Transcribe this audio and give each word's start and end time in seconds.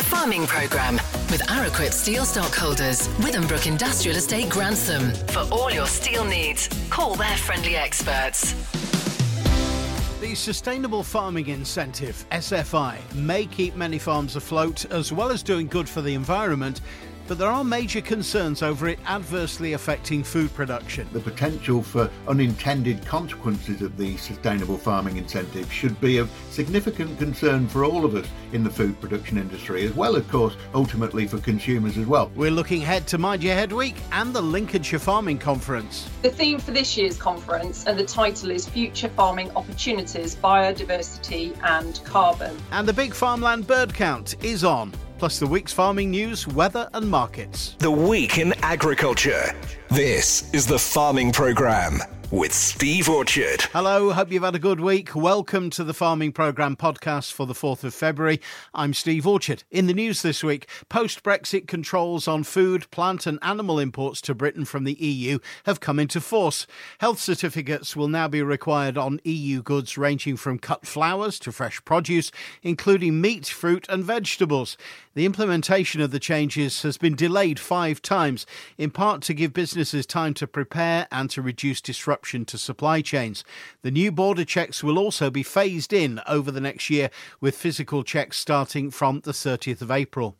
The 0.00 0.06
Farming 0.06 0.46
Programme 0.46 0.94
with 1.30 1.42
Araquip 1.48 1.92
Steel 1.92 2.24
Stockholders, 2.24 3.06
Withambrook 3.18 3.66
Industrial 3.66 4.16
Estate 4.16 4.48
Grantham. 4.48 5.10
For 5.26 5.40
all 5.54 5.70
your 5.70 5.84
steel 5.84 6.24
needs, 6.24 6.70
call 6.88 7.16
their 7.16 7.36
friendly 7.36 7.76
experts. 7.76 8.54
The 10.22 10.34
Sustainable 10.34 11.02
Farming 11.02 11.48
Incentive, 11.48 12.24
SFI, 12.32 12.96
may 13.14 13.44
keep 13.44 13.76
many 13.76 13.98
farms 13.98 14.36
afloat 14.36 14.86
as 14.86 15.12
well 15.12 15.30
as 15.30 15.42
doing 15.42 15.66
good 15.66 15.86
for 15.86 16.00
the 16.00 16.14
environment 16.14 16.80
but 17.30 17.38
there 17.38 17.48
are 17.48 17.62
major 17.62 18.00
concerns 18.00 18.60
over 18.60 18.88
it 18.88 18.98
adversely 19.06 19.74
affecting 19.74 20.24
food 20.24 20.52
production. 20.52 21.06
The 21.12 21.20
potential 21.20 21.80
for 21.80 22.10
unintended 22.26 23.06
consequences 23.06 23.82
of 23.82 23.96
the 23.96 24.16
sustainable 24.16 24.76
farming 24.76 25.16
incentive 25.16 25.72
should 25.72 26.00
be 26.00 26.18
of 26.18 26.28
significant 26.50 27.20
concern 27.20 27.68
for 27.68 27.84
all 27.84 28.04
of 28.04 28.16
us 28.16 28.26
in 28.52 28.64
the 28.64 28.70
food 28.70 29.00
production 29.00 29.38
industry, 29.38 29.84
as 29.84 29.94
well, 29.94 30.16
of 30.16 30.28
course, 30.28 30.56
ultimately 30.74 31.24
for 31.28 31.38
consumers 31.38 31.96
as 31.98 32.06
well. 32.06 32.32
We're 32.34 32.50
looking 32.50 32.82
ahead 32.82 33.06
to 33.06 33.18
Mind 33.18 33.44
Your 33.44 33.54
Head 33.54 33.70
Week 33.70 33.94
and 34.10 34.34
the 34.34 34.42
Lincolnshire 34.42 34.98
Farming 34.98 35.38
Conference. 35.38 36.10
The 36.22 36.30
theme 36.30 36.58
for 36.58 36.72
this 36.72 36.96
year's 36.96 37.16
conference 37.16 37.86
and 37.86 37.96
the 37.96 38.04
title 38.04 38.50
is 38.50 38.68
Future 38.68 39.08
Farming 39.10 39.52
Opportunities, 39.54 40.34
Biodiversity 40.34 41.56
and 41.62 42.00
Carbon. 42.02 42.56
And 42.72 42.88
the 42.88 42.92
Big 42.92 43.14
Farmland 43.14 43.68
Bird 43.68 43.94
Count 43.94 44.34
is 44.42 44.64
on 44.64 44.92
plus 45.20 45.38
the 45.38 45.46
week's 45.46 45.70
farming 45.70 46.10
news, 46.10 46.48
weather, 46.48 46.88
and 46.94 47.06
markets. 47.06 47.76
The 47.78 47.90
Week 47.90 48.38
in 48.38 48.54
Agriculture. 48.62 49.54
This 49.90 50.50
is 50.54 50.66
the 50.66 50.78
Farming 50.78 51.30
Programme 51.30 52.00
with 52.30 52.52
Steve 52.52 53.08
Orchard. 53.08 53.62
Hello, 53.72 54.12
hope 54.12 54.30
you've 54.30 54.44
had 54.44 54.54
a 54.54 54.60
good 54.60 54.78
week. 54.78 55.16
Welcome 55.16 55.68
to 55.70 55.82
the 55.82 55.92
Farming 55.92 56.30
Programme 56.30 56.76
podcast 56.76 57.32
for 57.32 57.44
the 57.44 57.54
4th 57.54 57.82
of 57.82 57.92
February. 57.92 58.40
I'm 58.72 58.94
Steve 58.94 59.26
Orchard. 59.26 59.64
In 59.70 59.88
the 59.88 59.94
news 59.94 60.22
this 60.22 60.44
week, 60.44 60.68
post 60.88 61.24
Brexit 61.24 61.66
controls 61.66 62.28
on 62.28 62.44
food, 62.44 62.88
plant, 62.92 63.26
and 63.26 63.40
animal 63.42 63.80
imports 63.80 64.20
to 64.22 64.34
Britain 64.34 64.64
from 64.64 64.84
the 64.84 64.94
EU 64.94 65.40
have 65.64 65.80
come 65.80 65.98
into 65.98 66.20
force. 66.20 66.68
Health 66.98 67.18
certificates 67.18 67.96
will 67.96 68.08
now 68.08 68.28
be 68.28 68.42
required 68.42 68.96
on 68.96 69.20
EU 69.24 69.60
goods 69.60 69.98
ranging 69.98 70.36
from 70.36 70.60
cut 70.60 70.86
flowers 70.86 71.38
to 71.40 71.50
fresh 71.50 71.84
produce, 71.84 72.30
including 72.62 73.20
meat, 73.20 73.46
fruit, 73.46 73.86
and 73.88 74.04
vegetables. 74.04 74.76
The 75.20 75.26
implementation 75.26 76.00
of 76.00 76.12
the 76.12 76.18
changes 76.18 76.80
has 76.80 76.96
been 76.96 77.14
delayed 77.14 77.60
five 77.60 78.00
times, 78.00 78.46
in 78.78 78.90
part 78.90 79.20
to 79.24 79.34
give 79.34 79.52
businesses 79.52 80.06
time 80.06 80.32
to 80.32 80.46
prepare 80.46 81.08
and 81.12 81.28
to 81.28 81.42
reduce 81.42 81.82
disruption 81.82 82.46
to 82.46 82.56
supply 82.56 83.02
chains. 83.02 83.44
The 83.82 83.90
new 83.90 84.12
border 84.12 84.46
checks 84.46 84.82
will 84.82 84.98
also 84.98 85.28
be 85.28 85.42
phased 85.42 85.92
in 85.92 86.22
over 86.26 86.50
the 86.50 86.58
next 86.58 86.88
year, 86.88 87.10
with 87.38 87.54
physical 87.54 88.02
checks 88.02 88.38
starting 88.38 88.90
from 88.90 89.20
the 89.20 89.32
30th 89.32 89.82
of 89.82 89.90
April. 89.90 90.36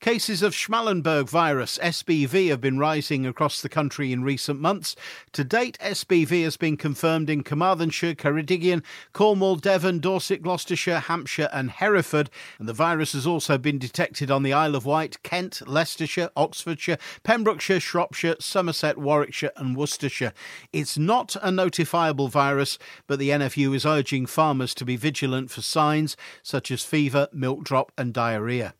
Cases 0.00 0.42
of 0.42 0.52
Schmallenberg 0.52 1.28
virus, 1.28 1.78
SBV, 1.78 2.48
have 2.50 2.60
been 2.60 2.78
rising 2.78 3.26
across 3.26 3.62
the 3.62 3.68
country 3.68 4.12
in 4.12 4.22
recent 4.22 4.60
months. 4.60 4.94
To 5.32 5.44
date, 5.44 5.78
SBV 5.80 6.44
has 6.44 6.56
been 6.56 6.76
confirmed 6.76 7.30
in 7.30 7.42
Carmarthenshire, 7.42 8.14
Ceredigion, 8.14 8.82
Cornwall, 9.12 9.56
Devon, 9.56 9.98
Dorset, 9.98 10.42
Gloucestershire, 10.42 11.00
Hampshire, 11.00 11.48
and 11.52 11.70
Hereford. 11.70 12.30
And 12.58 12.68
the 12.68 12.72
virus 12.72 13.12
has 13.12 13.26
also 13.26 13.56
been 13.56 13.78
detected 13.78 14.30
on 14.30 14.42
the 14.42 14.52
Isle 14.52 14.74
of 14.74 14.84
Wight, 14.84 15.22
Kent, 15.22 15.62
Leicestershire, 15.66 16.30
Oxfordshire, 16.36 16.98
Pembrokeshire, 17.22 17.80
Shropshire, 17.80 18.36
Somerset, 18.40 18.98
Warwickshire, 18.98 19.52
and 19.56 19.76
Worcestershire. 19.76 20.32
It's 20.72 20.98
not 20.98 21.36
a 21.36 21.48
notifiable 21.48 22.28
virus, 22.28 22.78
but 23.06 23.18
the 23.18 23.30
NFU 23.30 23.74
is 23.74 23.86
urging 23.86 24.26
farmers 24.26 24.74
to 24.74 24.84
be 24.84 24.96
vigilant 24.96 25.50
for 25.50 25.62
signs 25.62 26.16
such 26.42 26.70
as 26.70 26.84
fever, 26.84 27.28
milk 27.32 27.64
drop, 27.64 27.92
and 27.96 28.12
diarrhoea. 28.12 28.74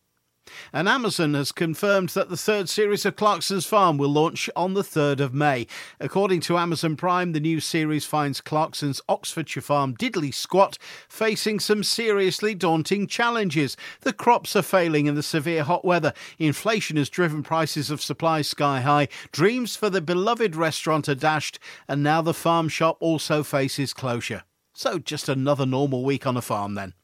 And 0.73 0.89
Amazon 0.89 1.35
has 1.35 1.53
confirmed 1.53 2.11
that 2.11 2.29
the 2.29 2.37
third 2.37 2.69
series 2.69 3.07
of 3.07 3.17
Clarkson's 3.17 3.67
Farm 3.67 3.97
will 3.97 4.11
launch 4.11 4.51
on 4.55 4.75
the 4.75 4.83
3rd 4.83 5.21
of 5.21 5.35
May. 5.35 5.67
According 6.01 6.41
to 6.43 6.59
Amazon 6.59 6.97
Prime, 6.97 7.33
the 7.33 7.41
new 7.41 7.61
series 7.61 8.05
finds 8.05 8.41
Clarkson's 8.41 9.01
Oxfordshire 9.09 9.63
farm 9.63 9.97
Diddly 9.97 10.33
Squat 10.35 10.79
facing 11.09 11.61
some 11.61 11.83
seriously 11.83 12.55
daunting 12.55 13.07
challenges. 13.07 13.77
The 14.03 14.13
crops 14.13 14.55
are 14.57 14.63
failing 14.63 15.07
in 15.07 15.15
the 15.15 15.23
severe 15.23 15.65
hot 15.65 15.85
weather. 15.85 16.13
Inflation 16.39 16.97
has 16.97 17.09
driven 17.09 17.43
prices 17.43 17.91
of 17.91 18.03
supplies 18.03 18.49
sky 18.49 18.81
high. 18.81 19.09
Dreams 19.33 19.77
for 19.77 19.91
the 19.91 20.01
beloved 20.01 20.57
restaurant 20.57 21.09
are 21.09 21.15
dashed, 21.15 21.59
and 21.89 22.03
now 22.03 22.21
the 22.23 22.35
farm 22.35 22.69
shop 22.69 22.97
also 23.01 23.43
faces 23.43 23.93
closure. 23.93 24.43
So, 24.73 24.99
just 24.99 25.29
another 25.29 25.67
normal 25.67 26.05
week 26.05 26.27
on 26.27 26.37
a 26.37 26.43
farm 26.43 26.75
then. 26.75 26.95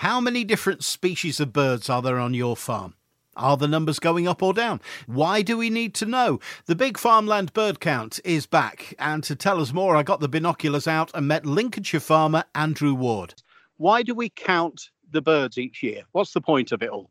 How 0.00 0.18
many 0.18 0.44
different 0.44 0.82
species 0.82 1.40
of 1.40 1.52
birds 1.52 1.90
are 1.90 2.00
there 2.00 2.18
on 2.18 2.32
your 2.32 2.56
farm? 2.56 2.94
Are 3.36 3.58
the 3.58 3.68
numbers 3.68 3.98
going 3.98 4.26
up 4.26 4.42
or 4.42 4.54
down? 4.54 4.80
Why 5.06 5.42
do 5.42 5.58
we 5.58 5.68
need 5.68 5.94
to 5.96 6.06
know? 6.06 6.40
The 6.64 6.74
big 6.74 6.96
farmland 6.96 7.52
bird 7.52 7.80
count 7.80 8.18
is 8.24 8.46
back, 8.46 8.94
and 8.98 9.22
to 9.24 9.36
tell 9.36 9.60
us 9.60 9.74
more, 9.74 9.96
I 9.96 10.02
got 10.02 10.20
the 10.20 10.26
binoculars 10.26 10.88
out 10.88 11.10
and 11.12 11.28
met 11.28 11.44
Lincolnshire 11.44 12.00
farmer 12.00 12.44
Andrew 12.54 12.94
Ward. 12.94 13.34
Why 13.76 14.02
do 14.02 14.14
we 14.14 14.30
count 14.30 14.88
the 15.10 15.20
birds 15.20 15.58
each 15.58 15.82
year? 15.82 16.04
What's 16.12 16.32
the 16.32 16.40
point 16.40 16.72
of 16.72 16.82
it 16.82 16.88
all? 16.88 17.10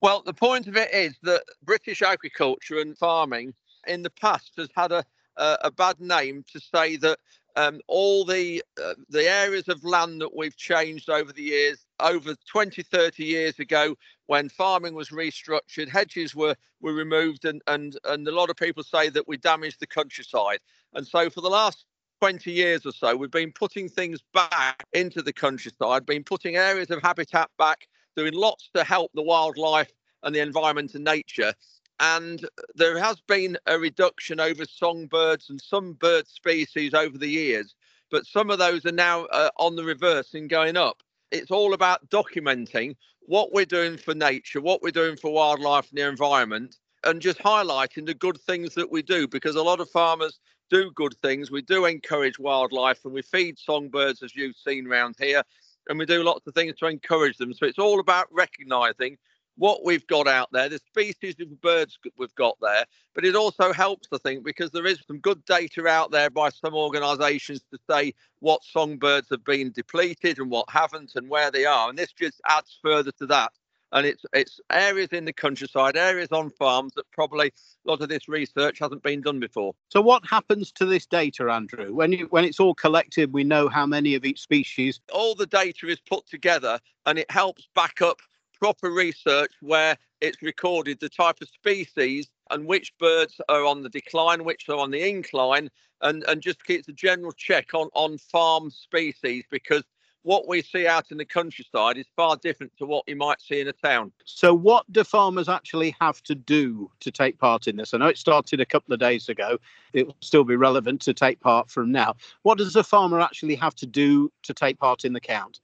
Well, 0.00 0.24
the 0.26 0.34
point 0.34 0.66
of 0.66 0.76
it 0.76 0.92
is 0.92 1.14
that 1.22 1.44
British 1.62 2.02
agriculture 2.02 2.80
and 2.80 2.98
farming 2.98 3.54
in 3.86 4.02
the 4.02 4.10
past 4.10 4.54
has 4.58 4.70
had 4.74 4.90
a, 4.90 5.04
a, 5.36 5.58
a 5.62 5.70
bad 5.70 6.00
name 6.00 6.44
to 6.52 6.58
say 6.58 6.96
that 6.96 7.20
um, 7.56 7.80
all 7.88 8.24
the 8.24 8.62
uh, 8.82 8.94
the 9.08 9.28
areas 9.28 9.68
of 9.68 9.84
land 9.84 10.20
that 10.20 10.34
we've 10.34 10.56
changed 10.56 11.10
over 11.10 11.32
the 11.32 11.42
years 11.42 11.86
over 12.00 12.34
20 12.48 12.82
30 12.82 13.24
years 13.24 13.58
ago 13.58 13.94
when 14.26 14.48
farming 14.48 14.94
was 14.94 15.10
restructured 15.10 15.88
hedges 15.88 16.34
were 16.34 16.54
were 16.80 16.94
removed 16.94 17.44
and 17.44 17.62
and 17.66 17.98
and 18.04 18.26
a 18.26 18.32
lot 18.32 18.50
of 18.50 18.56
people 18.56 18.82
say 18.82 19.08
that 19.08 19.28
we 19.28 19.36
damaged 19.36 19.80
the 19.80 19.86
countryside. 19.86 20.58
And 20.94 21.06
so 21.06 21.30
for 21.30 21.40
the 21.40 21.50
last 21.50 21.84
20 22.20 22.50
years 22.50 22.86
or 22.86 22.92
so 22.92 23.16
we've 23.16 23.30
been 23.30 23.52
putting 23.52 23.88
things 23.88 24.20
back 24.32 24.84
into 24.92 25.22
the 25.22 25.32
countryside 25.32 26.06
been 26.06 26.22
putting 26.22 26.54
areas 26.54 26.88
of 26.90 27.02
habitat 27.02 27.50
back 27.58 27.88
doing 28.16 28.32
lots 28.32 28.70
to 28.74 28.84
help 28.84 29.10
the 29.14 29.22
wildlife 29.22 29.90
and 30.22 30.32
the 30.34 30.40
environment 30.40 30.94
and 30.94 31.02
nature 31.02 31.52
and 32.00 32.46
there 32.74 32.98
has 32.98 33.20
been 33.20 33.56
a 33.66 33.78
reduction 33.78 34.40
over 34.40 34.64
songbirds 34.64 35.50
and 35.50 35.60
some 35.60 35.94
bird 35.94 36.26
species 36.26 36.94
over 36.94 37.16
the 37.18 37.28
years, 37.28 37.74
but 38.10 38.26
some 38.26 38.50
of 38.50 38.58
those 38.58 38.84
are 38.86 38.92
now 38.92 39.24
uh, 39.26 39.50
on 39.56 39.76
the 39.76 39.84
reverse 39.84 40.34
and 40.34 40.50
going 40.50 40.76
up. 40.76 41.02
It's 41.30 41.50
all 41.50 41.74
about 41.74 42.08
documenting 42.10 42.96
what 43.20 43.52
we're 43.52 43.64
doing 43.64 43.96
for 43.96 44.14
nature, 44.14 44.60
what 44.60 44.82
we're 44.82 44.90
doing 44.90 45.16
for 45.16 45.32
wildlife 45.32 45.88
and 45.90 45.98
the 45.98 46.08
environment, 46.08 46.76
and 47.04 47.20
just 47.20 47.38
highlighting 47.38 48.06
the 48.06 48.14
good 48.14 48.38
things 48.40 48.74
that 48.74 48.90
we 48.90 49.02
do 49.02 49.26
because 49.26 49.56
a 49.56 49.62
lot 49.62 49.80
of 49.80 49.90
farmers 49.90 50.38
do 50.70 50.90
good 50.94 51.14
things. 51.22 51.50
We 51.50 51.62
do 51.62 51.84
encourage 51.84 52.38
wildlife 52.38 53.04
and 53.04 53.12
we 53.12 53.22
feed 53.22 53.58
songbirds, 53.58 54.22
as 54.22 54.34
you've 54.34 54.56
seen 54.56 54.86
around 54.86 55.16
here, 55.18 55.42
and 55.88 55.98
we 55.98 56.06
do 56.06 56.22
lots 56.22 56.46
of 56.46 56.54
things 56.54 56.74
to 56.78 56.86
encourage 56.86 57.36
them. 57.36 57.52
So 57.52 57.66
it's 57.66 57.78
all 57.78 58.00
about 58.00 58.26
recognizing 58.30 59.18
what 59.56 59.84
we've 59.84 60.06
got 60.06 60.26
out 60.26 60.48
there, 60.52 60.68
the 60.68 60.78
species 60.78 61.36
of 61.40 61.60
birds 61.60 61.98
we've 62.16 62.34
got 62.34 62.56
there, 62.60 62.84
but 63.14 63.24
it 63.24 63.36
also 63.36 63.72
helps, 63.72 64.08
I 64.12 64.18
think, 64.18 64.44
because 64.44 64.70
there 64.70 64.86
is 64.86 65.02
some 65.06 65.18
good 65.18 65.44
data 65.44 65.86
out 65.86 66.10
there 66.10 66.30
by 66.30 66.48
some 66.48 66.74
organisations 66.74 67.60
to 67.70 67.78
say 67.90 68.14
what 68.40 68.64
songbirds 68.64 69.28
have 69.30 69.44
been 69.44 69.72
depleted 69.72 70.38
and 70.38 70.50
what 70.50 70.70
haven't 70.70 71.12
and 71.14 71.28
where 71.28 71.50
they 71.50 71.64
are. 71.64 71.88
And 71.88 71.98
this 71.98 72.12
just 72.12 72.40
adds 72.48 72.78
further 72.82 73.12
to 73.12 73.26
that. 73.26 73.52
And 73.94 74.06
it's 74.06 74.24
it's 74.32 74.58
areas 74.70 75.10
in 75.12 75.26
the 75.26 75.34
countryside, 75.34 75.98
areas 75.98 76.32
on 76.32 76.48
farms 76.48 76.94
that 76.96 77.04
probably 77.12 77.48
a 77.48 77.90
lot 77.90 78.00
of 78.00 78.08
this 78.08 78.26
research 78.26 78.78
hasn't 78.78 79.02
been 79.02 79.20
done 79.20 79.38
before. 79.38 79.74
So 79.90 80.00
what 80.00 80.26
happens 80.26 80.72
to 80.72 80.86
this 80.86 81.04
data, 81.04 81.50
Andrew? 81.50 81.92
When 81.92 82.10
you, 82.12 82.26
when 82.30 82.46
it's 82.46 82.58
all 82.58 82.74
collected, 82.74 83.34
we 83.34 83.44
know 83.44 83.68
how 83.68 83.84
many 83.84 84.14
of 84.14 84.24
each 84.24 84.40
species. 84.40 85.00
All 85.12 85.34
the 85.34 85.46
data 85.46 85.88
is 85.88 86.00
put 86.00 86.26
together, 86.26 86.80
and 87.04 87.18
it 87.18 87.30
helps 87.30 87.68
back 87.74 88.00
up 88.00 88.22
proper 88.62 88.92
research 88.92 89.50
where 89.60 89.98
it's 90.20 90.40
recorded 90.40 91.00
the 91.00 91.08
type 91.08 91.34
of 91.42 91.48
species 91.48 92.28
and 92.50 92.64
which 92.64 92.96
birds 92.96 93.40
are 93.48 93.64
on 93.64 93.82
the 93.82 93.88
decline, 93.88 94.44
which 94.44 94.68
are 94.68 94.76
on 94.76 94.92
the 94.92 95.02
incline, 95.02 95.68
and, 96.00 96.22
and 96.28 96.40
just 96.40 96.64
keeps 96.64 96.86
a 96.86 96.92
general 96.92 97.32
check 97.32 97.74
on, 97.74 97.88
on 97.94 98.16
farm 98.18 98.70
species 98.70 99.42
because 99.50 99.82
what 100.22 100.46
we 100.46 100.62
see 100.62 100.86
out 100.86 101.10
in 101.10 101.18
the 101.18 101.24
countryside 101.24 101.96
is 101.98 102.06
far 102.14 102.36
different 102.36 102.70
to 102.78 102.86
what 102.86 103.02
you 103.08 103.16
might 103.16 103.40
see 103.40 103.58
in 103.58 103.66
a 103.66 103.72
town. 103.72 104.12
So, 104.26 104.54
what 104.54 104.84
do 104.92 105.02
farmers 105.02 105.48
actually 105.48 105.96
have 106.00 106.22
to 106.22 106.36
do 106.36 106.88
to 107.00 107.10
take 107.10 107.40
part 107.40 107.66
in 107.66 107.74
this? 107.74 107.92
I 107.92 107.98
know 107.98 108.06
it 108.06 108.16
started 108.16 108.60
a 108.60 108.64
couple 108.64 108.94
of 108.94 109.00
days 109.00 109.28
ago. 109.28 109.58
It 109.92 110.06
will 110.06 110.16
still 110.20 110.44
be 110.44 110.54
relevant 110.54 111.00
to 111.00 111.14
take 111.14 111.40
part 111.40 111.68
from 111.68 111.90
now. 111.90 112.14
What 112.42 112.58
does 112.58 112.76
a 112.76 112.84
farmer 112.84 113.18
actually 113.18 113.56
have 113.56 113.74
to 113.74 113.86
do 113.86 114.30
to 114.44 114.54
take 114.54 114.78
part 114.78 115.04
in 115.04 115.14
the 115.14 115.20
count? 115.20 115.58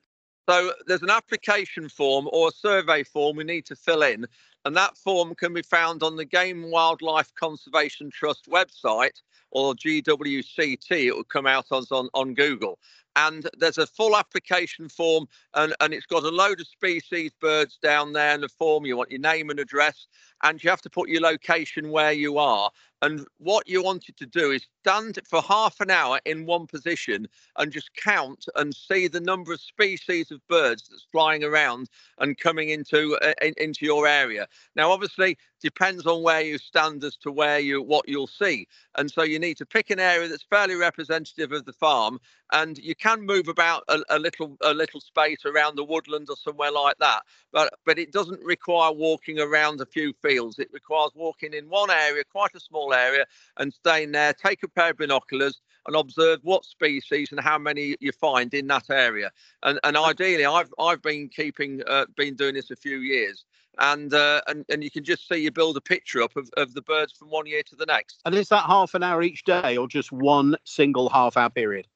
So 0.48 0.72
there's 0.86 1.02
an 1.02 1.10
application 1.10 1.90
form 1.90 2.26
or 2.32 2.48
a 2.48 2.52
survey 2.52 3.04
form 3.04 3.36
we 3.36 3.44
need 3.44 3.66
to 3.66 3.76
fill 3.76 4.02
in, 4.02 4.26
and 4.68 4.76
that 4.76 4.98
form 4.98 5.34
can 5.34 5.54
be 5.54 5.62
found 5.62 6.02
on 6.02 6.14
the 6.14 6.26
Game 6.26 6.62
and 6.62 6.70
Wildlife 6.70 7.34
Conservation 7.36 8.10
Trust 8.10 8.50
website 8.50 9.22
or 9.50 9.72
GWCT. 9.72 11.06
It 11.06 11.16
will 11.16 11.24
come 11.24 11.46
out 11.46 11.68
on, 11.70 11.84
on, 11.90 12.10
on 12.12 12.34
Google. 12.34 12.78
and 13.16 13.48
there's 13.58 13.78
a 13.78 13.86
full 13.86 14.14
application 14.14 14.88
form 14.90 15.26
and, 15.54 15.74
and 15.80 15.94
it's 15.94 16.04
got 16.04 16.22
a 16.22 16.28
load 16.28 16.60
of 16.60 16.66
species 16.66 17.32
birds 17.40 17.78
down 17.82 18.12
there 18.12 18.34
in 18.34 18.42
the 18.42 18.48
form 18.48 18.84
you 18.84 18.96
want 18.96 19.10
your 19.10 19.20
name 19.20 19.48
and 19.48 19.58
address 19.58 20.06
and 20.44 20.62
you 20.62 20.68
have 20.70 20.82
to 20.82 20.90
put 20.90 21.08
your 21.08 21.22
location 21.22 21.90
where 21.90 22.12
you 22.12 22.36
are 22.36 22.70
and 23.02 23.26
what 23.38 23.68
you 23.68 23.82
wanted 23.82 24.16
to 24.16 24.26
do 24.26 24.50
is 24.50 24.66
stand 24.80 25.18
for 25.28 25.40
half 25.42 25.80
an 25.80 25.90
hour 25.90 26.20
in 26.26 26.46
one 26.46 26.66
position 26.66 27.28
and 27.56 27.72
just 27.72 27.94
count 27.94 28.46
and 28.56 28.74
see 28.74 29.06
the 29.06 29.20
number 29.20 29.52
of 29.52 29.60
species 29.60 30.30
of 30.30 30.46
birds 30.48 30.88
that's 30.88 31.06
flying 31.12 31.44
around 31.44 31.88
and 32.18 32.38
coming 32.38 32.70
into 32.70 33.16
uh, 33.22 33.32
in, 33.40 33.54
into 33.56 33.84
your 33.84 34.06
area. 34.06 34.48
Now, 34.76 34.90
obviously, 34.90 35.36
depends 35.60 36.06
on 36.06 36.22
where 36.22 36.40
you 36.40 36.58
stand 36.58 37.04
as 37.04 37.16
to 37.18 37.32
where 37.32 37.58
you 37.58 37.82
what 37.82 38.08
you'll 38.08 38.26
see, 38.26 38.66
and 38.96 39.10
so 39.10 39.22
you 39.22 39.38
need 39.38 39.56
to 39.58 39.66
pick 39.66 39.90
an 39.90 40.00
area 40.00 40.28
that's 40.28 40.44
fairly 40.48 40.74
representative 40.74 41.52
of 41.52 41.64
the 41.64 41.72
farm, 41.72 42.20
and 42.52 42.78
you 42.78 42.94
can 42.94 43.22
move 43.22 43.48
about 43.48 43.84
a, 43.88 44.00
a 44.10 44.18
little 44.18 44.56
a 44.62 44.72
little 44.72 45.00
space 45.00 45.44
around 45.44 45.76
the 45.76 45.84
woodland 45.84 46.28
or 46.30 46.36
somewhere 46.36 46.72
like 46.72 46.96
that. 46.98 47.22
But 47.52 47.72
but 47.84 47.98
it 47.98 48.12
doesn't 48.12 48.42
require 48.42 48.92
walking 48.92 49.38
around 49.38 49.80
a 49.80 49.86
few 49.86 50.12
fields. 50.22 50.58
It 50.58 50.68
requires 50.72 51.12
walking 51.14 51.52
in 51.52 51.68
one 51.68 51.90
area, 51.90 52.22
quite 52.30 52.54
a 52.54 52.60
small 52.60 52.92
area 52.92 53.24
and 53.58 53.72
staying 53.72 54.12
there, 54.12 54.32
take 54.32 54.62
a 54.62 54.68
pair 54.68 54.90
of 54.90 54.98
binoculars 54.98 55.60
and 55.86 55.96
observe 55.96 56.40
what 56.42 56.64
species 56.64 57.28
and 57.30 57.40
how 57.40 57.58
many 57.58 57.96
you 58.00 58.12
find 58.12 58.52
in 58.54 58.66
that 58.68 58.90
area. 58.90 59.30
And, 59.62 59.78
and 59.84 59.96
ideally, 59.96 60.46
I've 60.46 60.72
I've 60.78 61.02
been 61.02 61.28
keeping 61.28 61.82
uh, 61.86 62.06
been 62.16 62.34
doing 62.34 62.54
this 62.54 62.70
a 62.70 62.76
few 62.76 62.98
years. 62.98 63.44
And, 63.80 64.12
uh, 64.12 64.40
and 64.48 64.64
and 64.70 64.82
you 64.82 64.90
can 64.90 65.04
just 65.04 65.28
see 65.28 65.36
you 65.36 65.52
build 65.52 65.76
a 65.76 65.80
picture 65.80 66.20
up 66.20 66.34
of, 66.34 66.50
of 66.56 66.74
the 66.74 66.82
birds 66.82 67.12
from 67.12 67.28
one 67.30 67.46
year 67.46 67.62
to 67.62 67.76
the 67.76 67.86
next. 67.86 68.20
And 68.24 68.34
is 68.34 68.48
that 68.48 68.64
half 68.64 68.94
an 68.94 69.04
hour 69.04 69.22
each 69.22 69.44
day, 69.44 69.76
or 69.76 69.86
just 69.86 70.10
one 70.10 70.56
single 70.64 71.08
half 71.08 71.36
hour 71.36 71.48
period? 71.48 71.86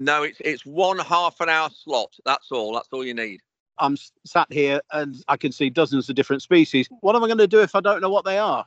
No, 0.00 0.22
it's 0.22 0.40
it's 0.40 0.64
one 0.64 0.98
half 0.98 1.40
an 1.40 1.50
hour 1.50 1.68
slot. 1.70 2.16
That's 2.24 2.50
all. 2.50 2.72
That's 2.72 2.88
all 2.90 3.04
you 3.04 3.14
need. 3.14 3.40
I'm 3.78 3.96
sat 4.24 4.50
here 4.50 4.80
and 4.92 5.16
I 5.28 5.36
can 5.36 5.52
see 5.52 5.70
dozens 5.70 6.08
of 6.08 6.16
different 6.16 6.42
species. 6.42 6.88
What 7.00 7.16
am 7.16 7.22
I 7.22 7.26
going 7.26 7.38
to 7.38 7.46
do 7.46 7.60
if 7.60 7.74
I 7.74 7.80
don't 7.80 8.00
know 8.00 8.10
what 8.10 8.24
they 8.24 8.38
are? 8.38 8.66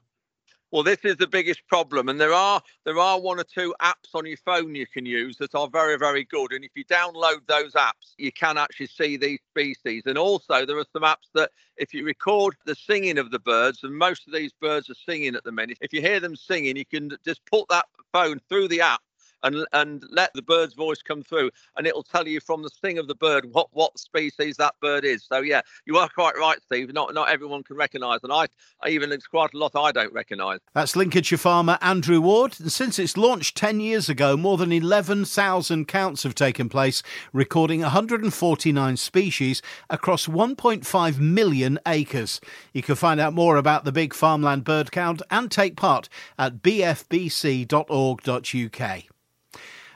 Well, 0.71 0.81
this 0.81 0.99
is 1.03 1.17
the 1.17 1.27
biggest 1.27 1.67
problem, 1.67 2.09
and 2.09 2.19
there 2.19 2.33
are 2.33 2.59
there 2.83 2.97
are 2.97 3.19
one 3.19 3.39
or 3.39 3.43
two 3.43 3.75
apps 3.79 4.15
on 4.15 4.25
your 4.25 4.37
phone 4.37 4.73
you 4.73 4.87
can 4.87 5.05
use 5.05 5.37
that 5.37 5.53
are 5.53 5.67
very 5.67 5.97
very 5.97 6.23
good. 6.23 6.51
And 6.51 6.63
if 6.63 6.71
you 6.75 6.85
download 6.85 7.45
those 7.47 7.73
apps, 7.73 8.15
you 8.17 8.31
can 8.31 8.57
actually 8.57 8.87
see 8.87 9.17
these 9.17 9.39
species. 9.51 10.03
And 10.07 10.17
also, 10.17 10.65
there 10.65 10.77
are 10.77 10.85
some 10.91 11.03
apps 11.03 11.29
that 11.35 11.51
if 11.77 11.93
you 11.93 12.03
record 12.03 12.55
the 12.65 12.75
singing 12.75 13.19
of 13.19 13.29
the 13.29 13.39
birds, 13.39 13.83
and 13.83 13.95
most 13.95 14.25
of 14.27 14.33
these 14.33 14.51
birds 14.59 14.89
are 14.89 14.95
singing 15.07 15.35
at 15.35 15.43
the 15.43 15.51
minute, 15.51 15.77
if 15.81 15.93
you 15.93 16.01
hear 16.01 16.19
them 16.19 16.35
singing, 16.35 16.75
you 16.75 16.85
can 16.85 17.11
just 17.23 17.45
put 17.45 17.67
that 17.69 17.85
phone 18.11 18.39
through 18.49 18.67
the 18.67 18.81
app 18.81 19.01
and 19.43 19.65
and 19.73 20.03
let 20.09 20.33
the 20.33 20.41
bird's 20.41 20.73
voice 20.73 21.01
come 21.01 21.21
through, 21.21 21.51
and 21.77 21.85
it'll 21.85 22.03
tell 22.03 22.27
you 22.27 22.39
from 22.39 22.63
the 22.63 22.69
sing 22.69 22.97
of 22.97 23.07
the 23.07 23.15
bird 23.15 23.45
what 23.51 23.67
what 23.71 23.97
species 23.99 24.57
that 24.57 24.75
bird 24.81 25.05
is. 25.05 25.23
So 25.23 25.39
yeah, 25.39 25.61
you 25.85 25.97
are 25.97 26.09
quite 26.09 26.37
right, 26.37 26.59
Steve. 26.63 26.93
Not 26.93 27.13
not 27.13 27.29
everyone 27.29 27.63
can 27.63 27.75
recognise, 27.75 28.19
and 28.23 28.31
I, 28.31 28.47
I 28.81 28.89
even 28.89 29.11
it's 29.11 29.27
quite 29.27 29.53
a 29.53 29.57
lot 29.57 29.75
I 29.75 29.91
don't 29.91 30.13
recognise. 30.13 30.59
That's 30.73 30.95
Lincolnshire 30.95 31.37
farmer 31.37 31.77
Andrew 31.81 32.21
Ward. 32.21 32.55
And 32.59 32.71
since 32.71 32.97
its 32.97 33.17
launch 33.17 33.53
ten 33.53 33.79
years 33.79 34.09
ago, 34.09 34.37
more 34.37 34.57
than 34.57 34.71
eleven 34.71 35.25
thousand 35.25 35.87
counts 35.87 36.23
have 36.23 36.35
taken 36.35 36.69
place, 36.69 37.03
recording 37.31 37.81
149 37.81 38.97
species 38.97 39.61
across 39.89 40.27
1.5 40.27 41.19
million 41.19 41.79
acres. 41.85 42.39
You 42.73 42.81
can 42.81 42.95
find 42.95 43.19
out 43.19 43.33
more 43.33 43.57
about 43.57 43.85
the 43.85 43.91
big 43.91 44.13
farmland 44.13 44.63
bird 44.63 44.91
count 44.91 45.21
and 45.29 45.51
take 45.51 45.75
part 45.75 46.09
at 46.37 46.61
bfbc.org.uk. 46.61 47.73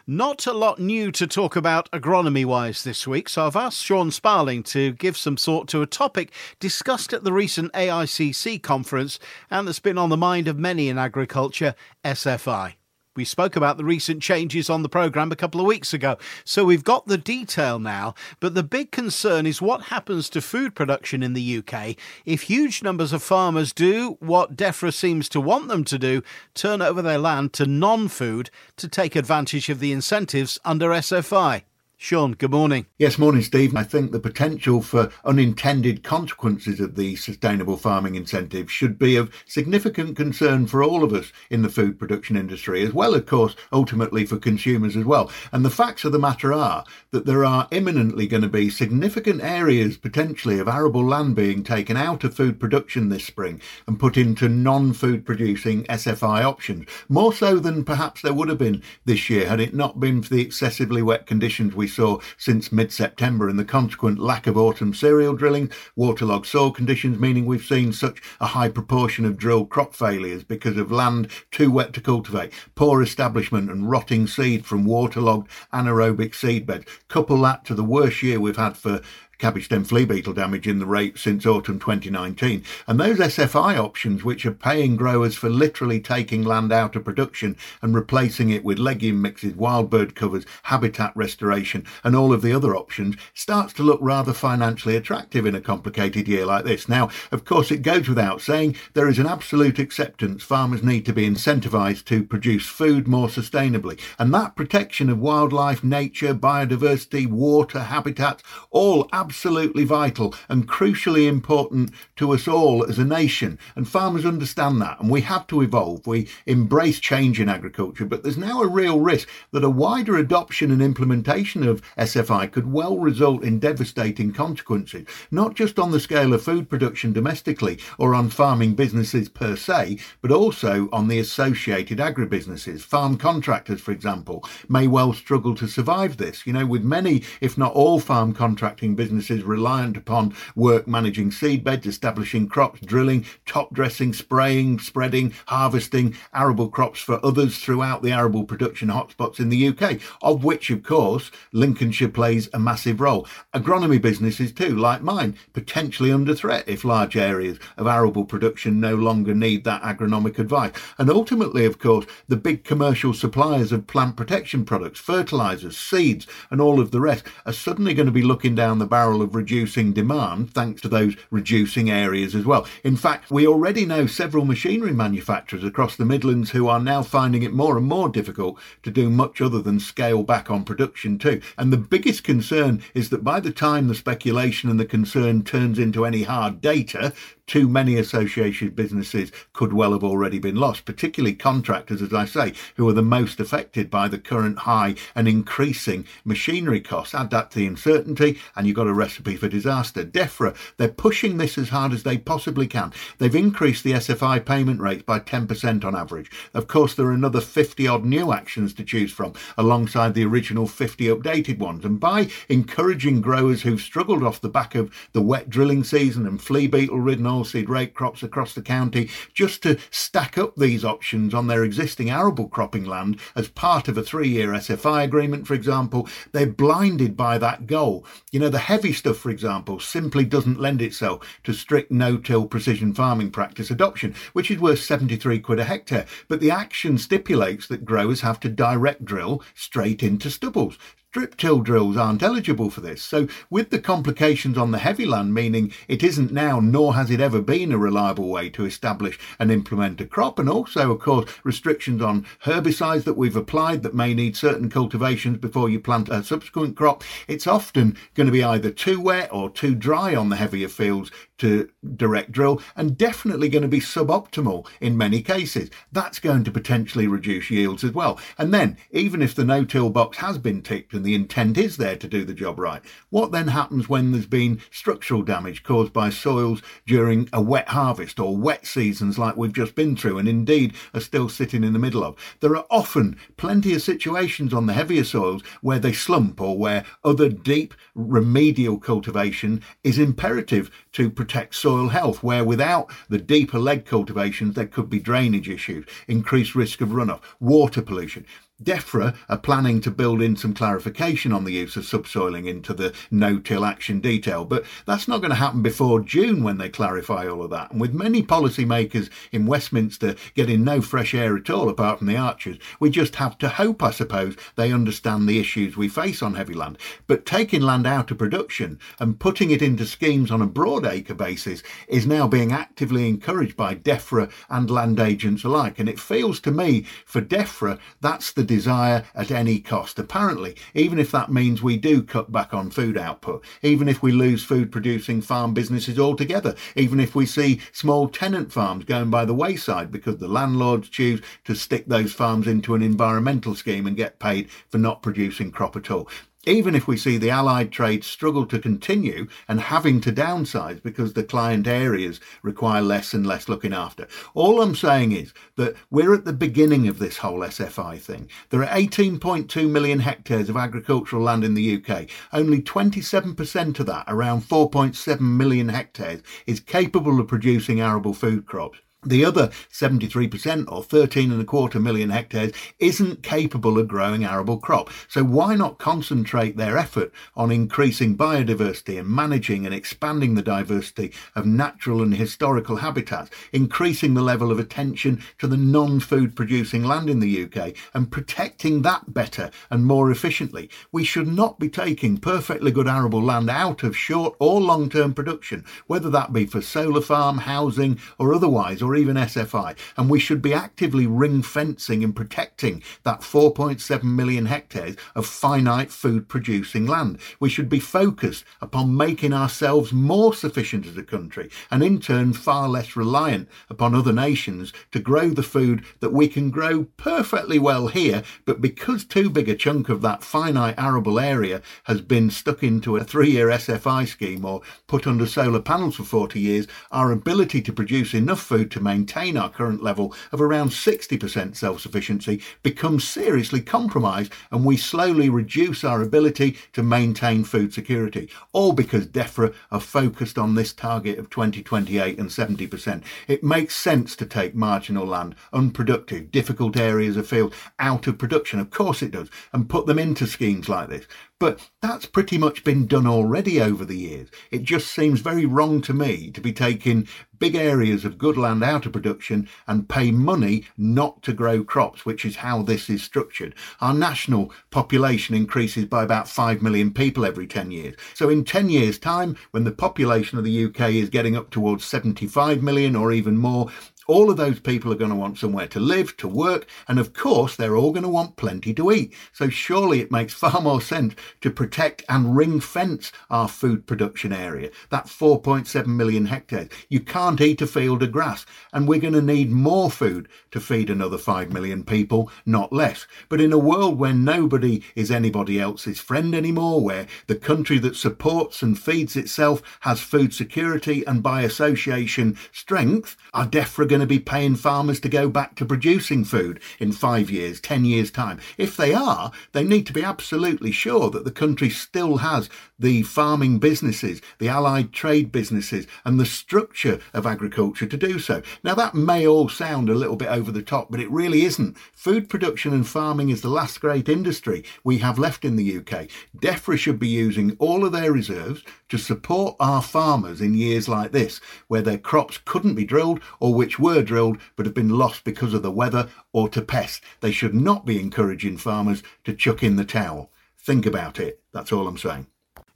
Not 0.10 0.48
a 0.48 0.54
lot 0.54 0.80
new 0.80 1.12
to 1.12 1.28
talk 1.28 1.58
about 1.58 1.92
agronomy 1.92 2.46
wise 2.46 2.86
this 2.86 3.06
week, 3.06 3.28
so 3.28 3.46
I've 3.46 3.58
asked 3.58 3.84
Sean 3.84 4.10
Sparling 4.10 4.64
to 4.64 4.94
give 4.94 5.18
some 5.18 5.36
thought 5.36 5.68
to 5.68 5.82
a 5.82 5.86
topic 5.86 6.32
discussed 6.62 7.12
at 7.12 7.26
the 7.26 7.34
recent 7.34 7.74
AICC 7.74 8.64
conference 8.64 9.20
and 9.52 9.68
that's 9.68 9.82
been 9.82 9.98
on 9.98 10.08
the 10.08 10.16
mind 10.16 10.48
of 10.48 10.58
many 10.58 10.88
in 10.88 10.98
agriculture 10.98 11.76
SFI. 12.06 12.76
We 13.18 13.26
spoke 13.26 13.56
about 13.56 13.78
the 13.78 13.84
recent 13.84 14.22
changes 14.22 14.70
on 14.70 14.84
the 14.84 14.90
programme 14.90 15.32
a 15.32 15.36
couple 15.36 15.60
of 15.60 15.66
weeks 15.66 15.92
ago, 15.92 16.18
so 16.46 16.64
we've 16.64 16.84
got 16.84 17.08
the 17.08 17.18
detail 17.18 17.80
now. 17.80 18.14
But 18.40 18.54
the 18.54 18.62
big 18.62 18.92
concern 18.92 19.48
is 19.48 19.60
what 19.60 19.86
happens 19.86 20.30
to 20.30 20.40
food 20.40 20.76
production 20.76 21.24
in 21.24 21.34
the 21.34 21.58
UK 21.58 21.96
if 22.26 22.44
huge 22.44 22.84
numbers 22.84 23.14
of 23.14 23.24
farmers 23.24 23.74
do 23.74 24.18
what 24.20 24.56
DEFRA 24.56 24.94
seems 24.94 25.28
to 25.30 25.42
want 25.42 25.68
them 25.68 25.84
to 25.86 25.98
do 25.98 26.22
turn 26.54 26.80
over 26.80 27.02
their 27.02 27.18
land 27.18 27.54
to 27.54 27.66
non 27.66 28.08
food 28.08 28.52
to 28.76 28.88
take 28.88 29.16
advantage 29.16 29.68
of 29.68 29.80
the 29.80 29.92
incentives 29.92 30.60
under 30.64 30.90
SFI. 30.90 31.64
Sean, 32.00 32.34
good 32.34 32.52
morning. 32.52 32.86
Yes, 33.00 33.18
morning, 33.18 33.42
Steve. 33.42 33.76
I 33.76 33.82
think 33.82 34.12
the 34.12 34.20
potential 34.20 34.84
for 34.84 35.12
unintended 35.26 36.04
consequences 36.04 36.80
of 36.80 36.96
the 36.96 37.16
sustainable 37.16 37.76
farming 37.76 38.14
incentive 38.14 38.72
should 38.72 39.00
be 39.00 39.16
of 39.16 39.34
significant 39.48 40.16
concern 40.16 40.68
for 40.68 40.84
all 40.84 41.04
of 41.04 41.12
us 41.12 41.34
in 41.50 41.64
the 41.64 41.70
food 41.70 41.98
production 41.98 42.38
industry, 42.38 42.84
as 42.84 42.94
well, 42.94 43.16
of 43.16 43.26
course, 43.26 43.56
ultimately 43.74 44.28
for 44.28 44.38
consumers 44.38 44.96
as 44.96 45.06
well. 45.06 45.32
And 45.52 45.66
the 45.66 45.72
facts 45.72 46.06
of 46.06 46.12
the 46.12 46.20
matter 46.20 46.54
are 46.54 46.86
that 47.10 47.26
there 47.26 47.44
are 47.44 47.68
imminently 47.72 48.28
going 48.28 48.44
to 48.44 48.48
be 48.48 48.70
significant 48.70 49.42
areas 49.42 49.98
potentially 49.98 50.60
of 50.60 50.68
arable 50.68 51.04
land 51.04 51.36
being 51.36 51.64
taken 51.64 51.98
out 51.98 52.24
of 52.24 52.36
food 52.36 52.60
production 52.60 53.10
this 53.10 53.26
spring 53.26 53.60
and 53.88 54.00
put 54.00 54.18
into 54.18 54.48
non 54.48 54.94
food 54.94 55.26
producing 55.26 55.84
SFI 55.86 56.44
options, 56.44 56.88
more 57.10 57.34
so 57.34 57.58
than 57.58 57.84
perhaps 57.84 58.22
there 58.22 58.36
would 58.36 58.50
have 58.50 58.60
been 58.60 58.84
this 59.06 59.32
year 59.32 59.48
had 59.48 59.60
it 59.60 59.74
not 59.74 60.00
been 60.00 60.22
for 60.22 60.36
the 60.36 60.42
excessively 60.42 61.02
wet 61.02 61.26
conditions 61.26 61.74
we 61.74 61.87
saw 61.88 62.20
since 62.38 62.72
mid 62.72 62.92
September 62.92 63.48
and 63.50 63.58
the 63.58 63.66
consequent 63.66 64.20
lack 64.20 64.48
of 64.48 64.58
autumn 64.58 64.94
cereal 64.94 65.36
drilling, 65.36 65.72
waterlogged 65.96 66.46
soil 66.46 66.72
conditions, 66.72 67.20
meaning 67.20 67.46
we've 67.46 67.64
seen 67.64 67.94
such 67.94 68.22
a 68.40 68.48
high 68.48 68.70
proportion 68.70 69.26
of 69.26 69.38
drill 69.38 69.66
crop 69.66 69.94
failures 69.94 70.44
because 70.44 70.78
of 70.78 70.92
land 70.92 71.30
too 71.52 71.72
wet 71.72 71.94
to 71.94 72.02
cultivate, 72.02 72.52
poor 72.76 73.02
establishment 73.02 73.70
and 73.70 73.90
rotting 73.90 74.28
seed 74.28 74.66
from 74.66 74.86
waterlogged 74.86 75.50
anaerobic 75.74 76.32
seedbeds. 76.32 76.88
Couple 77.08 77.42
that 77.42 77.66
to 77.66 77.74
the 77.74 77.84
worst 77.84 78.22
year 78.22 78.40
we've 78.40 78.58
had 78.58 78.78
for 78.78 79.02
cabbage 79.38 79.66
stem 79.66 79.84
flea 79.84 80.06
beetle 80.06 80.34
damage 80.34 80.68
in 80.68 80.80
the 80.80 80.86
rape 80.86 81.18
since 81.18 81.46
autumn 81.46 81.80
2019. 81.80 82.64
And 82.88 83.00
those 83.00 83.20
SFI 83.20 83.78
options, 83.78 84.24
which 84.24 84.46
are 84.46 84.52
paying 84.52 84.96
growers 84.96 85.36
for 85.36 85.50
literally 85.50 86.00
taking 86.00 86.44
land 86.44 86.72
out 86.72 86.96
of 86.96 87.06
production 87.06 87.56
and 87.82 87.94
replacing 87.94 88.50
it 88.50 88.64
with 88.64 88.80
legume 88.80 89.22
mixes, 89.22 89.54
wild 89.54 89.90
bird 89.90 90.16
covers, 90.16 90.46
habitat 90.64 91.16
restoration, 91.16 91.86
and 92.04 92.16
all 92.16 92.34
of 92.34 92.42
the 92.42 92.54
other 92.54 92.76
options, 92.76 93.16
starts 93.34 93.74
to 93.74 93.84
look 93.84 94.00
rather 94.02 94.34
financially 94.34 94.96
attractive 94.96 95.46
in 95.46 95.56
a 95.56 95.62
complicated 95.62 96.28
year 96.28 96.46
like 96.46 96.66
this. 96.66 96.90
Now, 96.90 97.10
of 97.32 97.46
course, 97.46 97.72
it 97.72 97.82
goes 97.82 98.08
without 98.10 98.42
saying 98.42 98.76
there 98.94 99.10
is 99.10 99.20
an 99.20 99.28
absolute 99.28 99.80
acceptance 99.80 100.44
farmers 100.44 100.84
need 100.84 101.06
to 101.06 101.14
be 101.14 101.30
incentivised 101.30 102.06
to 102.06 102.24
produce 102.24 102.68
food 102.68 103.08
more 103.08 103.28
sustainably. 103.28 104.00
And 104.18 104.34
that 104.34 104.56
protection 104.56 105.10
of 105.10 105.20
wildlife, 105.20 105.84
nature, 105.84 106.34
biodiversity, 106.34 107.28
water, 107.28 107.80
habitats, 107.80 108.44
all 108.72 109.08
absolutely 109.14 109.27
vital 109.32 110.34
and 110.50 110.68
crucially 110.68 111.28
important 111.28 111.92
to 112.16 112.32
us 112.32 112.48
all 112.48 112.86
as 112.86 112.98
a 112.98 113.06
nation. 113.06 113.60
And 113.76 113.88
farmers 113.88 114.26
understand 114.26 114.82
that. 114.82 115.00
And 115.00 115.10
we 115.10 115.22
have 115.22 115.48
to 115.48 115.62
evolve. 115.62 116.08
We 116.08 116.30
embrace 116.46 117.00
change 117.00 117.40
in 117.40 117.50
agriculture. 117.50 118.06
But 118.06 118.24
there's 118.24 118.38
now 118.38 118.62
a 118.62 118.68
real 118.68 119.00
risk 119.00 119.28
that 119.52 119.64
a 119.64 119.70
wider 119.70 120.18
adoption 120.18 120.72
and 120.72 120.82
implementation 120.82 121.68
of 121.68 121.82
SFI 121.98 122.52
could 122.52 122.72
well 122.72 122.98
result 122.98 123.44
in 123.44 123.60
devastating 123.60 124.32
consequences, 124.34 125.06
not 125.32 125.56
just 125.56 125.80
on 125.80 125.92
the 125.92 126.00
scale 126.00 126.34
of 126.34 126.44
food 126.44 126.70
production 126.70 127.14
domestically 127.14 127.80
or 127.98 128.16
on 128.16 128.30
farming 128.30 128.76
businesses 128.76 129.30
per 129.30 129.56
se, 129.56 130.00
but 130.22 130.32
also 130.32 130.90
on 130.92 131.08
the 131.08 131.20
associated 131.20 132.00
agribusinesses. 132.00 132.82
Farm 132.82 133.18
contractors, 133.18 133.82
for 133.82 133.92
example, 133.92 134.44
may 134.70 134.88
well 134.88 135.14
struggle 135.14 135.56
to 135.56 135.68
survive 135.68 136.18
this. 136.18 136.46
You 136.46 136.54
know, 136.54 136.66
with 136.66 136.84
many, 136.84 137.24
if 137.42 137.58
not 137.58 137.74
all, 137.74 138.00
farm 138.00 138.34
contracting 138.34 138.96
businesses 138.96 139.17
businesses 139.18 139.44
reliant 139.44 139.98
upon 139.98 140.32
work 140.56 140.88
managing 140.88 141.32
seedbeds, 141.32 141.88
establishing 141.88 142.48
crops, 142.48 142.80
drilling, 142.82 143.26
top 143.48 143.74
dressing, 143.74 144.14
spraying, 144.14 144.78
spreading, 144.78 145.34
harvesting 145.48 146.16
arable 146.36 146.70
crops 146.70 147.00
for 147.00 147.20
others 147.26 147.58
throughout 147.58 148.04
the 148.04 148.12
arable 148.12 148.44
production 148.44 148.90
hotspots 148.90 149.40
in 149.40 149.50
the 149.50 149.70
UK, 149.70 150.00
of 150.22 150.44
which, 150.44 150.70
of 150.70 150.84
course, 150.84 151.32
Lincolnshire 151.52 152.10
plays 152.10 152.48
a 152.54 152.60
massive 152.60 153.02
role. 153.02 153.28
Agronomy 153.56 154.00
businesses, 154.00 154.52
too, 154.52 154.76
like 154.76 155.02
mine, 155.02 155.36
potentially 155.52 156.12
under 156.12 156.36
threat 156.36 156.64
if 156.68 156.86
large 156.86 157.18
areas 157.18 157.58
of 157.76 157.88
arable 157.88 158.24
production 158.24 158.80
no 158.80 158.94
longer 158.94 159.34
need 159.34 159.64
that 159.64 159.82
agronomic 159.82 160.38
advice. 160.38 160.74
And 161.00 161.10
ultimately, 161.10 161.66
of 161.66 161.80
course, 161.80 162.06
the 162.28 162.38
big 162.38 162.64
commercial 162.64 163.16
suppliers 163.16 163.72
of 163.72 163.88
plant 163.88 164.16
protection 164.16 164.64
products, 164.64 165.00
fertilizers, 165.00 165.76
seeds, 165.76 166.28
and 166.52 166.62
all 166.62 166.80
of 166.80 166.92
the 166.92 167.02
rest 167.02 167.26
are 167.48 167.54
suddenly 167.54 167.96
going 167.96 168.06
to 168.06 168.12
be 168.12 168.22
looking 168.22 168.54
down 168.54 168.78
the 168.78 168.86
barrel 168.86 169.07
of 169.22 169.36
reducing 169.36 169.94
demand 169.94 170.54
thanks 170.54 170.82
to 170.82 170.88
those 170.88 171.16
reducing 171.32 171.90
areas 171.90 172.36
as 172.36 172.46
well. 172.46 172.68
In 172.84 172.96
fact, 172.96 173.32
we 173.32 173.48
already 173.48 173.86
know 173.86 174.06
several 174.08 174.46
machinery 174.46 174.94
manufacturers 174.94 175.64
across 175.64 175.96
the 175.96 176.06
Midlands 176.06 176.52
who 176.52 176.68
are 176.68 176.80
now 176.80 177.04
finding 177.04 177.44
it 177.44 177.54
more 177.54 177.78
and 177.78 177.86
more 177.86 178.10
difficult 178.10 178.60
to 178.84 178.92
do 178.92 179.10
much 179.10 179.42
other 179.42 179.62
than 179.62 179.80
scale 179.80 180.24
back 180.24 180.52
on 180.52 180.64
production 180.64 181.18
too. 181.18 181.42
And 181.58 181.72
the 181.72 181.78
biggest 181.78 182.24
concern 182.24 182.84
is 182.94 183.10
that 183.10 183.24
by 183.24 183.40
the 183.40 183.52
time 183.52 183.88
the 183.88 183.96
speculation 183.96 184.70
and 184.70 184.80
the 184.80 184.86
concern 184.86 185.44
turns 185.44 185.80
into 185.80 186.06
any 186.06 186.24
hard 186.24 186.62
data, 186.62 187.14
too 187.48 187.68
many 187.68 187.96
associated 187.96 188.76
businesses 188.76 189.32
could 189.54 189.74
well 189.74 189.94
have 189.94 190.04
already 190.04 190.38
been 190.38 190.56
lost, 190.56 190.86
particularly 190.86 191.34
contractors, 191.34 192.02
as 192.02 192.14
I 192.14 192.26
say, 192.26 192.54
who 192.76 192.88
are 192.90 192.94
the 192.94 193.02
most 193.02 193.40
affected 193.40 193.90
by 193.90 194.08
the 194.08 194.20
current 194.20 194.60
high 194.60 194.96
and 195.16 195.28
increasing 195.28 196.06
machinery 196.26 196.82
costs. 196.82 197.16
Add 197.16 197.32
that 197.32 197.52
to 197.52 197.60
the 197.60 197.68
uncertainty, 197.68 198.38
and 198.56 198.68
you've 198.68 198.76
got 198.76 198.88
a 198.88 198.94
recipe 198.94 199.36
for 199.38 199.48
disaster. 199.48 200.04
DEFRA, 200.04 200.56
they're 200.76 200.90
pushing 200.90 201.38
this 201.38 201.58
as 201.58 201.70
hard 201.70 201.94
as 201.94 202.04
they 202.04 202.18
possibly 202.18 202.68
can. 202.68 202.92
They've 203.18 203.34
increased 203.34 203.84
the 203.84 203.94
SFI 203.94 204.46
payment 204.46 204.82
rates 204.82 205.04
by 205.04 205.20
10% 205.20 205.86
on 205.86 205.96
average. 205.96 206.30
Of 206.54 206.68
course, 206.68 206.96
there 206.96 207.08
are 207.08 207.14
another 207.14 207.42
50 207.42 207.88
odd 207.88 208.04
new 208.04 208.34
actions 208.34 208.74
to 208.74 208.84
choose 208.84 209.12
from, 209.12 209.34
alongside 209.58 210.14
the 210.14 210.26
original 210.26 210.68
50 210.68 211.06
updated 211.06 211.60
ones. 211.60 211.86
And 211.86 212.00
by 212.00 212.30
encouraging 212.50 213.22
growers 213.22 213.62
who've 213.62 213.80
struggled 213.80 214.24
off 214.24 214.42
the 214.42 214.50
back 214.50 214.76
of 214.76 214.94
the 215.14 215.22
wet 215.22 215.50
drilling 215.50 215.86
season 215.86 216.28
and 216.28 216.42
flea 216.42 216.68
beetle 216.68 217.00
ridden 217.00 217.26
oilseed 217.38 217.70
rape 217.70 217.94
crops 217.94 218.24
across 218.24 218.54
the 218.54 218.62
county 218.62 219.10
just 219.34 219.62
to 219.64 219.78
stack 219.92 220.38
up 220.38 220.56
these 220.56 220.84
options 220.84 221.34
on 221.34 221.48
their 221.48 221.64
existing 221.64 222.10
arable 222.10 222.48
cropping 222.48 222.86
land 222.86 223.20
as 223.36 223.48
part 223.50 223.88
of 223.88 223.98
a 223.98 224.04
three 224.04 224.30
year 224.30 224.50
SFI 224.50 225.04
agreement, 225.04 225.48
for 225.48 225.54
example, 225.54 226.08
they're 226.32 226.48
blinded 226.48 227.16
by 227.16 227.38
that 227.38 227.68
goal. 227.68 228.06
You 228.32 228.40
know, 228.40 228.50
the 228.50 228.60
heavy 228.60 228.94
stuff, 228.94 229.18
for 229.18 229.30
example, 229.30 229.80
simply 229.80 230.26
doesn't 230.26 230.60
lend 230.60 230.82
itself 230.82 231.40
to 231.44 231.54
strict 231.54 231.92
no 231.92 232.18
till 232.18 232.48
precision 232.48 232.94
farming 232.94 233.32
practice 233.32 233.72
adoption, 233.72 234.16
which 234.34 234.52
is 234.52 234.60
worth 234.60 234.80
73 234.80 235.40
quid 235.40 235.60
a 235.60 235.64
hectare. 235.64 236.06
But 236.28 236.40
the 236.40 236.52
action 236.52 236.98
stipulates 236.98 237.68
that 237.68 237.86
growers 237.86 238.22
have 238.22 238.40
to 238.42 238.50
direct 238.50 239.06
drill 239.06 239.44
straight 239.56 240.04
into 240.04 240.30
stubbles 240.30 240.78
strip 241.10 241.38
till 241.38 241.62
drills 241.62 241.96
aren't 241.96 242.22
eligible 242.22 242.70
for 242.70 242.82
this. 242.82 243.02
So, 243.02 243.30
with 243.50 243.70
the 243.70 243.80
complications 243.80 244.58
on 244.58 244.72
the 244.72 244.78
heavy 244.78 245.06
land, 245.06 245.34
meaning 245.34 245.72
it 245.88 246.04
isn't 246.04 246.34
now, 246.34 246.60
nor 246.60 246.96
has 246.96 247.10
it 247.10 247.22
ever 247.22 247.42
been, 247.42 247.72
a 247.72 247.78
reliable 247.78 248.28
way 248.28 248.50
to 248.50 248.66
establish 248.66 249.18
and 249.40 249.50
implement 249.50 250.02
a 250.02 250.06
crop, 250.06 250.38
and 250.38 250.50
also, 250.50 250.92
of 250.92 251.00
course, 251.00 251.32
restrictions 251.46 252.02
on 252.02 252.26
herbicides 252.44 253.06
that 253.06 253.16
we've 253.16 253.38
applied 253.38 253.84
that 253.84 253.96
may 253.96 254.14
need 254.14 254.36
certain 254.36 254.70
cultivations 254.70 255.38
before 255.38 255.70
you 255.70 255.80
plant 255.80 256.10
a 256.10 256.24
subsequent 256.24 256.76
crop, 256.76 257.06
it's 257.28 257.48
often 257.48 257.96
going 258.14 258.28
to 258.28 258.34
be 258.34 258.44
either 258.44 258.70
too 258.70 259.00
wet 259.00 259.30
or 259.32 259.50
too 259.50 259.76
dry 259.76 260.14
on 260.14 260.28
the 260.28 260.36
heavier 260.36 260.68
fields 260.68 261.10
to 261.38 261.70
direct 261.96 262.32
drill 262.32 262.62
and 262.76 262.98
definitely 262.98 263.48
going 263.48 263.62
to 263.62 263.68
be 263.68 263.80
suboptimal 263.80 264.68
in 264.82 264.98
many 264.98 265.22
cases. 265.22 265.70
That's 265.92 266.20
going 266.20 266.44
to 266.44 266.52
potentially 266.52 267.08
reduce 267.08 267.50
yields 267.50 267.84
as 267.84 267.92
well. 267.92 268.20
And 268.38 268.54
then, 268.54 268.78
even 268.92 269.22
if 269.22 269.36
the 269.36 269.46
no-till 269.46 269.90
box 269.90 270.18
has 270.18 270.38
been 270.38 270.62
ticked 270.62 270.94
and 270.98 271.06
the 271.06 271.16
intent 271.16 271.58
is 271.58 271.78
there 271.78 271.96
to 271.96 272.08
do 272.08 272.26
the 272.26 272.34
job 272.34 272.60
right, 272.60 272.82
what 273.10 273.32
then 273.32 273.48
happens 273.48 273.88
when 273.88 274.12
there's 274.12 274.26
been 274.26 274.60
structural 274.72 275.22
damage 275.22 275.64
caused 275.64 275.94
by 275.94 276.10
soils 276.10 276.62
during 276.86 277.30
a 277.32 277.42
wet 277.42 277.70
harvest 277.70 278.20
or 278.20 278.36
wet 278.36 278.66
seasons 278.66 279.18
like 279.18 279.38
we've 279.38 279.54
just 279.54 279.76
been 279.76 279.96
through 279.96 280.18
and 280.18 280.28
indeed 280.28 280.74
are 280.94 281.00
still 281.00 281.30
sitting 281.30 281.64
in 281.64 281.74
the 281.74 281.80
middle 281.80 282.04
of? 282.04 282.16
There 282.40 282.56
are 282.58 282.66
often 282.70 283.18
plenty 283.38 283.74
of 283.76 283.82
situations 283.82 284.54
on 284.54 284.66
the 284.66 284.74
heavier 284.74 285.04
soils 285.04 285.44
where 285.62 285.80
they 285.80 285.94
slump 285.94 286.42
or 286.42 286.58
where 286.58 286.84
other 287.04 287.30
deep 287.30 287.74
remedial 287.94 288.80
cultivation 288.80 289.62
is 289.84 290.00
imperative 290.00 290.72
to 290.94 291.12
protect 291.12 291.54
soil 291.54 291.90
health, 291.90 292.24
where 292.24 292.44
without 292.44 292.92
the 293.08 293.20
deeper 293.20 293.60
leg 293.60 293.86
cultivations, 293.86 294.56
there 294.56 294.66
could 294.66 294.90
be 294.90 295.00
drainage 295.00 295.48
issues, 295.48 295.86
increased 296.08 296.56
risk 296.56 296.82
of 296.82 296.90
runoff, 296.90 297.22
water 297.40 297.84
pollution. 297.84 298.26
DEFRA 298.64 299.16
are 299.30 299.38
planning 299.38 299.80
to 299.82 299.92
build 299.92 300.20
in 300.20 300.36
some 300.36 300.52
clarification 300.52 301.32
on 301.32 301.44
the 301.44 301.54
use 301.54 301.76
of 301.76 301.84
subsoiling 301.84 302.48
into 302.48 302.74
the 302.74 302.92
no-till 303.12 303.64
action 303.64 304.00
detail, 304.00 304.46
but 304.46 304.66
that's 304.88 305.08
not 305.08 305.20
going 305.20 305.30
to 305.30 305.36
happen 305.36 305.62
before 305.62 306.00
June 306.00 306.42
when 306.42 306.58
they 306.58 306.68
clarify 306.68 307.28
all 307.28 307.44
of 307.44 307.52
that. 307.52 307.70
And 307.70 307.80
with 307.80 307.94
many 307.94 308.24
policymakers 308.24 309.12
in 309.32 309.46
Westminster 309.46 310.16
getting 310.34 310.64
no 310.64 310.82
fresh 310.82 311.14
air 311.14 311.38
at 311.38 311.52
all 311.52 311.70
apart 311.70 312.00
from 312.00 312.08
the 312.08 312.18
archers, 312.18 312.58
we 312.80 312.90
just 312.90 313.16
have 313.18 313.38
to 313.40 313.50
hope, 313.50 313.84
I 313.84 313.92
suppose, 313.92 314.36
they 314.56 314.72
understand 314.72 315.30
the 315.30 315.40
issues 315.40 315.78
we 315.78 315.88
face 315.88 316.24
on 316.24 316.34
heavy 316.34 316.56
land. 316.56 316.80
But 317.06 317.28
taking 317.28 317.62
land 317.62 317.86
out 317.86 318.10
of 318.10 318.18
production 318.18 318.80
and 319.00 319.20
putting 319.20 319.52
it 319.52 319.62
into 319.62 319.86
schemes 319.86 320.32
on 320.32 320.42
a 320.42 320.48
broad 320.48 320.84
acre 320.84 321.14
basis 321.14 321.62
is 321.88 322.08
now 322.08 322.28
being 322.28 322.52
actively 322.52 323.08
encouraged 323.08 323.56
by 323.56 323.76
DEFRA 323.76 324.32
and 324.50 324.72
land 324.72 325.00
agents 325.00 325.44
alike. 325.44 325.78
And 325.78 325.88
it 325.88 326.00
feels 326.00 326.40
to 326.40 326.52
me, 326.52 326.88
for 327.06 327.22
DEFRA, 327.22 327.78
that's 328.02 328.32
the 328.32 328.47
desire 328.48 329.04
at 329.14 329.30
any 329.30 329.60
cost. 329.60 330.00
Apparently, 330.00 330.56
even 330.74 330.98
if 330.98 331.12
that 331.12 331.32
means 331.32 331.62
we 331.62 331.78
do 331.78 332.02
cut 332.02 332.32
back 332.32 332.54
on 332.54 332.72
food 332.72 332.98
output, 332.98 333.44
even 333.62 333.88
if 333.88 334.02
we 334.02 334.12
lose 334.12 334.44
food 334.44 334.72
producing 334.72 335.22
farm 335.22 335.54
businesses 335.54 336.00
altogether, 336.00 336.56
even 336.76 337.00
if 337.00 337.14
we 337.14 337.26
see 337.26 337.60
small 337.72 338.08
tenant 338.08 338.52
farms 338.52 338.86
going 338.86 339.10
by 339.10 339.26
the 339.26 339.34
wayside 339.34 339.92
because 339.92 340.18
the 340.18 340.28
landlords 340.28 340.90
choose 340.90 341.22
to 341.44 341.54
stick 341.54 341.86
those 341.88 342.14
farms 342.14 342.48
into 342.48 342.74
an 342.74 342.82
environmental 342.82 343.54
scheme 343.54 343.86
and 343.86 343.98
get 343.98 344.20
paid 344.20 344.50
for 344.70 344.78
not 344.78 345.02
producing 345.04 345.52
crop 345.52 345.76
at 345.76 345.92
all 345.92 346.08
even 346.48 346.76
if 346.76 346.88
we 346.88 346.96
see 346.96 347.18
the 347.18 347.30
allied 347.30 347.72
trade 347.72 348.04
struggle 348.04 348.46
to 348.46 348.58
continue 348.58 349.28
and 349.48 349.60
having 349.60 350.00
to 350.02 350.12
downsize 350.12 350.82
because 350.82 351.14
the 351.14 351.24
client 351.24 351.68
areas 351.68 352.22
require 352.42 352.82
less 352.82 353.14
and 353.14 353.28
less 353.28 353.50
looking 353.50 353.74
after. 353.74 354.08
All 354.34 354.62
I'm 354.62 354.76
saying 354.76 355.12
is 355.12 355.34
that 355.58 355.76
we're 355.92 356.14
at 356.14 356.24
the 356.26 356.34
beginning 356.34 356.88
of 356.88 357.00
this 357.00 357.18
whole 357.18 357.40
SFI 357.40 358.00
thing. 358.00 358.30
There 358.50 358.64
are 358.64 358.68
18.2 358.68 359.70
million 359.70 360.00
hectares 360.00 360.50
of 360.50 360.56
agricultural 360.56 361.22
land 361.22 361.44
in 361.44 361.54
the 361.54 361.76
UK. 361.76 362.08
Only 362.32 362.62
27% 362.62 363.80
of 363.80 363.86
that, 363.86 364.06
around 364.08 364.44
4.7 364.44 365.20
million 365.20 365.70
hectares, 365.70 366.22
is 366.46 366.60
capable 366.62 367.20
of 367.20 367.28
producing 367.28 367.82
arable 367.82 368.14
food 368.14 368.46
crops. 368.46 368.80
The 369.06 369.24
other 369.24 369.52
73% 369.72 370.72
or 370.72 370.82
13 370.82 371.32
and 371.32 371.40
a 371.40 371.46
quarter 371.46 371.80
million 371.80 372.10
hectares 372.10 372.52
isn't 372.80 373.22
capable 373.22 373.78
of 373.78 373.88
growing 373.88 374.26
arable 374.26 374.58
crop. 374.58 374.90
So 375.08 375.24
why 375.24 375.54
not 375.54 375.78
concentrate 375.78 376.58
their 376.58 376.80
effort 376.80 377.14
on 377.36 377.52
increasing 377.52 378.18
biodiversity 378.18 379.00
and 379.00 379.08
managing 379.08 379.68
and 379.68 379.74
expanding 379.74 380.34
the 380.34 380.42
diversity 380.42 381.14
of 381.36 381.46
natural 381.46 382.02
and 382.02 382.16
historical 382.16 382.78
habitats, 382.78 383.30
increasing 383.54 384.16
the 384.16 384.24
level 384.24 384.52
of 384.52 384.58
attention 384.58 385.22
to 385.38 385.46
the 385.46 385.58
non-food 385.58 386.36
producing 386.36 386.84
land 386.84 387.08
in 387.08 387.20
the 387.20 387.44
UK 387.44 387.76
and 387.94 388.12
protecting 388.12 388.82
that 388.82 389.14
better 389.14 389.52
and 389.70 389.86
more 389.86 390.10
efficiently. 390.10 390.72
We 390.92 391.04
should 391.04 391.28
not 391.28 391.60
be 391.60 391.70
taking 391.70 392.18
perfectly 392.18 392.72
good 392.72 392.88
arable 392.88 393.22
land 393.22 393.52
out 393.52 393.84
of 393.84 393.96
short 393.96 394.36
or 394.40 394.60
long-term 394.60 395.14
production, 395.14 395.66
whether 395.86 396.10
that 396.10 396.34
be 396.34 396.48
for 396.48 396.64
solar 396.64 397.02
farm, 397.02 397.38
housing 397.38 398.00
or 398.18 398.34
otherwise, 398.34 398.82
or 398.88 398.96
even 398.96 399.16
SFI. 399.16 399.78
And 399.98 400.10
we 400.10 400.20
should 400.20 400.42
be 400.42 400.54
actively 400.54 401.06
ring 401.06 401.42
fencing 401.42 402.04
and 402.04 402.16
protecting 402.16 402.82
that 403.04 403.22
4.7 403.22 404.04
million 404.04 404.46
hectares 404.46 404.96
of 405.16 405.26
finite 405.26 405.92
food 405.92 406.28
producing 406.28 406.86
land. 406.86 407.20
We 407.40 407.50
should 407.50 407.70
be 407.70 407.80
focused 407.80 408.46
upon 408.62 408.96
making 408.96 409.34
ourselves 409.34 409.92
more 409.92 410.34
sufficient 410.34 410.86
as 410.86 410.98
a 410.98 411.04
country 411.04 411.50
and 411.70 411.84
in 411.84 412.00
turn 412.00 412.34
far 412.34 412.70
less 412.70 412.96
reliant 412.96 413.50
upon 413.70 413.94
other 413.94 414.14
nations 414.14 414.74
to 414.92 415.00
grow 415.00 415.30
the 415.30 415.44
food 415.44 415.84
that 416.00 416.14
we 416.14 416.28
can 416.28 416.50
grow 416.50 416.86
perfectly 416.98 417.60
well 417.60 417.88
here. 417.88 418.24
But 418.46 418.62
because 418.62 419.04
too 419.04 419.30
big 419.30 419.50
a 419.50 419.56
chunk 419.56 419.90
of 419.90 420.02
that 420.02 420.24
finite 420.24 420.76
arable 420.78 421.20
area 421.20 421.62
has 421.84 422.02
been 422.02 422.30
stuck 422.30 422.64
into 422.64 422.96
a 422.96 423.04
three 423.04 423.32
year 423.32 423.48
SFI 423.48 424.08
scheme 424.08 424.46
or 424.46 424.62
put 424.88 425.06
under 425.06 425.26
solar 425.26 425.62
panels 425.62 425.96
for 425.96 426.04
40 426.04 426.40
years, 426.40 426.68
our 426.92 427.12
ability 427.12 427.62
to 427.62 427.74
produce 427.74 428.14
enough 428.14 428.42
food 428.42 428.72
to 428.72 428.77
maintain 428.80 429.38
our 429.38 429.50
current 429.50 429.84
level 429.84 430.14
of 430.32 430.42
around 430.42 430.70
60% 430.70 431.56
self 431.56 431.82
sufficiency 431.82 432.42
becomes 432.64 433.08
seriously 433.08 433.62
compromised 433.62 434.32
and 434.52 434.66
we 434.66 434.78
slowly 434.78 435.30
reduce 435.30 435.84
our 435.84 436.02
ability 436.02 436.58
to 436.74 436.84
maintain 436.84 437.44
food 437.44 437.74
security, 437.74 438.30
all 438.54 438.74
because 438.74 439.08
DEFRA 439.08 439.54
are 439.72 439.80
focused 439.80 440.38
on 440.38 440.56
this 440.56 440.74
target 440.74 441.20
of 441.20 441.30
2028 441.30 442.18
and 442.18 442.30
70%. 442.30 443.04
It 443.28 443.44
makes 443.44 443.76
sense 443.76 444.16
to 444.18 444.26
take 444.26 444.56
marginal 444.56 445.06
land, 445.06 445.36
unproductive, 445.54 446.32
difficult 446.32 446.78
areas 446.78 447.18
of 447.18 447.28
field 447.28 447.54
out 447.80 448.08
of 448.08 448.18
production. 448.18 448.60
Of 448.60 448.70
course 448.70 449.02
it 449.02 449.12
does, 449.12 449.30
and 449.54 449.70
put 449.70 449.86
them 449.86 450.00
into 450.00 450.28
schemes 450.28 450.70
like 450.70 450.90
this. 450.90 451.08
But 451.40 451.70
that's 451.82 452.08
pretty 452.08 452.38
much 452.40 452.64
been 452.64 452.88
done 452.88 453.06
already 453.06 453.62
over 453.62 453.86
the 453.86 453.98
years. 453.98 454.30
It 454.50 454.64
just 454.64 454.88
seems 454.88 455.20
very 455.20 455.46
wrong 455.46 455.82
to 455.82 455.94
me 455.94 456.32
to 456.32 456.42
be 456.42 456.52
taking 456.52 457.08
big 457.40 457.56
areas 457.56 458.06
of 458.06 458.18
good 458.18 458.38
land 458.38 458.64
out 458.64 458.86
of 458.86 458.94
production 458.94 459.48
and 459.68 459.90
pay 459.90 460.12
money 460.12 460.66
not 460.78 461.22
to 461.24 461.34
grow 461.34 461.64
crops, 461.64 462.06
which 462.06 462.26
is 462.26 462.38
how 462.38 462.62
this 462.62 462.90
is 462.90 463.04
structured. 463.04 463.56
Our 463.82 463.94
national 463.94 464.52
population 464.72 465.36
increases 465.36 465.86
by 465.86 466.04
about 466.04 466.28
5 466.28 466.62
million 466.62 466.94
people 466.94 467.26
every 467.26 467.48
10 467.48 467.72
years. 467.72 467.96
So 468.14 468.30
in 468.30 468.44
10 468.44 468.70
years' 468.70 469.00
time, 469.00 469.38
when 469.52 469.64
the 469.64 469.72
population 469.72 470.38
of 470.38 470.44
the 470.44 470.66
UK 470.66 470.92
is 470.92 471.10
getting 471.10 471.36
up 471.36 471.50
towards 471.50 471.86
75 471.86 472.62
million 472.64 472.96
or 472.96 473.12
even 473.12 473.38
more, 473.38 473.70
all 474.08 474.30
of 474.30 474.38
those 474.38 474.60
people 474.60 474.92
are 474.92 474.98
going 474.98 475.12
to 475.12 475.16
want 475.16 475.38
somewhere 475.38 475.68
to 475.68 475.80
live, 475.80 476.16
to 476.18 476.28
work, 476.28 476.66
and 476.88 476.98
of 476.98 477.14
course, 477.14 477.56
they're 477.56 477.76
all 477.76 477.92
going 477.92 478.04
to 478.04 478.10
want 478.10 478.38
plenty 478.38 478.74
to 478.74 478.92
eat. 478.92 479.14
So 479.34 479.50
surely 479.50 480.00
it 480.00 480.12
makes 480.12 480.34
far 480.48 480.62
more 480.62 480.82
sense 480.82 481.14
to 481.42 481.52
protect 481.52 482.04
and 482.10 482.36
ring 482.36 482.60
fence 482.60 483.12
our 483.30 483.48
food 483.48 483.86
production 483.86 484.32
area, 484.32 484.72
that 484.90 485.08
4.7 485.08 485.86
million 485.88 486.26
hectares. 486.26 486.70
You 486.90 487.02
can't 487.02 487.42
eat 487.42 487.62
a 487.62 487.68
field 487.68 488.04
of 488.04 488.12
grass, 488.12 488.46
and 488.74 488.88
we're 488.88 489.00
going 489.00 489.14
to 489.14 489.22
need 489.22 489.52
more 489.52 489.92
food 489.92 490.28
to 490.52 490.60
feed 490.60 490.90
another 490.90 491.18
5 491.18 491.52
million 491.52 491.84
people, 491.84 492.32
not 492.46 492.72
less. 492.72 493.06
But 493.30 493.42
in 493.42 493.52
a 493.52 493.58
world 493.58 494.00
where 494.00 494.14
nobody 494.14 494.84
is 494.96 495.12
anybody 495.12 495.60
else's 495.60 496.00
friend 496.00 496.34
anymore, 496.34 496.82
where 496.82 497.08
the 497.28 497.36
country 497.36 497.78
that 497.80 497.96
supports 497.96 498.62
and 498.62 498.80
feeds 498.80 499.16
itself 499.16 499.62
has 499.82 500.00
food 500.00 500.34
security 500.34 501.06
and 501.06 501.22
by 501.22 501.42
association 501.42 502.38
strength, 502.52 503.16
our 503.34 503.46
DEFRA 503.46 503.88
going 503.98 504.08
to 504.08 504.16
be 504.16 504.20
paying 504.20 504.56
farmers 504.56 505.00
to 505.00 505.10
go 505.10 505.28
back 505.28 505.56
to 505.56 505.66
producing 505.66 506.24
food 506.24 506.60
in 506.78 506.92
five 506.92 507.32
years, 507.32 507.60
ten 507.60 507.84
years' 507.84 508.12
time? 508.12 508.40
If 508.56 508.78
they 508.78 508.94
are, 508.94 509.32
they 509.54 509.64
need 509.64 509.88
to 509.88 509.94
be 509.94 510.04
absolutely 510.04 510.72
sure 510.72 511.10
that 511.10 511.26
the 511.26 511.32
country 511.32 511.72
still 511.72 512.18
has 512.18 512.48
the 512.80 513.04
farming 513.04 513.60
businesses, 513.60 514.22
the 514.40 514.50
allied 514.50 514.94
trade 514.94 515.32
businesses, 515.32 515.88
and 516.06 516.20
the 516.20 516.26
structure 516.26 517.00
of 517.14 517.26
agriculture 517.26 517.86
to 517.86 517.98
do 517.98 518.20
so. 518.20 518.42
Now, 518.64 518.76
that 518.76 518.94
may 518.94 519.26
all 519.26 519.50
sound 519.50 519.90
a 519.90 519.96
little 519.96 520.16
bit 520.16 520.30
over 520.30 520.52
the 520.52 520.62
top, 520.62 520.92
but 520.92 521.00
it 521.00 521.10
really 521.10 521.44
isn't. 521.44 521.78
Food 521.94 522.30
production 522.30 522.74
and 522.74 522.88
farming 522.88 523.30
is 523.30 523.42
the 523.42 523.50
last 523.50 523.82
great 523.82 524.08
industry 524.08 524.64
we 524.84 525.00
have 525.00 525.20
left 525.20 525.44
in 525.44 525.56
the 525.56 525.78
UK. 525.78 526.08
DEFRA 526.38 526.78
should 526.78 527.00
be 527.00 527.08
using 527.08 527.56
all 527.60 527.86
of 527.86 527.92
their 527.92 528.12
reserves 528.12 528.64
to 528.90 528.98
support 528.98 529.56
our 529.60 529.82
farmers 529.82 530.42
in 530.42 530.54
years 530.54 530.88
like 530.88 531.12
this, 531.12 531.40
where 531.68 531.82
their 531.82 531.98
crops 531.98 532.40
couldn't 532.46 532.76
be 532.76 532.86
drilled 532.86 533.20
or 533.40 533.54
which 533.54 533.80
were 533.80 534.02
drilled 534.02 534.38
but 534.56 534.66
have 534.66 534.76
been 534.76 534.90
lost 534.90 535.24
because 535.24 535.54
of 535.54 535.64
the 535.64 535.72
weather 535.72 536.10
or 536.34 536.48
to 536.50 536.62
pests. 536.62 537.02
They 537.22 537.32
should 537.32 537.56
not 537.56 537.86
be 537.86 538.00
encouraging 538.00 538.58
farmers 538.58 539.04
to 539.24 539.34
chuck 539.34 539.64
in 539.64 539.76
the 539.76 539.86
towel. 539.86 540.32
Think 540.58 540.86
about 540.86 541.20
it. 541.20 541.42
That's 541.52 541.72
all 541.72 541.88
I'm 541.88 541.98
saying. 541.98 542.28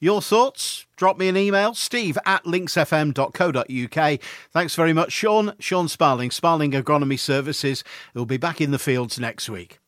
Your 0.03 0.20
thoughts? 0.20 0.88
Drop 0.96 1.20
me 1.20 1.29
an 1.29 1.38
email, 1.38 1.75
steve 1.75 2.17
at 2.25 2.43
linksfm.co.uk. 2.43 4.20
Thanks 4.51 4.75
very 4.75 4.93
much, 4.93 5.12
Sean. 5.12 5.53
Sean 5.60 5.88
Sparling, 5.88 6.31
Sparling 6.31 6.72
Agronomy 6.72 7.20
Services. 7.20 7.84
He'll 8.15 8.25
be 8.25 8.38
back 8.38 8.60
in 8.60 8.72
the 8.72 8.79
fields 8.79 9.20
next 9.20 9.48
week. 9.48 9.79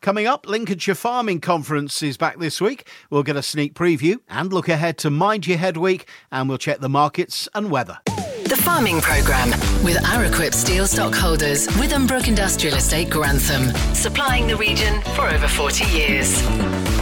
Coming 0.00 0.26
up, 0.26 0.48
Lincolnshire 0.48 0.96
Farming 0.96 1.40
Conference 1.40 2.02
is 2.02 2.16
back 2.16 2.40
this 2.40 2.60
week. 2.60 2.88
We'll 3.10 3.22
get 3.22 3.36
a 3.36 3.42
sneak 3.42 3.74
preview 3.74 4.16
and 4.28 4.52
look 4.52 4.68
ahead 4.68 4.98
to 4.98 5.10
Mind 5.10 5.46
Your 5.46 5.58
Head 5.58 5.76
Week, 5.76 6.08
and 6.32 6.48
we'll 6.48 6.58
check 6.58 6.80
the 6.80 6.88
markets 6.88 7.48
and 7.54 7.70
weather. 7.70 8.00
The 8.06 8.60
Farming 8.64 9.00
Programme 9.00 9.50
with 9.84 9.98
Araquip 9.98 10.52
Steel 10.52 10.88
Stockholders, 10.88 11.68
Withambrook 11.68 12.26
Industrial 12.26 12.74
Estate 12.74 13.08
Grantham, 13.08 13.72
supplying 13.94 14.48
the 14.48 14.56
region 14.56 15.00
for 15.14 15.28
over 15.28 15.46
40 15.46 15.84
years. 15.96 16.99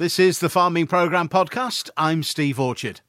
This 0.00 0.18
is 0.18 0.38
the 0.38 0.48
Farming 0.48 0.86
Programme 0.86 1.28
podcast. 1.28 1.90
I'm 1.94 2.22
Steve 2.22 2.58
Orchard. 2.58 3.02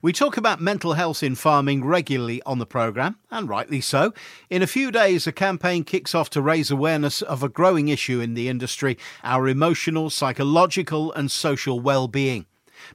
We 0.00 0.12
talk 0.12 0.36
about 0.36 0.60
mental 0.60 0.92
health 0.92 1.24
in 1.24 1.34
farming 1.34 1.84
regularly 1.84 2.40
on 2.46 2.60
the 2.60 2.64
programme, 2.64 3.16
and 3.32 3.48
rightly 3.48 3.80
so. 3.80 4.14
In 4.48 4.62
a 4.62 4.68
few 4.68 4.92
days, 4.92 5.26
a 5.26 5.32
campaign 5.32 5.82
kicks 5.82 6.14
off 6.14 6.30
to 6.30 6.40
raise 6.40 6.70
awareness 6.70 7.20
of 7.20 7.42
a 7.42 7.48
growing 7.48 7.88
issue 7.88 8.20
in 8.20 8.34
the 8.34 8.48
industry 8.48 8.96
our 9.24 9.48
emotional, 9.48 10.08
psychological, 10.08 11.12
and 11.14 11.32
social 11.32 11.80
well 11.80 12.06
being. 12.06 12.46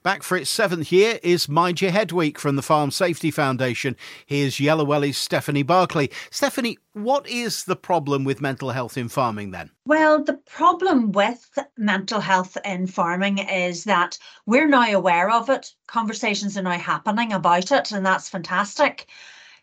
Back 0.03 0.24
for 0.24 0.36
its 0.36 0.50
seventh 0.50 0.91
year 0.91 1.19
is 1.24 1.48
Mind 1.48 1.81
Your 1.81 1.91
Head 1.91 2.12
Week 2.12 2.38
from 2.38 2.55
the 2.55 2.62
Farm 2.62 2.91
Safety 2.91 3.31
Foundation. 3.31 3.95
Here's 4.25 4.60
Yellow 4.60 4.81
Yellowelly's 4.81 5.17
Stephanie 5.17 5.62
Barclay. 5.62 6.10
Stephanie, 6.31 6.77
what 6.93 7.27
is 7.27 7.65
the 7.65 7.75
problem 7.75 8.24
with 8.24 8.41
mental 8.41 8.71
health 8.71 8.98
in 8.98 9.10
farming 9.10 9.51
then? 9.51 9.69
Well, 9.86 10.24
the 10.24 10.39
problem 10.50 11.12
with 11.12 11.48
mental 11.77 12.19
health 12.19 12.57
in 12.65 12.88
farming 12.88 13.38
is 13.38 13.83
that 13.83 14.17
we're 14.48 14.67
now 14.67 14.91
aware 14.91 15.29
of 15.29 15.50
it. 15.50 15.71
Conversations 15.88 16.57
are 16.57 16.63
now 16.63 16.79
happening 16.79 17.31
about 17.31 17.71
it, 17.71 17.91
and 17.91 18.03
that's 18.03 18.27
fantastic. 18.27 19.07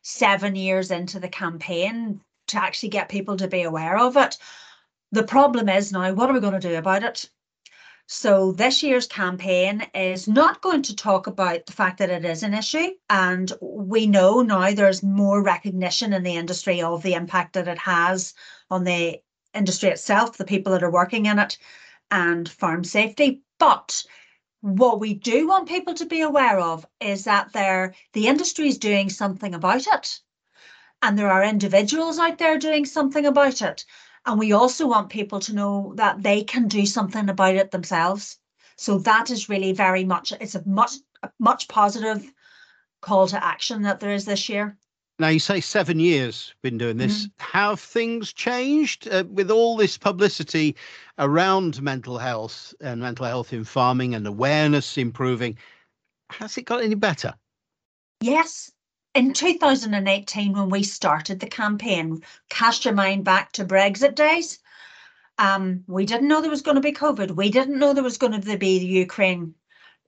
Seven 0.02 0.54
years 0.54 0.92
into 0.92 1.18
the 1.18 1.28
campaign 1.28 2.20
to 2.46 2.62
actually 2.62 2.90
get 2.90 3.08
people 3.08 3.36
to 3.36 3.48
be 3.48 3.62
aware 3.62 3.98
of 3.98 4.16
it. 4.16 4.38
The 5.10 5.24
problem 5.24 5.68
is 5.68 5.90
now, 5.90 6.12
what 6.12 6.30
are 6.30 6.34
we 6.34 6.40
going 6.40 6.60
to 6.60 6.68
do 6.68 6.76
about 6.76 7.02
it? 7.02 7.28
So 8.10 8.52
this 8.52 8.82
year's 8.82 9.06
campaign 9.06 9.86
is 9.94 10.26
not 10.26 10.62
going 10.62 10.80
to 10.84 10.96
talk 10.96 11.26
about 11.26 11.66
the 11.66 11.74
fact 11.74 11.98
that 11.98 12.08
it 12.08 12.24
is 12.24 12.42
an 12.42 12.54
issue. 12.54 12.92
And 13.10 13.52
we 13.60 14.06
know 14.06 14.40
now 14.40 14.72
there's 14.72 15.02
more 15.02 15.42
recognition 15.42 16.14
in 16.14 16.22
the 16.22 16.36
industry 16.36 16.80
of 16.80 17.02
the 17.02 17.12
impact 17.12 17.52
that 17.52 17.68
it 17.68 17.76
has 17.76 18.32
on 18.70 18.84
the 18.84 19.20
industry 19.52 19.90
itself, 19.90 20.38
the 20.38 20.46
people 20.46 20.72
that 20.72 20.82
are 20.82 20.90
working 20.90 21.26
in 21.26 21.38
it, 21.38 21.58
and 22.10 22.48
farm 22.48 22.82
safety. 22.82 23.42
But 23.58 24.02
what 24.62 25.00
we 25.00 25.12
do 25.12 25.46
want 25.46 25.68
people 25.68 25.92
to 25.92 26.06
be 26.06 26.22
aware 26.22 26.58
of 26.58 26.86
is 27.00 27.24
that 27.24 27.52
they 27.52 27.90
the 28.14 28.26
industry 28.26 28.68
is 28.68 28.78
doing 28.78 29.10
something 29.10 29.54
about 29.54 29.86
it. 29.86 30.20
And 31.02 31.18
there 31.18 31.30
are 31.30 31.44
individuals 31.44 32.18
out 32.18 32.38
there 32.38 32.56
doing 32.56 32.86
something 32.86 33.26
about 33.26 33.60
it. 33.60 33.84
And 34.28 34.38
we 34.38 34.52
also 34.52 34.86
want 34.86 35.08
people 35.08 35.40
to 35.40 35.54
know 35.54 35.94
that 35.96 36.22
they 36.22 36.44
can 36.44 36.68
do 36.68 36.84
something 36.84 37.30
about 37.30 37.54
it 37.54 37.70
themselves. 37.70 38.38
So 38.76 38.98
that 38.98 39.30
is 39.30 39.48
really 39.48 39.72
very 39.72 40.04
much, 40.04 40.32
it's 40.38 40.54
a 40.54 40.62
much, 40.68 40.92
a 41.22 41.30
much 41.38 41.66
positive 41.66 42.30
call 43.00 43.26
to 43.28 43.42
action 43.42 43.82
that 43.82 44.00
there 44.00 44.12
is 44.12 44.26
this 44.26 44.50
year. 44.50 44.76
Now, 45.18 45.28
you 45.28 45.38
say 45.38 45.62
seven 45.62 45.98
years 45.98 46.54
been 46.62 46.76
doing 46.76 46.98
this. 46.98 47.26
Mm-hmm. 47.26 47.58
Have 47.58 47.80
things 47.80 48.34
changed 48.34 49.08
uh, 49.08 49.24
with 49.30 49.50
all 49.50 49.78
this 49.78 49.96
publicity 49.96 50.76
around 51.18 51.80
mental 51.80 52.18
health 52.18 52.74
and 52.82 53.00
mental 53.00 53.24
health 53.24 53.54
in 53.54 53.64
farming 53.64 54.14
and 54.14 54.26
awareness 54.26 54.98
improving? 54.98 55.56
Has 56.28 56.58
it 56.58 56.66
got 56.66 56.82
any 56.82 56.96
better? 56.96 57.32
Yes, 58.20 58.70
in 59.18 59.32
2018, 59.32 60.52
when 60.52 60.68
we 60.68 60.84
started 60.84 61.40
the 61.40 61.48
campaign, 61.48 62.22
cast 62.50 62.84
your 62.84 62.94
mind 62.94 63.24
back 63.24 63.50
to 63.50 63.64
Brexit 63.64 64.14
days. 64.14 64.60
Um, 65.38 65.82
we 65.88 66.06
didn't 66.06 66.28
know 66.28 66.40
there 66.40 66.48
was 66.48 66.62
going 66.62 66.76
to 66.76 66.80
be 66.80 66.92
COVID. 66.92 67.32
We 67.32 67.50
didn't 67.50 67.80
know 67.80 67.92
there 67.92 68.04
was 68.04 68.16
going 68.16 68.40
to 68.40 68.56
be 68.56 68.78
the 68.78 68.86
Ukraine 68.86 69.56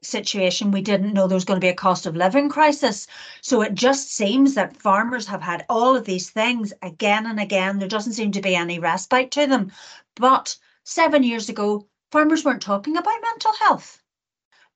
situation. 0.01 0.71
We 0.71 0.81
didn't 0.81 1.13
know 1.13 1.27
there 1.27 1.35
was 1.35 1.45
going 1.45 1.59
to 1.61 1.65
be 1.65 1.71
a 1.71 1.75
cost 1.75 2.07
of 2.07 2.15
living 2.15 2.49
crisis. 2.49 3.09
So 3.41 3.63
it 3.63 3.75
just 3.75 4.15
seems 4.15 4.55
that 4.55 4.77
farmers 4.77 5.27
have 5.27 5.43
had 5.43 5.67
all 5.69 5.97
of 5.97 6.05
these 6.05 6.31
things 6.31 6.73
again 6.81 7.27
and 7.27 7.41
again. 7.41 7.81
There 7.81 7.89
doesn't 7.89 8.13
seem 8.13 8.31
to 8.31 8.41
be 8.41 8.55
any 8.55 8.79
respite 8.79 9.33
to 9.33 9.49
them. 9.49 9.73
But 10.15 10.57
seven 10.85 11.25
years 11.25 11.49
ago, 11.49 11.89
farmers 12.13 12.45
weren't 12.45 12.63
talking 12.63 12.97
about 12.97 13.23
mental 13.23 13.55
health 13.55 14.01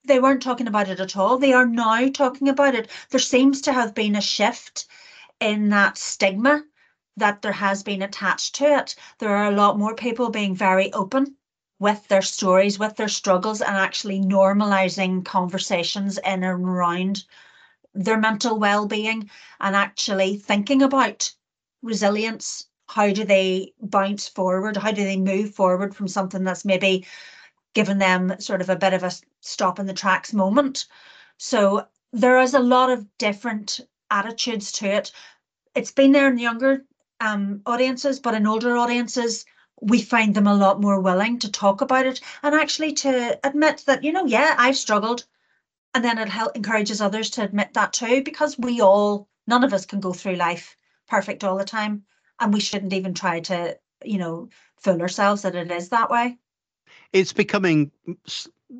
they 0.06 0.20
weren't 0.20 0.42
talking 0.42 0.68
about 0.68 0.88
it 0.88 1.00
at 1.00 1.16
all. 1.16 1.38
They 1.38 1.52
are 1.52 1.66
now 1.66 2.08
talking 2.08 2.48
about 2.48 2.74
it. 2.74 2.90
There 3.10 3.20
seems 3.20 3.60
to 3.62 3.72
have 3.72 3.94
been 3.94 4.16
a 4.16 4.20
shift 4.20 4.86
in 5.40 5.70
that 5.70 5.98
stigma 5.98 6.64
that 7.16 7.42
there 7.42 7.52
has 7.52 7.82
been 7.82 8.02
attached 8.02 8.54
to 8.56 8.66
it. 8.78 8.94
There 9.18 9.34
are 9.36 9.46
a 9.46 9.56
lot 9.56 9.78
more 9.78 9.94
people 9.94 10.30
being 10.30 10.54
very 10.54 10.92
open 10.92 11.36
with 11.78 12.08
their 12.08 12.22
stories, 12.22 12.78
with 12.78 12.96
their 12.96 13.08
struggles, 13.08 13.60
and 13.60 13.76
actually 13.76 14.20
normalizing 14.20 15.24
conversations 15.24 16.18
in 16.18 16.24
and 16.24 16.44
around 16.44 17.24
their 17.94 18.18
mental 18.18 18.58
well 18.58 18.86
being 18.86 19.30
and 19.60 19.76
actually 19.76 20.36
thinking 20.36 20.82
about 20.82 21.32
resilience. 21.82 22.66
How 22.88 23.12
do 23.12 23.24
they 23.24 23.72
bounce 23.80 24.28
forward? 24.28 24.76
How 24.76 24.92
do 24.92 25.04
they 25.04 25.16
move 25.16 25.54
forward 25.54 25.94
from 25.96 26.08
something 26.08 26.44
that's 26.44 26.64
maybe 26.64 27.06
given 27.74 27.98
them 27.98 28.34
sort 28.38 28.60
of 28.60 28.70
a 28.70 28.76
bit 28.76 28.94
of 28.94 29.02
a 29.02 29.12
stop 29.40 29.78
in 29.78 29.86
the 29.86 29.92
tracks 29.92 30.32
moment. 30.32 30.86
So 31.36 31.86
there 32.12 32.38
is 32.40 32.54
a 32.54 32.60
lot 32.60 32.90
of 32.90 33.06
different 33.18 33.80
attitudes 34.10 34.70
to 34.72 34.86
it. 34.86 35.12
It's 35.74 35.90
been 35.90 36.12
there 36.12 36.28
in 36.28 36.38
younger 36.38 36.84
um, 37.20 37.60
audiences, 37.66 38.20
but 38.20 38.34
in 38.34 38.46
older 38.46 38.76
audiences, 38.76 39.44
we 39.80 40.00
find 40.00 40.34
them 40.34 40.46
a 40.46 40.54
lot 40.54 40.80
more 40.80 41.00
willing 41.00 41.40
to 41.40 41.50
talk 41.50 41.80
about 41.80 42.06
it 42.06 42.20
and 42.42 42.54
actually 42.54 42.92
to 42.92 43.38
admit 43.44 43.82
that, 43.86 44.04
you 44.04 44.12
know, 44.12 44.24
yeah, 44.24 44.54
I've 44.56 44.76
struggled. 44.76 45.26
And 45.94 46.04
then 46.04 46.18
it 46.18 46.28
help, 46.28 46.56
encourages 46.56 47.00
others 47.00 47.30
to 47.30 47.42
admit 47.42 47.74
that 47.74 47.92
too, 47.92 48.22
because 48.22 48.56
we 48.58 48.80
all, 48.80 49.28
none 49.46 49.64
of 49.64 49.74
us 49.74 49.84
can 49.84 50.00
go 50.00 50.12
through 50.12 50.36
life 50.36 50.76
perfect 51.08 51.42
all 51.42 51.58
the 51.58 51.64
time. 51.64 52.04
And 52.38 52.54
we 52.54 52.60
shouldn't 52.60 52.92
even 52.92 53.14
try 53.14 53.40
to, 53.40 53.76
you 54.04 54.18
know, 54.18 54.48
fool 54.76 55.00
ourselves 55.00 55.42
that 55.42 55.54
it 55.54 55.70
is 55.70 55.88
that 55.88 56.10
way 56.10 56.38
it's 57.14 57.32
becoming 57.32 57.90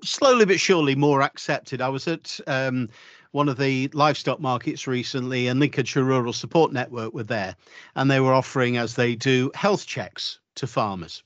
slowly 0.03 0.45
but 0.45 0.59
surely 0.61 0.97
more 0.97 1.23
accepted. 1.23 1.81
I 1.81 1.89
was 1.89 2.07
at 2.09 2.39
um, 2.49 2.91
one 3.31 3.49
of 3.49 3.57
the 3.57 3.89
livestock 3.95 4.41
markets 4.41 4.87
recently, 4.87 5.47
and 5.47 5.61
Lincolnshire 5.61 6.03
Rural 6.03 6.33
Support 6.33 6.73
Network 6.73 7.15
were 7.15 7.23
there, 7.23 7.55
and 7.95 8.11
they 8.11 8.21
were 8.21 8.35
offering, 8.35 8.77
as 8.77 8.97
they 8.97 9.15
do, 9.15 9.53
health 9.55 9.87
checks 9.87 10.41
to 10.57 10.67
farmers. 10.67 11.23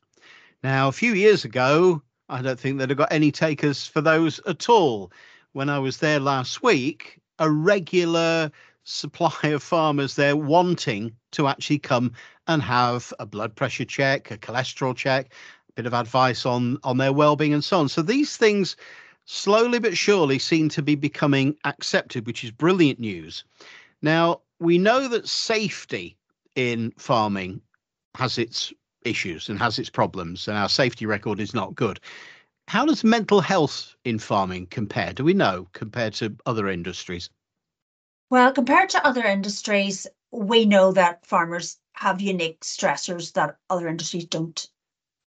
Now, 0.62 0.88
a 0.88 0.92
few 0.92 1.14
years 1.14 1.44
ago, 1.44 2.02
I 2.28 2.42
don't 2.42 2.60
think 2.60 2.78
they'd 2.78 2.90
have 2.90 2.98
got 2.98 3.12
any 3.12 3.32
takers 3.32 3.86
for 3.86 4.02
those 4.02 4.38
at 4.46 4.68
all. 4.68 5.10
When 5.52 5.70
I 5.70 5.78
was 5.78 5.96
there 5.96 6.20
last 6.20 6.62
week, 6.62 7.20
a 7.38 7.50
regular 7.50 8.52
supply 8.84 9.48
of 9.48 9.62
farmers 9.62 10.14
there 10.14 10.36
wanting 10.36 11.12
to 11.32 11.46
actually 11.46 11.78
come 11.78 12.12
and 12.48 12.62
have 12.62 13.12
a 13.18 13.26
blood 13.26 13.54
pressure 13.54 13.84
check, 13.84 14.30
a 14.30 14.38
cholesterol 14.38 14.96
check, 14.96 15.32
bit 15.78 15.86
of 15.86 15.94
advice 15.94 16.44
on 16.44 16.76
on 16.82 16.96
their 16.96 17.12
well-being 17.12 17.54
and 17.54 17.62
so 17.62 17.78
on. 17.78 17.88
So 17.88 18.02
these 18.02 18.36
things 18.36 18.74
slowly 19.26 19.78
but 19.78 19.96
surely 19.96 20.36
seem 20.40 20.68
to 20.70 20.82
be 20.82 20.96
becoming 20.96 21.56
accepted, 21.64 22.26
which 22.26 22.42
is 22.42 22.50
brilliant 22.50 22.98
news. 22.98 23.44
Now, 24.02 24.40
we 24.58 24.76
know 24.76 25.06
that 25.06 25.28
safety 25.28 26.16
in 26.56 26.92
farming 26.98 27.60
has 28.16 28.38
its 28.38 28.72
issues 29.04 29.48
and 29.48 29.56
has 29.60 29.78
its 29.78 29.88
problems, 29.88 30.48
and 30.48 30.56
our 30.56 30.68
safety 30.68 31.06
record 31.06 31.38
is 31.38 31.54
not 31.54 31.76
good. 31.76 32.00
How 32.66 32.84
does 32.84 33.04
mental 33.04 33.40
health 33.40 33.94
in 34.04 34.18
farming 34.18 34.66
compare? 34.72 35.12
Do 35.12 35.22
we 35.22 35.32
know 35.32 35.68
compared 35.74 36.14
to 36.14 36.34
other 36.44 36.66
industries? 36.66 37.30
Well, 38.30 38.50
compared 38.52 38.90
to 38.90 39.06
other 39.06 39.24
industries, 39.24 40.08
we 40.32 40.64
know 40.64 40.90
that 40.90 41.24
farmers 41.24 41.78
have 41.92 42.20
unique 42.20 42.62
stressors 42.62 43.32
that 43.34 43.58
other 43.70 43.86
industries 43.86 44.24
don't. 44.24 44.66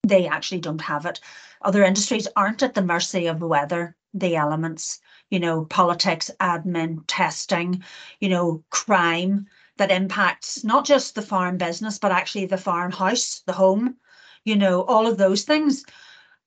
They 0.04 0.28
actually 0.28 0.60
don't 0.60 0.82
have 0.82 1.06
it 1.06 1.20
other 1.64 1.84
industries 1.84 2.28
aren't 2.36 2.62
at 2.62 2.74
the 2.74 2.82
mercy 2.82 3.28
of 3.28 3.40
the 3.40 3.48
weather, 3.48 3.96
the 4.14 4.36
elements, 4.36 5.00
you 5.30 5.40
know, 5.40 5.66
politics, 5.66 6.30
admin, 6.40 7.04
testing, 7.08 7.84
you 8.20 8.30
know, 8.30 8.64
crime 8.70 9.48
that 9.78 9.92
impacts 9.92 10.64
not 10.64 10.86
just 10.86 11.16
the 11.16 11.22
farm 11.22 11.58
business, 11.58 11.98
but 11.98 12.12
actually 12.12 12.46
the 12.46 12.58
farmhouse, 12.58 13.42
the 13.48 13.54
home, 13.54 13.96
you 14.44 14.56
know, 14.56 14.84
all 14.84 15.08
of 15.08 15.18
those 15.18 15.44
things. 15.44 15.86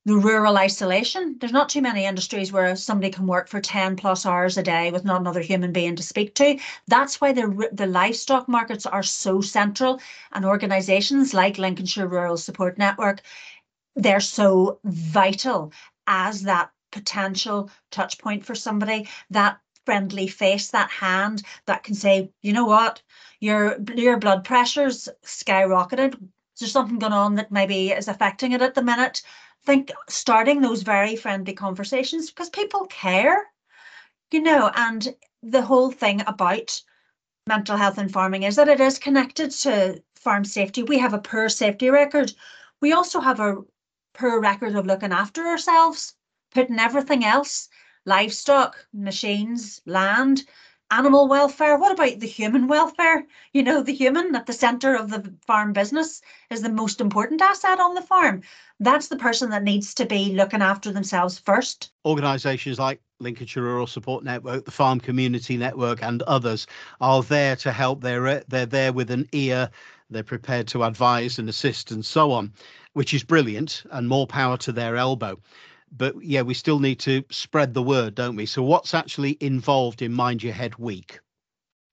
The 0.06 0.16
rural 0.16 0.56
isolation. 0.56 1.36
There's 1.38 1.52
not 1.52 1.68
too 1.68 1.82
many 1.82 2.06
industries 2.06 2.52
where 2.52 2.76
somebody 2.76 3.10
can 3.12 3.26
work 3.26 3.48
for 3.48 3.60
10 3.60 3.96
plus 3.96 4.24
hours 4.24 4.56
a 4.56 4.62
day 4.62 4.90
with 4.90 5.04
not 5.04 5.20
another 5.20 5.42
human 5.42 5.72
being 5.72 5.96
to 5.96 6.02
speak 6.02 6.34
to. 6.36 6.58
That's 6.88 7.20
why 7.20 7.32
the, 7.32 7.68
the 7.72 7.86
livestock 7.86 8.48
markets 8.48 8.86
are 8.86 9.02
so 9.02 9.42
central 9.42 10.00
and 10.32 10.46
organisations 10.46 11.34
like 11.34 11.58
Lincolnshire 11.58 12.06
Rural 12.08 12.38
Support 12.38 12.78
Network 12.78 13.20
they're 13.96 14.20
so 14.20 14.80
vital 14.84 15.72
as 16.06 16.42
that 16.42 16.70
potential 16.92 17.70
touch 17.90 18.18
point 18.18 18.44
for 18.44 18.54
somebody, 18.54 19.08
that 19.30 19.60
friendly 19.84 20.28
face, 20.28 20.70
that 20.70 20.90
hand 20.90 21.42
that 21.66 21.82
can 21.84 21.94
say, 21.94 22.30
you 22.42 22.52
know 22.52 22.66
what, 22.66 23.02
your 23.40 23.78
your 23.96 24.18
blood 24.18 24.44
pressure's 24.44 25.08
skyrocketed. 25.24 26.14
Is 26.14 26.60
there 26.60 26.68
something 26.68 26.98
going 26.98 27.12
on 27.12 27.34
that 27.36 27.52
maybe 27.52 27.90
is 27.90 28.08
affecting 28.08 28.52
it 28.52 28.62
at 28.62 28.74
the 28.74 28.82
minute? 28.82 29.22
Think 29.66 29.92
starting 30.08 30.60
those 30.60 30.82
very 30.82 31.16
friendly 31.16 31.52
conversations 31.52 32.30
because 32.30 32.48
people 32.50 32.86
care, 32.86 33.44
you 34.30 34.40
know, 34.40 34.70
and 34.74 35.14
the 35.42 35.62
whole 35.62 35.90
thing 35.90 36.22
about 36.26 36.80
mental 37.46 37.76
health 37.76 37.98
in 37.98 38.08
farming 38.08 38.44
is 38.44 38.56
that 38.56 38.68
it 38.68 38.80
is 38.80 38.98
connected 38.98 39.50
to 39.50 40.02
farm 40.14 40.44
safety. 40.44 40.82
We 40.82 40.98
have 40.98 41.14
a 41.14 41.18
poor 41.18 41.48
safety 41.48 41.90
record. 41.90 42.32
We 42.80 42.92
also 42.92 43.20
have 43.20 43.40
a 43.40 43.62
poor 44.14 44.40
record 44.40 44.74
of 44.74 44.86
looking 44.86 45.12
after 45.12 45.46
ourselves, 45.46 46.14
putting 46.52 46.78
everything 46.78 47.24
else, 47.24 47.68
livestock, 48.04 48.86
machines, 48.92 49.80
land, 49.86 50.44
animal 50.90 51.28
welfare. 51.28 51.78
What 51.78 51.92
about 51.92 52.20
the 52.20 52.26
human 52.26 52.68
welfare? 52.68 53.26
You 53.52 53.62
know, 53.62 53.82
the 53.82 53.94
human 53.94 54.34
at 54.34 54.46
the 54.46 54.52
centre 54.52 54.94
of 54.94 55.10
the 55.10 55.32
farm 55.46 55.72
business 55.72 56.22
is 56.50 56.62
the 56.62 56.68
most 56.68 57.00
important 57.00 57.42
asset 57.42 57.80
on 57.80 57.94
the 57.94 58.02
farm. 58.02 58.42
That's 58.78 59.08
the 59.08 59.16
person 59.16 59.50
that 59.50 59.62
needs 59.62 59.94
to 59.94 60.06
be 60.06 60.34
looking 60.34 60.62
after 60.62 60.92
themselves 60.92 61.38
first. 61.38 61.90
Organisations 62.04 62.78
like 62.78 63.00
Lincolnshire 63.18 63.62
Rural 63.62 63.86
Support 63.86 64.24
Network, 64.24 64.64
the 64.64 64.70
Farm 64.70 65.00
Community 65.00 65.56
Network, 65.56 66.02
and 66.02 66.22
others 66.22 66.66
are 67.00 67.22
there 67.22 67.56
to 67.56 67.72
help. 67.72 68.02
They're 68.02 68.26
uh, 68.26 68.40
they're 68.48 68.66
there 68.66 68.92
with 68.92 69.10
an 69.10 69.28
ear. 69.32 69.70
They're 70.10 70.22
prepared 70.22 70.68
to 70.68 70.84
advise 70.84 71.38
and 71.38 71.48
assist 71.48 71.90
and 71.90 72.04
so 72.04 72.30
on 72.30 72.52
which 72.96 73.12
is 73.12 73.22
brilliant 73.22 73.82
and 73.90 74.08
more 74.08 74.26
power 74.26 74.56
to 74.56 74.72
their 74.72 74.96
elbow. 74.96 75.38
But 75.90 76.22
yeah, 76.22 76.42
we 76.42 76.54
still 76.54 76.78
need 76.78 76.98
to 77.00 77.24
spread 77.30 77.74
the 77.74 77.82
word, 77.82 78.14
don't 78.14 78.36
we? 78.36 78.46
So, 78.46 78.62
what's 78.62 78.94
actually 78.94 79.36
involved 79.40 80.02
in 80.02 80.12
Mind 80.12 80.42
Your 80.42 80.52
Head 80.52 80.76
Week? 80.76 81.20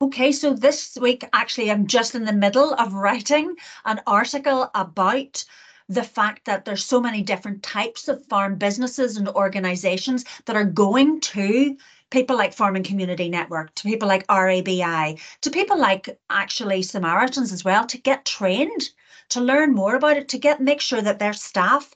Okay, 0.01 0.31
so 0.31 0.53
this 0.53 0.97
week, 0.99 1.23
actually, 1.33 1.71
I'm 1.71 1.87
just 1.87 2.13
in 2.15 2.25
the 2.25 2.33
middle 2.33 2.73
of 2.73 2.93
writing 2.93 3.55
an 3.85 4.01
article 4.05 4.69
about 4.75 5.45
the 5.87 6.03
fact 6.03 6.45
that 6.45 6.65
there's 6.65 6.83
so 6.83 6.99
many 6.99 7.21
different 7.21 7.63
types 7.63 8.07
of 8.07 8.25
farm 8.25 8.55
businesses 8.55 9.17
and 9.17 9.29
organizations 9.29 10.25
that 10.45 10.55
are 10.55 10.65
going 10.65 11.21
to 11.21 11.77
people 12.09 12.37
like 12.37 12.53
Farming 12.53 12.83
Community 12.83 13.29
Network, 13.29 13.73
to 13.75 13.83
people 13.83 14.07
like 14.07 14.27
RABI, 14.27 15.19
to 15.41 15.49
people 15.49 15.79
like 15.79 16.17
actually 16.29 16.83
Samaritans 16.83 17.51
as 17.51 17.63
well, 17.63 17.85
to 17.87 17.97
get 17.97 18.25
trained 18.25 18.89
to 19.29 19.41
learn 19.41 19.73
more 19.73 19.95
about 19.95 20.17
it, 20.17 20.27
to 20.29 20.37
get 20.37 20.61
make 20.61 20.81
sure 20.81 21.01
that 21.01 21.19
their 21.19 21.33
staff 21.33 21.93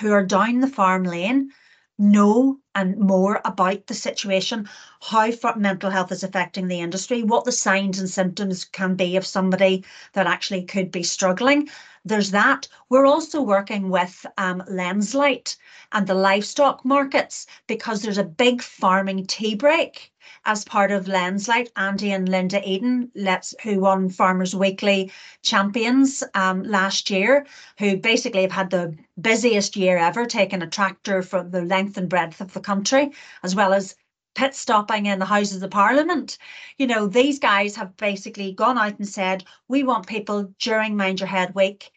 who 0.00 0.12
are 0.12 0.24
down 0.24 0.60
the 0.60 0.66
farm 0.68 1.04
lane 1.04 1.50
know 1.98 2.58
and 2.74 2.98
more 2.98 3.40
about 3.44 3.86
the 3.86 3.94
situation, 3.94 4.68
how 5.00 5.30
mental 5.56 5.90
health 5.90 6.12
is 6.12 6.22
affecting 6.22 6.68
the 6.68 6.80
industry, 6.80 7.22
what 7.22 7.44
the 7.44 7.52
signs 7.52 7.98
and 7.98 8.10
symptoms 8.10 8.64
can 8.64 8.94
be 8.94 9.16
of 9.16 9.26
somebody 9.26 9.84
that 10.12 10.26
actually 10.26 10.62
could 10.64 10.90
be 10.90 11.02
struggling. 11.02 11.68
There's 12.06 12.30
that. 12.30 12.68
We're 12.88 13.04
also 13.04 13.42
working 13.42 13.90
with 13.90 14.24
um, 14.38 14.62
Lenslight 14.70 15.56
and 15.90 16.06
the 16.06 16.14
livestock 16.14 16.84
markets 16.84 17.48
because 17.66 18.00
there's 18.00 18.16
a 18.16 18.22
big 18.22 18.62
farming 18.62 19.26
tea 19.26 19.56
break 19.56 20.12
as 20.44 20.64
part 20.64 20.92
of 20.92 21.06
Lenslight, 21.06 21.68
Andy 21.74 22.12
and 22.12 22.28
Linda 22.28 22.62
Eden, 22.64 23.10
let's 23.16 23.56
who 23.64 23.80
won 23.80 24.08
Farmers 24.08 24.54
Weekly 24.54 25.10
champions 25.42 26.22
um, 26.34 26.62
last 26.62 27.10
year, 27.10 27.44
who 27.80 27.96
basically 27.96 28.42
have 28.42 28.52
had 28.52 28.70
the 28.70 28.96
busiest 29.20 29.74
year 29.74 29.98
ever, 29.98 30.26
taking 30.26 30.62
a 30.62 30.68
tractor 30.68 31.22
from 31.22 31.50
the 31.50 31.62
length 31.62 31.96
and 31.96 32.08
breadth 32.08 32.40
of 32.40 32.52
the 32.52 32.60
country, 32.60 33.10
as 33.42 33.56
well 33.56 33.72
as 33.72 33.96
pit 34.36 34.54
stopping 34.54 35.06
in 35.06 35.18
the 35.18 35.24
Houses 35.24 35.60
of 35.60 35.70
Parliament. 35.72 36.38
You 36.78 36.86
know, 36.86 37.08
these 37.08 37.40
guys 37.40 37.74
have 37.74 37.96
basically 37.96 38.52
gone 38.52 38.78
out 38.78 38.96
and 38.96 39.08
said, 39.08 39.42
we 39.66 39.82
want 39.82 40.06
people 40.06 40.54
during 40.60 40.96
Mind 40.96 41.18
Your 41.18 41.26
Head 41.26 41.52
Week 41.56 41.90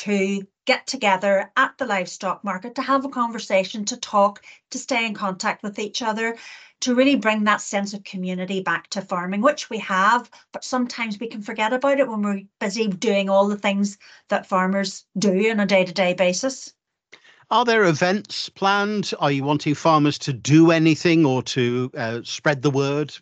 to 0.00 0.46
get 0.64 0.86
together 0.86 1.52
at 1.56 1.76
the 1.76 1.84
livestock 1.84 2.42
market 2.42 2.74
to 2.74 2.80
have 2.80 3.04
a 3.04 3.08
conversation, 3.10 3.84
to 3.84 3.98
talk, 3.98 4.42
to 4.70 4.78
stay 4.78 5.04
in 5.04 5.12
contact 5.12 5.62
with 5.62 5.78
each 5.78 6.00
other, 6.00 6.36
to 6.80 6.94
really 6.94 7.16
bring 7.16 7.44
that 7.44 7.60
sense 7.60 7.92
of 7.92 8.02
community 8.04 8.62
back 8.62 8.88
to 8.88 9.02
farming, 9.02 9.42
which 9.42 9.68
we 9.68 9.78
have, 9.78 10.30
but 10.52 10.64
sometimes 10.64 11.20
we 11.20 11.26
can 11.26 11.42
forget 11.42 11.74
about 11.74 12.00
it 12.00 12.08
when 12.08 12.22
we're 12.22 12.40
busy 12.60 12.88
doing 12.88 13.28
all 13.28 13.46
the 13.46 13.58
things 13.58 13.98
that 14.28 14.46
farmers 14.46 15.04
do 15.18 15.50
on 15.50 15.60
a 15.60 15.66
day 15.66 15.84
to 15.84 15.92
day 15.92 16.14
basis. 16.14 16.72
Are 17.50 17.66
there 17.66 17.84
events 17.84 18.48
planned? 18.48 19.12
Are 19.18 19.32
you 19.32 19.44
wanting 19.44 19.74
farmers 19.74 20.18
to 20.20 20.32
do 20.32 20.70
anything 20.70 21.26
or 21.26 21.42
to 21.42 21.90
uh, 21.94 22.20
spread 22.22 22.62
the 22.62 22.70
word? 22.70 23.14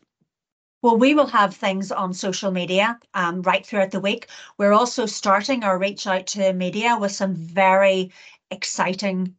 Well, 0.82 0.96
we 0.96 1.14
will 1.14 1.26
have 1.26 1.54
things 1.56 1.90
on 1.92 2.12
social 2.12 2.50
media 2.50 2.98
um, 3.14 3.42
right 3.42 3.64
throughout 3.66 3.90
the 3.90 4.00
week. 4.00 4.28
We're 4.58 4.72
also 4.72 5.06
starting 5.06 5.62
our 5.64 5.78
reach 5.78 6.06
out 6.06 6.26
to 6.28 6.52
media 6.52 6.96
with 6.98 7.12
some 7.12 7.34
very 7.34 8.12
exciting 8.50 9.34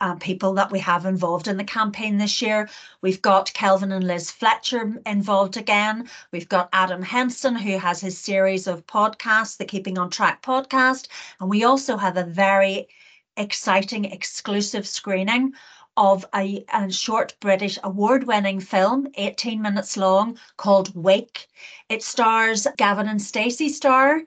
uh, 0.00 0.14
people 0.16 0.52
that 0.54 0.70
we 0.70 0.78
have 0.80 1.04
involved 1.06 1.48
in 1.48 1.56
the 1.56 1.64
campaign 1.64 2.18
this 2.18 2.40
year. 2.42 2.68
We've 3.02 3.22
got 3.22 3.52
Kelvin 3.54 3.92
and 3.92 4.06
Liz 4.06 4.30
Fletcher 4.30 5.00
involved 5.06 5.56
again. 5.56 6.08
We've 6.32 6.48
got 6.48 6.68
Adam 6.72 7.02
Henson, 7.02 7.56
who 7.56 7.78
has 7.78 8.00
his 8.00 8.18
series 8.18 8.66
of 8.66 8.86
podcasts, 8.86 9.56
the 9.56 9.64
Keeping 9.64 9.98
on 9.98 10.10
Track 10.10 10.42
podcast. 10.42 11.08
And 11.40 11.48
we 11.48 11.64
also 11.64 11.96
have 11.96 12.16
a 12.16 12.24
very 12.24 12.88
exciting 13.36 14.04
exclusive 14.04 14.86
screening 14.86 15.54
of 15.96 16.24
a, 16.34 16.64
a 16.72 16.90
short 16.90 17.36
British 17.40 17.78
award 17.84 18.24
winning 18.24 18.60
film, 18.60 19.06
18 19.14 19.62
minutes 19.62 19.96
long, 19.96 20.38
called 20.56 20.94
Wake. 20.94 21.48
It 21.88 22.02
stars 22.02 22.66
Gavin 22.76 23.08
and 23.08 23.22
Stacey 23.22 23.68
star, 23.68 24.22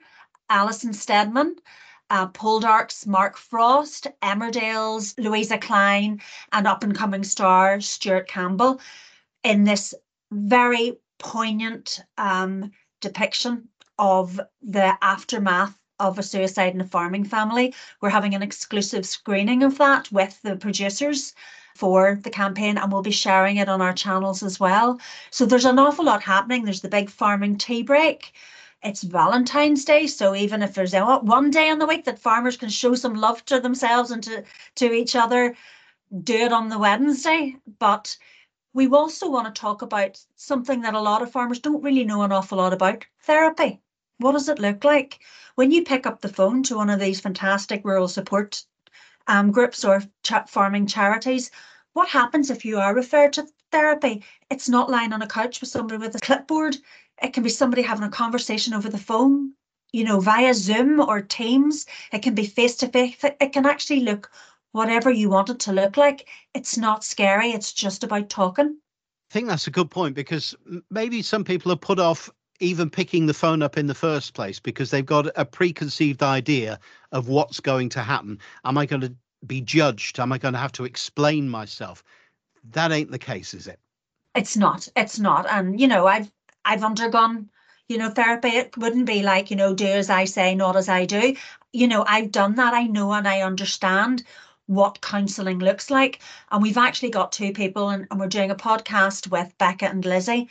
Alison 0.50 0.92
Steadman 0.92 1.56
uh, 2.10 2.28
Poldark's 2.28 3.06
Mark 3.06 3.36
Frost, 3.36 4.06
Emmerdale's 4.22 5.14
Louisa 5.18 5.58
Clein, 5.58 6.20
and 6.52 6.66
up 6.66 6.82
and 6.82 6.94
coming 6.94 7.24
star 7.24 7.80
Stuart 7.80 8.28
Campbell 8.28 8.80
in 9.44 9.64
this 9.64 9.94
very 10.30 10.98
poignant 11.18 12.00
um, 12.16 12.70
depiction 13.00 13.68
of 13.98 14.40
the 14.62 14.96
aftermath 15.02 15.78
of 16.00 16.18
a 16.18 16.22
suicide 16.22 16.74
in 16.74 16.80
a 16.80 16.86
farming 16.86 17.24
family. 17.24 17.74
We're 18.00 18.10
having 18.10 18.34
an 18.34 18.42
exclusive 18.42 19.06
screening 19.06 19.62
of 19.62 19.78
that 19.78 20.10
with 20.12 20.40
the 20.42 20.56
producers 20.56 21.34
for 21.74 22.18
the 22.22 22.30
campaign 22.30 22.76
and 22.76 22.90
we'll 22.90 23.02
be 23.02 23.10
sharing 23.10 23.56
it 23.56 23.68
on 23.68 23.80
our 23.80 23.92
channels 23.92 24.42
as 24.42 24.58
well. 24.58 25.00
So 25.30 25.46
there's 25.46 25.64
an 25.64 25.78
awful 25.78 26.04
lot 26.04 26.22
happening. 26.22 26.64
There's 26.64 26.80
the 26.80 26.88
big 26.88 27.08
farming 27.08 27.58
tea 27.58 27.82
break. 27.82 28.32
It's 28.82 29.02
Valentine's 29.02 29.84
Day, 29.84 30.06
so 30.06 30.34
even 30.36 30.62
if 30.62 30.74
there's 30.74 30.94
one 30.94 31.50
day 31.50 31.68
in 31.68 31.80
the 31.80 31.86
week 31.86 32.04
that 32.04 32.18
farmers 32.18 32.56
can 32.56 32.68
show 32.68 32.94
some 32.94 33.14
love 33.14 33.44
to 33.46 33.58
themselves 33.58 34.12
and 34.12 34.22
to, 34.22 34.44
to 34.76 34.92
each 34.92 35.16
other, 35.16 35.56
do 36.22 36.34
it 36.34 36.52
on 36.52 36.68
the 36.68 36.78
Wednesday. 36.78 37.56
But 37.80 38.16
we 38.72 38.86
also 38.88 39.28
want 39.28 39.52
to 39.52 39.60
talk 39.60 39.82
about 39.82 40.24
something 40.36 40.82
that 40.82 40.94
a 40.94 41.00
lot 41.00 41.22
of 41.22 41.32
farmers 41.32 41.58
don't 41.58 41.82
really 41.82 42.04
know 42.04 42.22
an 42.22 42.32
awful 42.32 42.58
lot 42.58 42.72
about 42.72 43.04
therapy. 43.22 43.80
What 44.18 44.32
does 44.32 44.48
it 44.48 44.58
look 44.58 44.84
like? 44.84 45.20
When 45.54 45.70
you 45.70 45.84
pick 45.84 46.06
up 46.06 46.20
the 46.20 46.28
phone 46.28 46.62
to 46.64 46.76
one 46.76 46.90
of 46.90 47.00
these 47.00 47.20
fantastic 47.20 47.84
rural 47.84 48.08
support 48.08 48.64
um, 49.26 49.50
groups 49.52 49.84
or 49.84 50.02
farming 50.48 50.86
charities, 50.86 51.50
what 51.92 52.08
happens 52.08 52.50
if 52.50 52.64
you 52.64 52.78
are 52.78 52.94
referred 52.94 53.32
to 53.34 53.46
therapy? 53.70 54.24
It's 54.50 54.68
not 54.68 54.90
lying 54.90 55.12
on 55.12 55.22
a 55.22 55.26
couch 55.26 55.60
with 55.60 55.70
somebody 55.70 55.98
with 55.98 56.14
a 56.16 56.20
clipboard. 56.20 56.76
It 57.22 57.32
can 57.32 57.42
be 57.42 57.48
somebody 57.48 57.82
having 57.82 58.04
a 58.04 58.10
conversation 58.10 58.74
over 58.74 58.88
the 58.88 58.98
phone, 58.98 59.52
you 59.92 60.04
know, 60.04 60.20
via 60.20 60.54
Zoom 60.54 61.00
or 61.00 61.20
Teams. 61.20 61.86
It 62.12 62.22
can 62.22 62.34
be 62.34 62.46
face 62.46 62.76
to 62.76 62.88
face. 62.88 63.16
It 63.22 63.52
can 63.52 63.66
actually 63.66 64.00
look 64.00 64.30
whatever 64.72 65.10
you 65.10 65.30
want 65.30 65.50
it 65.50 65.58
to 65.60 65.72
look 65.72 65.96
like. 65.96 66.28
It's 66.54 66.76
not 66.76 67.04
scary. 67.04 67.50
It's 67.52 67.72
just 67.72 68.04
about 68.04 68.28
talking. 68.28 68.78
I 69.30 69.34
think 69.34 69.48
that's 69.48 69.66
a 69.66 69.72
good 69.72 69.90
point 69.90 70.14
because 70.14 70.54
maybe 70.90 71.20
some 71.20 71.44
people 71.44 71.70
are 71.70 71.76
put 71.76 71.98
off 71.98 72.30
even 72.60 72.90
picking 72.90 73.26
the 73.26 73.34
phone 73.34 73.62
up 73.62 73.76
in 73.76 73.86
the 73.86 73.94
first 73.94 74.34
place 74.34 74.58
because 74.58 74.90
they've 74.90 75.06
got 75.06 75.26
a 75.36 75.44
preconceived 75.44 76.22
idea 76.22 76.78
of 77.12 77.28
what's 77.28 77.60
going 77.60 77.88
to 77.90 78.02
happen. 78.02 78.38
Am 78.64 78.78
I 78.78 78.86
going 78.86 79.02
to 79.02 79.14
be 79.46 79.60
judged? 79.60 80.18
Am 80.18 80.32
I 80.32 80.38
going 80.38 80.54
to 80.54 80.60
have 80.60 80.72
to 80.72 80.84
explain 80.84 81.48
myself? 81.48 82.02
That 82.70 82.92
ain't 82.92 83.10
the 83.10 83.18
case, 83.18 83.54
is 83.54 83.66
it? 83.66 83.78
It's 84.34 84.56
not. 84.56 84.88
It's 84.96 85.18
not. 85.18 85.46
And 85.48 85.80
you 85.80 85.88
know, 85.88 86.06
I've 86.06 86.30
I've 86.64 86.84
undergone, 86.84 87.50
you 87.88 87.98
know, 87.98 88.10
therapy. 88.10 88.48
It 88.48 88.76
wouldn't 88.76 89.06
be 89.06 89.22
like, 89.22 89.50
you 89.50 89.56
know, 89.56 89.74
do 89.74 89.86
as 89.86 90.10
I 90.10 90.24
say, 90.24 90.54
not 90.54 90.76
as 90.76 90.88
I 90.88 91.04
do. 91.06 91.34
You 91.72 91.88
know, 91.88 92.04
I've 92.06 92.30
done 92.30 92.56
that. 92.56 92.74
I 92.74 92.84
know 92.84 93.12
and 93.12 93.26
I 93.26 93.42
understand 93.42 94.24
what 94.66 95.00
counselling 95.00 95.58
looks 95.60 95.90
like. 95.90 96.20
And 96.50 96.62
we've 96.62 96.76
actually 96.76 97.10
got 97.10 97.32
two 97.32 97.52
people, 97.52 97.88
and, 97.88 98.06
and 98.10 98.20
we're 98.20 98.28
doing 98.28 98.50
a 98.50 98.54
podcast 98.54 99.30
with 99.30 99.56
Becca 99.58 99.88
and 99.88 100.04
Lizzie. 100.04 100.48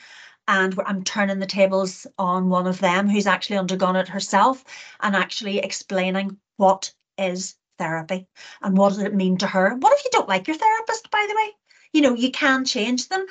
And 0.47 0.79
I'm 0.85 1.03
turning 1.03 1.39
the 1.39 1.45
tables 1.45 2.07
on 2.17 2.49
one 2.49 2.67
of 2.67 2.79
them 2.79 3.09
who's 3.09 3.27
actually 3.27 3.57
undergone 3.57 3.95
it 3.95 4.07
herself 4.07 4.63
and 5.01 5.15
actually 5.15 5.59
explaining 5.59 6.37
what 6.55 6.93
is 7.17 7.55
therapy 7.77 8.27
and 8.61 8.77
what 8.77 8.89
does 8.89 8.99
it 8.99 9.13
mean 9.13 9.37
to 9.37 9.47
her. 9.47 9.75
What 9.75 9.93
if 9.93 10.05
you 10.05 10.11
don't 10.13 10.29
like 10.29 10.47
your 10.47 10.57
therapist, 10.57 11.11
by 11.11 11.25
the 11.27 11.35
way? 11.35 11.51
You 11.93 12.01
know, 12.01 12.13
you 12.13 12.31
can 12.31 12.65
change 12.65 13.09
them. 13.09 13.25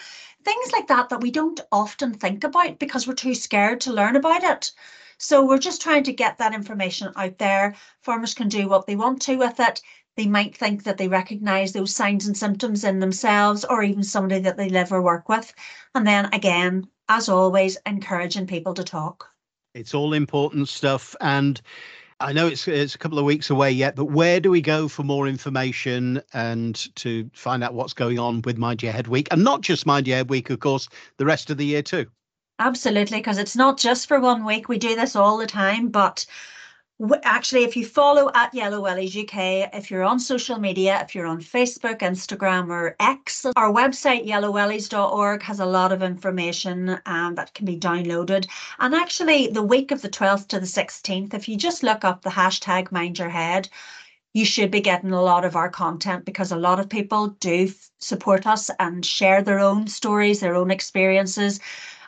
Things 0.44 0.72
like 0.72 0.88
that 0.88 1.08
that 1.08 1.20
we 1.20 1.30
don't 1.30 1.60
often 1.72 2.14
think 2.14 2.44
about 2.44 2.78
because 2.78 3.06
we're 3.06 3.14
too 3.14 3.34
scared 3.34 3.80
to 3.82 3.92
learn 3.92 4.16
about 4.16 4.44
it. 4.44 4.72
So 5.18 5.44
we're 5.44 5.58
just 5.58 5.80
trying 5.80 6.04
to 6.04 6.12
get 6.12 6.38
that 6.38 6.54
information 6.54 7.12
out 7.16 7.38
there. 7.38 7.74
Farmers 8.02 8.34
can 8.34 8.48
do 8.48 8.68
what 8.68 8.86
they 8.86 8.96
want 8.96 9.22
to 9.22 9.36
with 9.36 9.58
it 9.60 9.80
they 10.16 10.26
might 10.26 10.56
think 10.56 10.82
that 10.84 10.96
they 10.96 11.08
recognize 11.08 11.72
those 11.72 11.94
signs 11.94 12.26
and 12.26 12.36
symptoms 12.36 12.84
in 12.84 13.00
themselves 13.00 13.64
or 13.66 13.82
even 13.82 14.02
somebody 14.02 14.40
that 14.40 14.56
they 14.56 14.70
live 14.70 14.90
or 14.90 15.02
work 15.02 15.28
with. 15.28 15.52
And 15.94 16.06
then 16.06 16.32
again, 16.32 16.88
as 17.08 17.28
always, 17.28 17.78
encouraging 17.86 18.46
people 18.46 18.74
to 18.74 18.84
talk. 18.84 19.30
It's 19.74 19.94
all 19.94 20.12
important 20.14 20.68
stuff. 20.68 21.14
And 21.20 21.60
I 22.18 22.32
know 22.32 22.46
it's 22.46 22.66
it's 22.66 22.94
a 22.94 22.98
couple 22.98 23.18
of 23.18 23.26
weeks 23.26 23.50
away 23.50 23.72
yet, 23.72 23.94
but 23.94 24.06
where 24.06 24.40
do 24.40 24.50
we 24.50 24.62
go 24.62 24.88
for 24.88 25.02
more 25.02 25.28
information 25.28 26.22
and 26.32 26.74
to 26.96 27.30
find 27.34 27.62
out 27.62 27.74
what's 27.74 27.92
going 27.92 28.18
on 28.18 28.40
with 28.42 28.56
Mind 28.56 28.82
Your 28.82 28.92
Head 28.92 29.06
Week? 29.06 29.28
And 29.30 29.44
not 29.44 29.60
just 29.60 29.84
Mind 29.84 30.06
Your 30.06 30.16
Head 30.16 30.30
Week, 30.30 30.48
of 30.48 30.60
course, 30.60 30.88
the 31.18 31.26
rest 31.26 31.50
of 31.50 31.58
the 31.58 31.66
year 31.66 31.82
too. 31.82 32.06
Absolutely, 32.58 33.18
because 33.18 33.36
it's 33.36 33.54
not 33.54 33.78
just 33.78 34.08
for 34.08 34.18
one 34.18 34.44
week. 34.44 34.66
We 34.66 34.78
do 34.78 34.96
this 34.96 35.14
all 35.14 35.36
the 35.36 35.46
time, 35.46 35.88
but 35.88 36.24
actually 37.24 37.62
if 37.64 37.76
you 37.76 37.84
follow 37.84 38.30
at 38.34 38.54
yellow 38.54 38.82
wellies 38.82 39.22
uk 39.22 39.70
if 39.74 39.90
you're 39.90 40.02
on 40.02 40.18
social 40.18 40.58
media 40.58 40.98
if 41.02 41.14
you're 41.14 41.26
on 41.26 41.40
facebook 41.40 41.98
instagram 41.98 42.70
or 42.70 42.96
x 43.00 43.44
our 43.54 43.70
website 43.70 44.26
yellowwellies.org 44.26 45.42
has 45.42 45.60
a 45.60 45.66
lot 45.66 45.92
of 45.92 46.02
information 46.02 46.98
um, 47.04 47.34
that 47.34 47.52
can 47.52 47.66
be 47.66 47.78
downloaded. 47.78 48.46
And 48.78 48.94
actually 48.94 49.48
the 49.48 49.62
week 49.62 49.90
of 49.90 50.00
the 50.00 50.08
12th 50.08 50.48
to 50.48 50.60
the 50.60 50.66
16th 50.66 51.34
if 51.34 51.48
you 51.48 51.56
just 51.56 51.82
look 51.82 52.04
up 52.04 52.22
the 52.22 52.30
hashtag 52.30 52.90
mind 52.90 53.18
your 53.18 53.28
head 53.28 53.68
you 54.32 54.44
should 54.44 54.70
be 54.70 54.80
getting 54.80 55.12
a 55.12 55.22
lot 55.22 55.44
of 55.44 55.56
our 55.56 55.70
content 55.70 56.24
because 56.24 56.52
a 56.52 56.56
lot 56.56 56.80
of 56.80 56.88
people 56.88 57.28
do 57.40 57.70
support 57.98 58.46
us 58.46 58.70
and 58.78 59.04
share 59.04 59.42
their 59.42 59.58
own 59.58 59.86
stories 59.86 60.40
their 60.40 60.54
own 60.54 60.70
experiences 60.70 61.60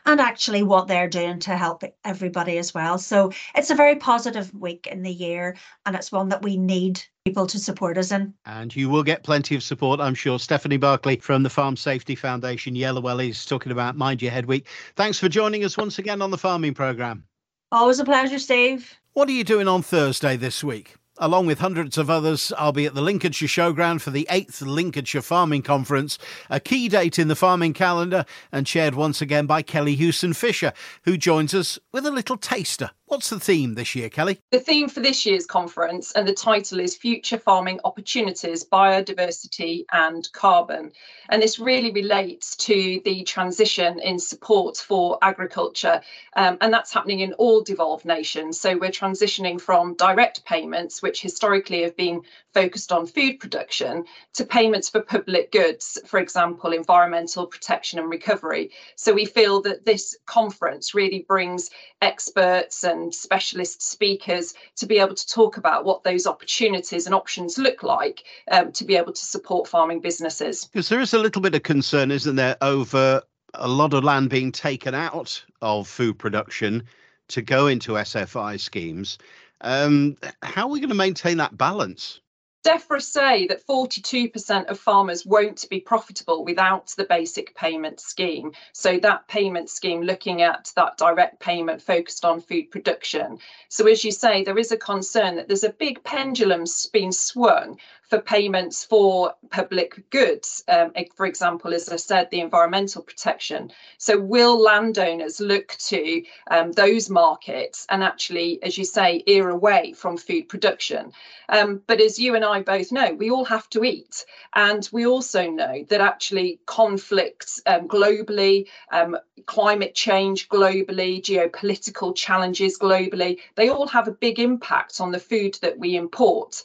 and 0.08 0.20
actually 0.20 0.62
what 0.62 0.88
they're 0.88 1.08
doing 1.08 1.38
to 1.38 1.54
help 1.54 1.84
everybody 2.02 2.56
as 2.56 2.72
well. 2.72 2.96
So 2.96 3.30
it's 3.54 3.68
a 3.68 3.74
very 3.74 3.96
positive 3.96 4.52
week 4.54 4.86
in 4.86 5.02
the 5.02 5.12
year, 5.12 5.54
and 5.84 5.94
it's 5.94 6.10
one 6.10 6.30
that 6.30 6.42
we 6.42 6.56
need 6.56 7.02
people 7.26 7.46
to 7.46 7.58
support 7.58 7.98
us 7.98 8.10
in. 8.10 8.32
And 8.46 8.74
you 8.74 8.88
will 8.88 9.02
get 9.02 9.22
plenty 9.22 9.54
of 9.54 9.62
support, 9.62 10.00
I'm 10.00 10.14
sure. 10.14 10.38
Stephanie 10.38 10.78
Barclay 10.78 11.16
from 11.16 11.42
the 11.42 11.50
Farm 11.50 11.76
Safety 11.76 12.14
Foundation, 12.14 12.74
Yellow 12.74 13.02
Wellies, 13.02 13.46
talking 13.46 13.70
about 13.70 13.98
Mind 13.98 14.22
Your 14.22 14.32
Head 14.32 14.46
Week. 14.46 14.66
Thanks 14.96 15.18
for 15.18 15.28
joining 15.28 15.62
us 15.62 15.76
once 15.76 15.98
again 15.98 16.22
on 16.22 16.30
the 16.30 16.38
farming 16.38 16.72
programme. 16.72 17.24
Always 17.70 18.00
a 18.00 18.04
pleasure, 18.06 18.38
Steve. 18.38 18.98
What 19.12 19.28
are 19.28 19.32
you 19.32 19.44
doing 19.44 19.68
on 19.68 19.82
Thursday 19.82 20.36
this 20.36 20.64
week? 20.64 20.94
Along 21.20 21.46
with 21.46 21.58
hundreds 21.58 21.98
of 21.98 22.08
others, 22.08 22.52
I'll 22.56 22.70
be 22.70 22.86
at 22.86 22.94
the 22.94 23.02
Lincolnshire 23.02 23.48
Showground 23.48 24.00
for 24.02 24.10
the 24.10 24.28
8th 24.30 24.62
Lincolnshire 24.64 25.20
Farming 25.20 25.62
Conference, 25.62 26.16
a 26.48 26.60
key 26.60 26.88
date 26.88 27.18
in 27.18 27.26
the 27.26 27.34
farming 27.34 27.72
calendar 27.72 28.24
and 28.52 28.64
chaired 28.64 28.94
once 28.94 29.20
again 29.20 29.44
by 29.46 29.62
Kelly 29.62 29.96
Hewson 29.96 30.32
Fisher, 30.32 30.72
who 31.02 31.16
joins 31.16 31.54
us 31.54 31.76
with 31.90 32.06
a 32.06 32.12
little 32.12 32.36
taster 32.36 32.92
What's 33.08 33.30
the 33.30 33.40
theme 33.40 33.74
this 33.74 33.94
year, 33.94 34.10
Kelly? 34.10 34.38
The 34.50 34.60
theme 34.60 34.86
for 34.86 35.00
this 35.00 35.24
year's 35.24 35.46
conference, 35.46 36.12
and 36.12 36.28
the 36.28 36.34
title 36.34 36.78
is 36.78 36.94
Future 36.94 37.38
Farming 37.38 37.80
Opportunities, 37.84 38.66
Biodiversity 38.66 39.86
and 39.92 40.30
Carbon. 40.32 40.92
And 41.30 41.40
this 41.40 41.58
really 41.58 41.90
relates 41.90 42.54
to 42.56 43.00
the 43.06 43.22
transition 43.22 43.98
in 44.00 44.18
support 44.18 44.76
for 44.76 45.16
agriculture, 45.22 46.02
um, 46.36 46.58
and 46.60 46.70
that's 46.70 46.92
happening 46.92 47.20
in 47.20 47.32
all 47.34 47.62
devolved 47.62 48.04
nations. 48.04 48.60
So 48.60 48.76
we're 48.76 48.90
transitioning 48.90 49.58
from 49.58 49.94
direct 49.94 50.44
payments, 50.44 51.00
which 51.00 51.22
historically 51.22 51.82
have 51.84 51.96
been 51.96 52.20
focused 52.52 52.92
on 52.92 53.06
food 53.06 53.40
production, 53.40 54.04
to 54.34 54.44
payments 54.44 54.90
for 54.90 55.00
public 55.00 55.50
goods, 55.50 55.98
for 56.04 56.20
example, 56.20 56.74
environmental 56.74 57.46
protection 57.46 57.98
and 57.98 58.10
recovery. 58.10 58.70
So 58.96 59.14
we 59.14 59.24
feel 59.24 59.62
that 59.62 59.86
this 59.86 60.14
conference 60.26 60.94
really 60.94 61.24
brings 61.26 61.70
experts 62.02 62.84
and 62.84 62.97
and 63.02 63.14
specialist 63.14 63.82
speakers 63.82 64.54
to 64.76 64.86
be 64.86 64.98
able 64.98 65.14
to 65.14 65.26
talk 65.26 65.56
about 65.56 65.84
what 65.84 66.02
those 66.04 66.26
opportunities 66.26 67.06
and 67.06 67.14
options 67.14 67.58
look 67.58 67.82
like 67.82 68.24
um, 68.50 68.72
to 68.72 68.84
be 68.84 68.96
able 68.96 69.12
to 69.12 69.24
support 69.24 69.68
farming 69.68 70.00
businesses. 70.00 70.66
Because 70.66 70.88
there 70.88 71.00
is 71.00 71.14
a 71.14 71.18
little 71.18 71.42
bit 71.42 71.54
of 71.54 71.62
concern, 71.62 72.10
isn't 72.10 72.36
there, 72.36 72.56
over 72.60 73.22
a 73.54 73.68
lot 73.68 73.94
of 73.94 74.04
land 74.04 74.30
being 74.30 74.52
taken 74.52 74.94
out 74.94 75.42
of 75.62 75.88
food 75.88 76.18
production 76.18 76.84
to 77.28 77.42
go 77.42 77.66
into 77.66 77.92
SFI 77.92 78.58
schemes. 78.60 79.18
Um, 79.60 80.16
how 80.42 80.62
are 80.62 80.68
we 80.68 80.80
going 80.80 80.88
to 80.90 80.94
maintain 80.94 81.38
that 81.38 81.56
balance? 81.56 82.20
DEFRA 82.68 83.00
say 83.00 83.46
that 83.46 83.66
42% 83.66 84.66
of 84.66 84.78
farmers 84.78 85.24
won't 85.24 85.64
be 85.70 85.80
profitable 85.80 86.44
without 86.44 86.88
the 86.98 87.04
basic 87.04 87.54
payment 87.54 87.98
scheme. 87.98 88.52
So 88.74 88.98
that 88.98 89.26
payment 89.26 89.70
scheme 89.70 90.02
looking 90.02 90.42
at 90.42 90.70
that 90.76 90.98
direct 90.98 91.40
payment 91.40 91.80
focused 91.80 92.26
on 92.26 92.42
food 92.42 92.70
production. 92.70 93.38
So 93.70 93.86
as 93.86 94.04
you 94.04 94.12
say, 94.12 94.44
there 94.44 94.58
is 94.58 94.70
a 94.70 94.76
concern 94.76 95.36
that 95.36 95.48
there's 95.48 95.64
a 95.64 95.70
big 95.70 96.04
pendulum 96.04 96.64
being 96.92 97.10
swung 97.12 97.78
for 98.08 98.20
payments 98.20 98.84
for 98.84 99.34
public 99.50 100.08
goods. 100.10 100.64
Um, 100.68 100.92
for 101.14 101.26
example, 101.26 101.74
as 101.74 101.88
I 101.88 101.96
said, 101.96 102.30
the 102.30 102.40
environmental 102.40 103.02
protection. 103.02 103.70
So, 103.98 104.18
will 104.18 104.60
landowners 104.60 105.40
look 105.40 105.76
to 105.88 106.22
um, 106.50 106.72
those 106.72 107.10
markets 107.10 107.86
and 107.90 108.02
actually, 108.02 108.62
as 108.62 108.78
you 108.78 108.84
say, 108.84 109.22
ear 109.26 109.50
away 109.50 109.92
from 109.92 110.16
food 110.16 110.48
production? 110.48 111.12
Um, 111.48 111.82
but 111.86 112.00
as 112.00 112.18
you 112.18 112.34
and 112.34 112.44
I 112.44 112.62
both 112.62 112.92
know, 112.92 113.12
we 113.12 113.30
all 113.30 113.44
have 113.44 113.68
to 113.70 113.84
eat. 113.84 114.24
And 114.54 114.88
we 114.92 115.06
also 115.06 115.50
know 115.50 115.84
that 115.88 116.00
actually 116.00 116.60
conflicts 116.66 117.60
um, 117.66 117.88
globally, 117.88 118.66
um, 118.92 119.16
climate 119.46 119.94
change 119.94 120.48
globally, 120.48 121.22
geopolitical 121.22 122.14
challenges 122.14 122.78
globally, 122.78 123.38
they 123.54 123.68
all 123.68 123.86
have 123.86 124.08
a 124.08 124.12
big 124.12 124.38
impact 124.38 125.00
on 125.00 125.10
the 125.10 125.18
food 125.18 125.58
that 125.62 125.78
we 125.78 125.96
import. 125.96 126.62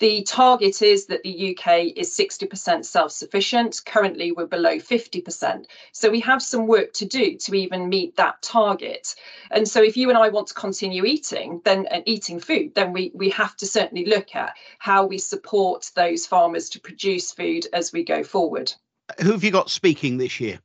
The 0.00 0.24
target 0.24 0.82
is 0.82 1.06
that 1.06 1.22
the 1.22 1.56
UK 1.56 1.92
is 1.96 2.16
60% 2.16 2.84
self 2.84 3.12
sufficient. 3.12 3.80
Currently, 3.86 4.32
we're 4.32 4.46
below 4.46 4.76
50%. 4.78 5.66
So 5.92 6.10
we 6.10 6.20
have 6.20 6.42
some 6.42 6.66
work 6.66 6.92
to 6.94 7.04
do 7.04 7.36
to 7.36 7.54
even 7.54 7.88
meet 7.88 8.16
that 8.16 8.42
target. 8.42 9.14
And 9.52 9.68
so, 9.68 9.82
if 9.82 9.96
you 9.96 10.08
and 10.08 10.18
I 10.18 10.30
want 10.30 10.48
to 10.48 10.54
continue 10.54 11.04
eating, 11.04 11.60
then 11.64 11.86
and 11.86 12.02
eating 12.06 12.40
food, 12.40 12.74
then 12.74 12.92
we, 12.92 13.12
we 13.14 13.30
have 13.30 13.56
to 13.58 13.66
certainly 13.66 14.04
look 14.04 14.34
at 14.34 14.56
how 14.78 15.06
we 15.06 15.18
support 15.18 15.90
those 15.94 16.26
farmers 16.26 16.68
to 16.70 16.80
produce 16.80 17.30
food 17.32 17.66
as 17.72 17.92
we 17.92 18.02
go 18.02 18.24
forward. 18.24 18.72
Who 19.20 19.32
have 19.32 19.44
you 19.44 19.50
got 19.50 19.70
speaking 19.70 20.16
this 20.16 20.40
year? 20.40 20.58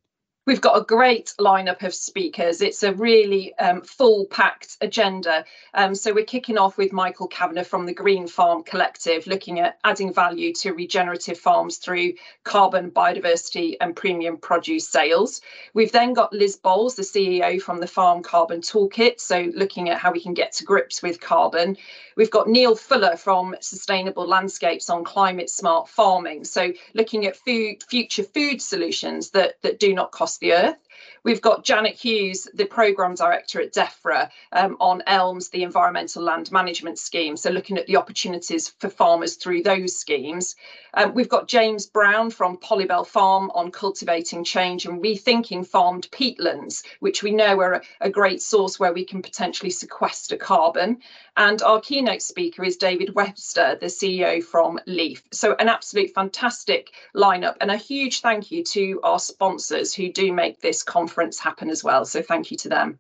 We've 0.50 0.60
got 0.60 0.82
a 0.82 0.84
great 0.84 1.36
lineup 1.40 1.84
of 1.84 1.94
speakers. 1.94 2.60
It's 2.60 2.82
a 2.82 2.92
really 2.92 3.56
um, 3.60 3.82
full 3.82 4.26
packed 4.26 4.78
agenda. 4.82 5.46
Um, 5.76 5.94
so 5.94 6.12
we're 6.12 6.26
kicking 6.26 6.58
off 6.58 6.76
with 6.76 6.92
Michael 6.92 7.28
Kavanagh 7.28 7.66
from 7.66 7.86
the 7.86 7.94
Green 7.94 8.28
Farm 8.28 8.64
Collective, 8.64 9.28
looking 9.28 9.60
at 9.60 9.78
adding 9.84 10.12
value 10.12 10.52
to 10.54 10.72
regenerative 10.72 11.38
farms 11.38 11.78
through 11.78 12.14
carbon, 12.44 12.90
biodiversity, 12.90 13.76
and 13.80 13.96
premium 13.96 14.38
produce 14.38 14.90
sales. 14.90 15.42
We've 15.76 15.92
then 15.92 16.14
got 16.14 16.34
Liz 16.34 16.56
Bowles, 16.56 16.96
the 16.96 17.04
CEO 17.04 17.62
from 17.62 17.80
the 17.80 17.86
Farm 17.86 18.24
Carbon 18.24 18.62
Toolkit, 18.62 19.20
so 19.20 19.52
looking 19.54 19.92
at 19.92 20.00
how 20.00 20.12
we 20.12 20.20
can 20.20 20.34
get 20.34 20.54
to 20.54 20.64
grips 20.64 21.04
with 21.04 21.22
carbon. 21.22 21.78
We've 22.18 22.32
got 22.32 22.50
Neil 22.50 22.76
Fuller 22.76 23.18
from 23.18 23.56
Sustainable 23.62 24.28
Landscapes 24.28 24.90
on 24.90 25.04
climate 25.04 25.52
smart 25.52 25.90
farming, 25.90 26.44
so 26.44 26.74
looking 26.96 27.28
at 27.28 27.38
food, 27.38 27.84
future 27.84 28.24
food 28.24 28.64
solutions 28.64 29.30
that 29.30 29.62
that 29.62 29.80
do 29.80 29.94
not 29.94 30.12
cost 30.12 30.39
the 30.42 30.54
earth. 30.54 30.89
We've 31.24 31.42
got 31.42 31.64
Janet 31.64 31.96
Hughes, 31.96 32.48
the 32.54 32.66
programme 32.66 33.16
director 33.16 33.62
at 33.62 33.74
DEFRA, 33.74 34.30
um, 34.52 34.78
on 34.80 35.04
ELMS, 35.08 35.50
the 35.50 35.64
Environmental 35.64 36.24
Land 36.24 36.52
Management 36.52 36.98
Scheme. 36.98 37.38
So, 37.38 37.50
looking 37.50 37.78
at 37.78 37.88
the 37.88 37.98
opportunities 37.98 38.70
for 38.70 38.90
farmers 38.90 39.36
through 39.36 39.64
those 39.64 39.98
schemes. 39.98 40.56
Um, 40.94 41.14
we've 41.14 41.30
got 41.30 41.48
James 41.48 41.86
Brown 41.86 42.32
from 42.32 42.58
Polybell 42.58 43.06
Farm 43.06 43.52
on 43.54 43.72
cultivating 43.72 44.44
change 44.44 44.86
and 44.86 45.04
rethinking 45.04 45.66
farmed 45.66 46.10
peatlands, 46.12 46.84
which 47.00 47.22
we 47.22 47.32
know 47.32 47.60
are 47.60 47.74
a, 47.74 47.82
a 48.02 48.10
great 48.10 48.42
source 48.42 48.80
where 48.80 48.94
we 48.94 49.06
can 49.06 49.22
potentially 49.22 49.70
sequester 49.70 50.38
carbon. 50.38 51.00
And 51.38 51.62
our 51.62 51.80
keynote 51.80 52.22
speaker 52.22 52.64
is 52.64 52.76
David 52.76 53.16
Webster, 53.16 53.78
the 53.80 53.86
CEO 53.86 54.44
from 54.44 54.80
Leaf. 54.88 55.24
So, 55.32 55.56
an 55.60 55.70
absolute 55.70 56.12
fantastic 56.12 56.92
lineup, 57.16 57.56
and 57.62 57.72
a 57.72 57.78
huge 57.78 58.22
thank 58.22 58.52
you 58.52 58.64
to 58.64 59.00
our 59.04 59.20
sponsors 59.20 59.94
who 59.94 60.12
do 60.12 60.34
make 60.34 60.60
this 60.60 60.84
conference 60.90 61.40
happen 61.40 61.70
as 61.70 61.84
well. 61.84 62.04
So, 62.04 62.22
thank 62.22 62.52
you 62.52 62.58
to 62.58 62.70
them. 62.70 63.00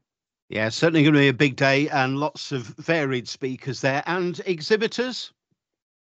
Yeah, 0.49 0.69
certainly 0.69 1.03
going 1.03 1.13
to 1.13 1.19
be 1.19 1.27
a 1.27 1.33
big 1.33 1.55
day 1.55 1.89
and 1.89 2.17
lots 2.17 2.51
of 2.51 2.63
varied 2.63 3.27
speakers 3.27 3.81
there 3.81 4.03
and 4.07 4.39
exhibitors. 4.45 5.31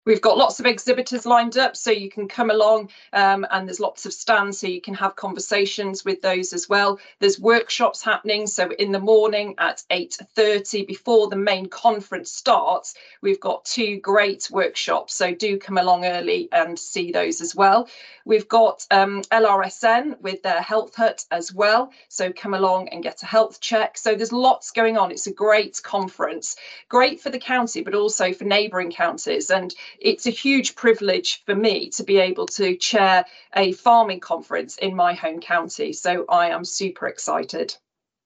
We've 0.05 0.21
got 0.21 0.37
lots 0.37 0.59
of 0.59 0.65
exhibitors 0.65 1.25
lined 1.25 1.57
up, 1.57 1.77
so 1.77 1.89
you 1.89 2.09
can 2.09 2.27
come 2.27 2.49
along 2.49 2.89
um, 3.13 3.47
and 3.51 3.65
there's 3.67 3.79
lots 3.79 4.05
of 4.05 4.11
stands, 4.11 4.59
so 4.59 4.67
you 4.67 4.81
can 4.81 4.93
have 4.95 5.15
conversations 5.15 6.03
with 6.03 6.21
those 6.21 6.51
as 6.51 6.67
well. 6.67 6.99
There's 7.19 7.39
workshops 7.39 8.03
happening, 8.03 8.47
so 8.47 8.71
in 8.71 8.91
the 8.91 8.99
morning 8.99 9.55
at 9.59 9.83
8.30, 9.89 10.85
before 10.87 11.29
the 11.29 11.37
main 11.37 11.67
conference 11.67 12.31
starts, 12.31 12.95
we've 13.21 13.39
got 13.39 13.63
two 13.63 13.97
great 14.01 14.49
workshops, 14.51 15.15
so 15.15 15.33
do 15.33 15.57
come 15.57 15.77
along 15.77 16.05
early 16.05 16.49
and 16.51 16.77
see 16.77 17.13
those 17.13 17.39
as 17.39 17.55
well. 17.55 17.87
We've 18.25 18.47
got 18.47 18.85
um, 18.91 19.21
LRSN 19.31 20.19
with 20.21 20.43
their 20.43 20.61
health 20.61 20.95
hut 20.95 21.23
as 21.31 21.53
well, 21.53 21.91
so 22.09 22.31
come 22.33 22.53
along 22.53 22.89
and 22.89 23.03
get 23.03 23.23
a 23.23 23.25
health 23.25 23.61
check. 23.61 23.97
So 23.97 24.15
there's 24.15 24.33
lots 24.33 24.71
going 24.71 24.97
on. 24.97 25.11
It's 25.11 25.27
a 25.27 25.33
great 25.33 25.81
conference, 25.81 26.57
great 26.89 27.21
for 27.21 27.29
the 27.29 27.39
county, 27.39 27.81
but 27.83 27.95
also 27.95 28.33
for 28.33 28.43
neighbouring 28.43 28.91
counties. 28.91 29.49
And 29.49 29.73
it's 29.99 30.25
a 30.25 30.31
huge 30.31 30.75
privilege 30.75 31.43
for 31.45 31.55
me 31.55 31.89
to 31.89 32.03
be 32.03 32.17
able 32.17 32.45
to 32.47 32.75
chair 32.75 33.25
a 33.55 33.71
farming 33.73 34.19
conference 34.19 34.77
in 34.77 34.95
my 34.95 35.13
home 35.13 35.39
county. 35.39 35.93
So 35.93 36.25
I 36.29 36.49
am 36.49 36.65
super 36.65 37.07
excited. 37.07 37.75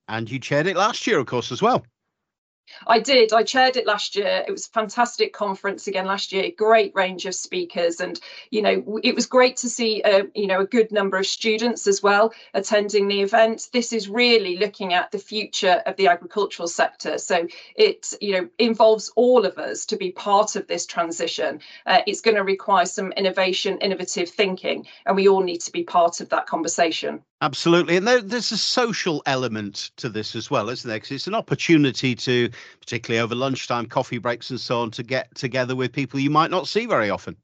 And 0.08 0.30
you 0.30 0.40
chaired 0.40 0.68
it 0.68 0.78
last 0.78 1.06
year, 1.08 1.20
of 1.20 1.26
course, 1.26 1.52
as 1.52 1.62
well. 1.62 1.86
I 2.86 3.00
did. 3.00 3.34
I 3.34 3.44
chaired 3.44 3.78
it 3.78 3.88
last 3.88 4.16
year. 4.16 4.44
It 4.48 4.52
was 4.52 4.68
a 4.68 4.72
fantastic 4.72 5.34
conference 5.34 5.88
again 5.88 6.06
last 6.06 6.32
year. 6.32 6.52
Great 6.56 6.94
range 6.96 7.26
of 7.26 7.36
speakers, 7.36 8.00
and 8.00 8.20
you 8.52 8.62
know 8.62 9.00
it 9.04 9.16
was 9.16 9.26
great 9.26 9.58
to 9.58 9.70
see 9.70 10.02
a 10.04 10.26
you 10.36 10.48
know 10.48 10.62
a 10.62 10.66
good 10.66 10.92
number 10.92 11.18
of 11.18 11.26
students 11.26 11.88
as 11.88 12.04
well 12.04 12.34
attending 12.54 13.08
the 13.08 13.22
event. 13.22 13.70
This 13.74 13.94
is 13.94 14.10
really 14.10 14.58
looking 14.58 14.94
at 14.94 15.12
the 15.12 15.20
future 15.20 15.82
of 15.86 15.96
the 15.96 16.08
agricultural 16.08 16.68
sector. 16.68 17.18
So 17.18 17.48
it 17.76 18.14
you 18.22 18.34
know 18.34 18.50
involves 18.60 19.12
all 19.16 19.46
of 19.46 19.58
us 19.58 19.86
to 19.88 19.98
be 19.98 20.12
part 20.12 20.56
of 20.56 20.68
this 20.68 20.86
transition. 20.86 21.60
Uh, 21.86 22.02
it's 22.08 22.22
going 22.22 22.36
to 22.38 22.44
require 22.44 22.86
some 22.86 23.12
innovation, 23.14 23.78
innovative 23.80 24.30
thinking, 24.30 24.86
and 25.06 25.16
we 25.16 25.28
all 25.28 25.42
need 25.42 25.62
to 25.62 25.72
be 25.72 25.84
part 25.84 26.22
of 26.22 26.30
that 26.30 26.48
conversation. 26.48 27.24
Absolutely. 27.42 27.98
And 27.98 28.08
there, 28.08 28.22
there's 28.22 28.52
a 28.52 28.58
social 28.58 29.22
element 29.26 29.90
to 29.98 30.08
this 30.10 30.36
as 30.36 30.50
well, 30.52 30.70
isn't 30.70 30.88
there? 30.88 30.98
Because 30.98 31.12
it's 31.12 31.28
an 31.28 31.34
opportunity 31.36 32.14
to, 32.16 32.50
particularly 32.80 33.20
over 33.22 33.34
lunchtime, 33.36 33.86
coffee 33.88 34.18
breaks 34.20 34.50
and 34.52 34.60
so 34.60 34.82
on, 34.82 34.92
to 34.92 35.04
get 35.04 35.34
together 35.36 35.76
with 35.76 35.94
people 35.94 36.20
you 36.20 36.30
might 36.30 36.52
not 36.52 36.68
see 36.68 36.86
very 36.86 37.10
often. 37.10 37.38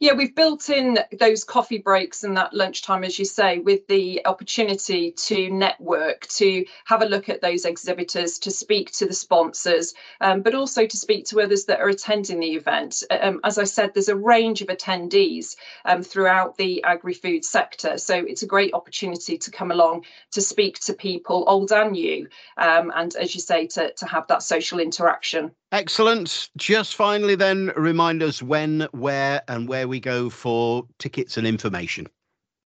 Yeah, 0.00 0.12
we've 0.12 0.34
built 0.34 0.70
in 0.70 1.00
those 1.18 1.42
coffee 1.42 1.78
breaks 1.78 2.22
and 2.22 2.36
that 2.36 2.54
lunchtime, 2.54 3.02
as 3.02 3.18
you 3.18 3.24
say, 3.24 3.58
with 3.58 3.84
the 3.88 4.24
opportunity 4.26 5.10
to 5.10 5.50
network, 5.50 6.28
to 6.28 6.64
have 6.84 7.02
a 7.02 7.06
look 7.06 7.28
at 7.28 7.40
those 7.40 7.64
exhibitors, 7.64 8.38
to 8.38 8.52
speak 8.52 8.92
to 8.92 9.06
the 9.06 9.12
sponsors, 9.12 9.94
um, 10.20 10.42
but 10.42 10.54
also 10.54 10.86
to 10.86 10.96
speak 10.96 11.24
to 11.26 11.40
others 11.40 11.64
that 11.64 11.80
are 11.80 11.88
attending 11.88 12.38
the 12.38 12.54
event. 12.54 13.02
Um, 13.10 13.40
as 13.42 13.58
I 13.58 13.64
said, 13.64 13.92
there's 13.92 14.08
a 14.08 14.14
range 14.14 14.62
of 14.62 14.68
attendees 14.68 15.56
um, 15.84 16.04
throughout 16.04 16.56
the 16.56 16.80
agri 16.84 17.14
food 17.14 17.44
sector. 17.44 17.98
So 17.98 18.14
it's 18.14 18.42
a 18.42 18.46
great 18.46 18.74
opportunity 18.74 19.36
to 19.36 19.50
come 19.50 19.72
along 19.72 20.04
to 20.30 20.40
speak 20.40 20.78
to 20.82 20.94
people, 20.94 21.42
old 21.48 21.72
and 21.72 21.90
new, 21.90 22.28
um, 22.56 22.92
and 22.94 23.16
as 23.16 23.34
you 23.34 23.40
say, 23.40 23.66
to, 23.66 23.92
to 23.94 24.06
have 24.06 24.28
that 24.28 24.44
social 24.44 24.78
interaction. 24.78 25.50
Excellent. 25.72 26.50
Just 26.56 26.94
finally, 26.94 27.34
then, 27.34 27.72
remind 27.76 28.22
us 28.22 28.42
when, 28.42 28.88
where, 28.92 29.42
and 29.48 29.68
where 29.68 29.88
we 29.88 30.00
go 30.00 30.30
for 30.30 30.86
tickets 30.98 31.36
and 31.36 31.46
information. 31.46 32.06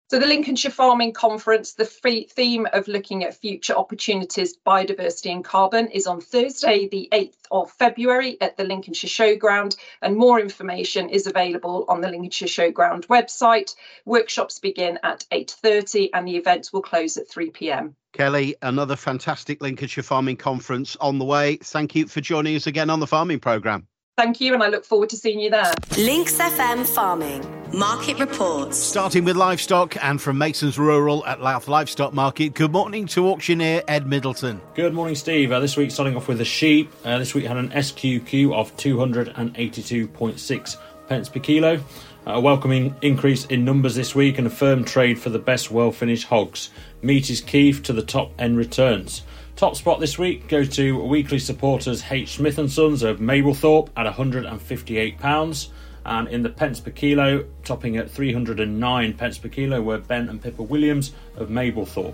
So, 0.10 0.20
the 0.20 0.26
Lincolnshire 0.26 0.72
Farming 0.72 1.12
Conference, 1.12 1.74
the 1.74 1.84
theme 1.84 2.66
of 2.72 2.88
looking 2.88 3.26
at 3.26 3.36
future 3.36 3.74
opportunities, 3.74 4.56
biodiversity, 4.66 5.34
and 5.34 5.44
carbon 5.44 5.88
is 5.88 6.08
on 6.08 6.22
Thursday, 6.22 6.88
the 6.88 7.10
8th 7.12 7.36
of 7.52 7.72
February 7.72 8.38
at 8.40 8.56
the 8.56 8.64
Lincolnshire 8.64 9.10
Showground. 9.10 9.76
And 10.02 10.16
more 10.16 10.40
information 10.40 11.10
is 11.10 11.28
available 11.28 11.84
on 11.90 12.00
the 12.00 12.08
Lincolnshire 12.08 12.48
Showground 12.48 13.08
website. 13.08 13.76
Workshops 14.06 14.60
begin 14.60 14.98
at 15.04 15.26
8.30 15.30 16.12
and 16.14 16.26
the 16.26 16.38
events 16.38 16.72
will 16.72 16.82
close 16.82 17.18
at 17.18 17.28
3 17.28 17.50
pm. 17.50 17.94
Kelly, 18.14 18.56
another 18.62 18.96
fantastic 18.96 19.62
Lincolnshire 19.62 20.06
Farming 20.06 20.38
Conference 20.38 20.96
on 21.02 21.20
the 21.20 21.26
way. 21.26 21.58
Thank 21.58 21.96
you 21.96 22.08
for 22.08 22.22
joining 22.22 22.56
us 22.56 22.66
again 22.66 22.90
on 22.90 23.02
the 23.02 23.08
Farming 23.08 23.42
Programme. 23.42 23.86
Thank 24.18 24.42
you, 24.42 24.56
and 24.56 24.64
I 24.64 24.70
look 24.70 24.84
forward 24.84 25.10
to 25.10 25.16
seeing 25.16 25.40
you 25.40 25.52
there. 25.52 25.72
Lincs 25.92 26.40
FM 26.40 26.88
Farming 26.88 27.46
Market 27.72 28.18
Reports. 28.18 28.76
Starting 28.76 29.24
with 29.24 29.36
livestock 29.36 29.96
and 30.04 30.20
from 30.20 30.40
Mason's 30.40 30.80
Rural 30.80 31.24
at 31.28 31.40
Louth 31.40 31.68
Livestock 31.68 32.16
Market. 32.16 32.56
Good 32.56 32.72
morning 32.72 33.06
to 33.08 33.28
auctioneer 33.28 33.84
Ed 33.88 34.08
Middleton. 34.08 34.60
Good 34.74 34.96
morning, 34.96 35.14
Steve. 35.14 35.52
Uh, 35.52 35.60
this 35.60 35.78
week, 35.78 35.92
starting 35.92 36.16
off 36.16 36.28
with 36.28 36.40
the 36.40 36.46
sheep. 36.46 36.92
Uh, 37.06 37.20
this 37.20 37.36
week 37.36 37.46
had 37.46 37.58
an 37.58 37.70
SQQ 37.70 38.56
of 38.56 38.76
282.6 38.76 40.78
pence 41.08 41.30
per 41.30 41.40
kilo. 41.40 41.80
A 42.26 42.42
welcoming 42.42 42.96
increase 43.04 43.46
in 43.46 43.64
numbers 43.64 43.94
this 43.94 44.16
week 44.16 44.40
and 44.40 44.48
a 44.48 44.50
firm 44.50 44.84
trade 44.84 45.20
for 45.20 45.30
the 45.30 45.38
best 45.38 45.70
well 45.70 45.92
finished 45.92 46.26
hogs. 46.26 46.72
Meat 47.04 47.30
is 47.30 47.40
key 47.40 47.72
to 47.72 47.94
the 47.94 48.02
top 48.02 48.32
end 48.40 48.58
returns. 48.58 49.22
Top 49.58 49.76
spot 49.76 50.00
this 50.00 50.20
week 50.20 50.48
goes 50.50 50.70
to 50.76 51.04
weekly 51.04 51.40
supporters 51.40 52.04
H. 52.12 52.36
Smith 52.36 52.60
and 52.60 52.72
Sons 52.72 53.02
of 53.02 53.18
Mablethorpe 53.18 53.90
at 53.98 54.06
£158. 54.06 55.70
And 56.06 56.28
in 56.28 56.44
the 56.44 56.50
pence 56.50 56.80
per 56.80 56.92
kilo, 56.92 57.44
topping 57.64 57.98
at 57.98 58.12
309 58.12 59.14
pence 59.16 59.40
per 59.40 59.50
kilo, 59.50 59.82
were 59.82 59.98
Ben 59.98 60.30
and 60.30 60.40
Pippa 60.40 60.62
Williams 60.62 61.14
of 61.38 61.50
Mablethorpe. 61.50 62.14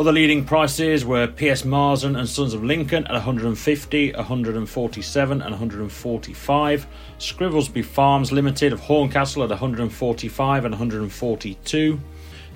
Other 0.00 0.10
leading 0.10 0.44
prices 0.44 1.04
were 1.04 1.28
PS 1.28 1.64
Marsden 1.64 2.16
and 2.16 2.28
Sons 2.28 2.52
of 2.52 2.64
Lincoln 2.64 3.06
at 3.06 3.12
150, 3.12 4.12
147, 4.14 5.40
and 5.40 5.50
145. 5.52 6.86
Scrivelsby 7.20 7.84
Farms 7.84 8.32
Limited 8.32 8.72
of 8.72 8.80
Horncastle 8.80 9.44
at 9.44 9.50
145 9.50 10.64
and 10.64 10.72
142. 10.72 12.00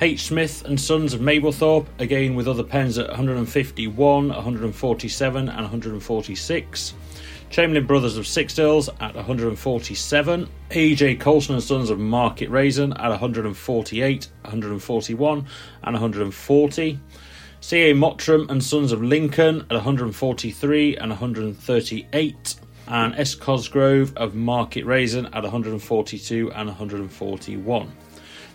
H. 0.03 0.25
Smith 0.25 0.65
and 0.65 0.81
Sons 0.81 1.15
of 1.15 1.21
Mablethorpe, 1.21 1.87
again 2.01 2.35
with 2.35 2.49
other 2.49 2.65
pens 2.65 2.99
at 2.99 3.07
151, 3.07 4.29
147, 4.31 5.49
and 5.49 5.57
146. 5.57 6.95
Chamberlain 7.51 7.87
Brothers 7.87 8.17
of 8.17 8.25
Sixdales 8.25 8.89
at 9.01 9.15
147. 9.15 10.49
A.J. 10.73 11.15
Colson 11.15 11.55
and 11.55 11.63
Sons 11.63 11.89
of 11.89 12.01
Market 12.01 12.51
Rasen 12.51 12.91
at 12.99 13.11
148, 13.11 14.29
141, 14.41 15.39
and 15.39 15.47
140. 15.85 16.99
C.A. 17.61 17.95
Mottram 17.95 18.51
and 18.51 18.65
Sons 18.65 18.91
of 18.91 19.05
Lincoln 19.05 19.61
at 19.71 19.75
143 19.75 20.97
and 20.97 21.11
138. 21.11 22.55
and 22.89 23.15
S 23.15 23.37
Cosgrove 23.37 24.17
of 24.17 24.35
Market 24.35 24.85
Rasen 24.85 25.27
at 25.27 25.45
142 25.45 26.51
and 26.51 26.69
141. 26.69 27.93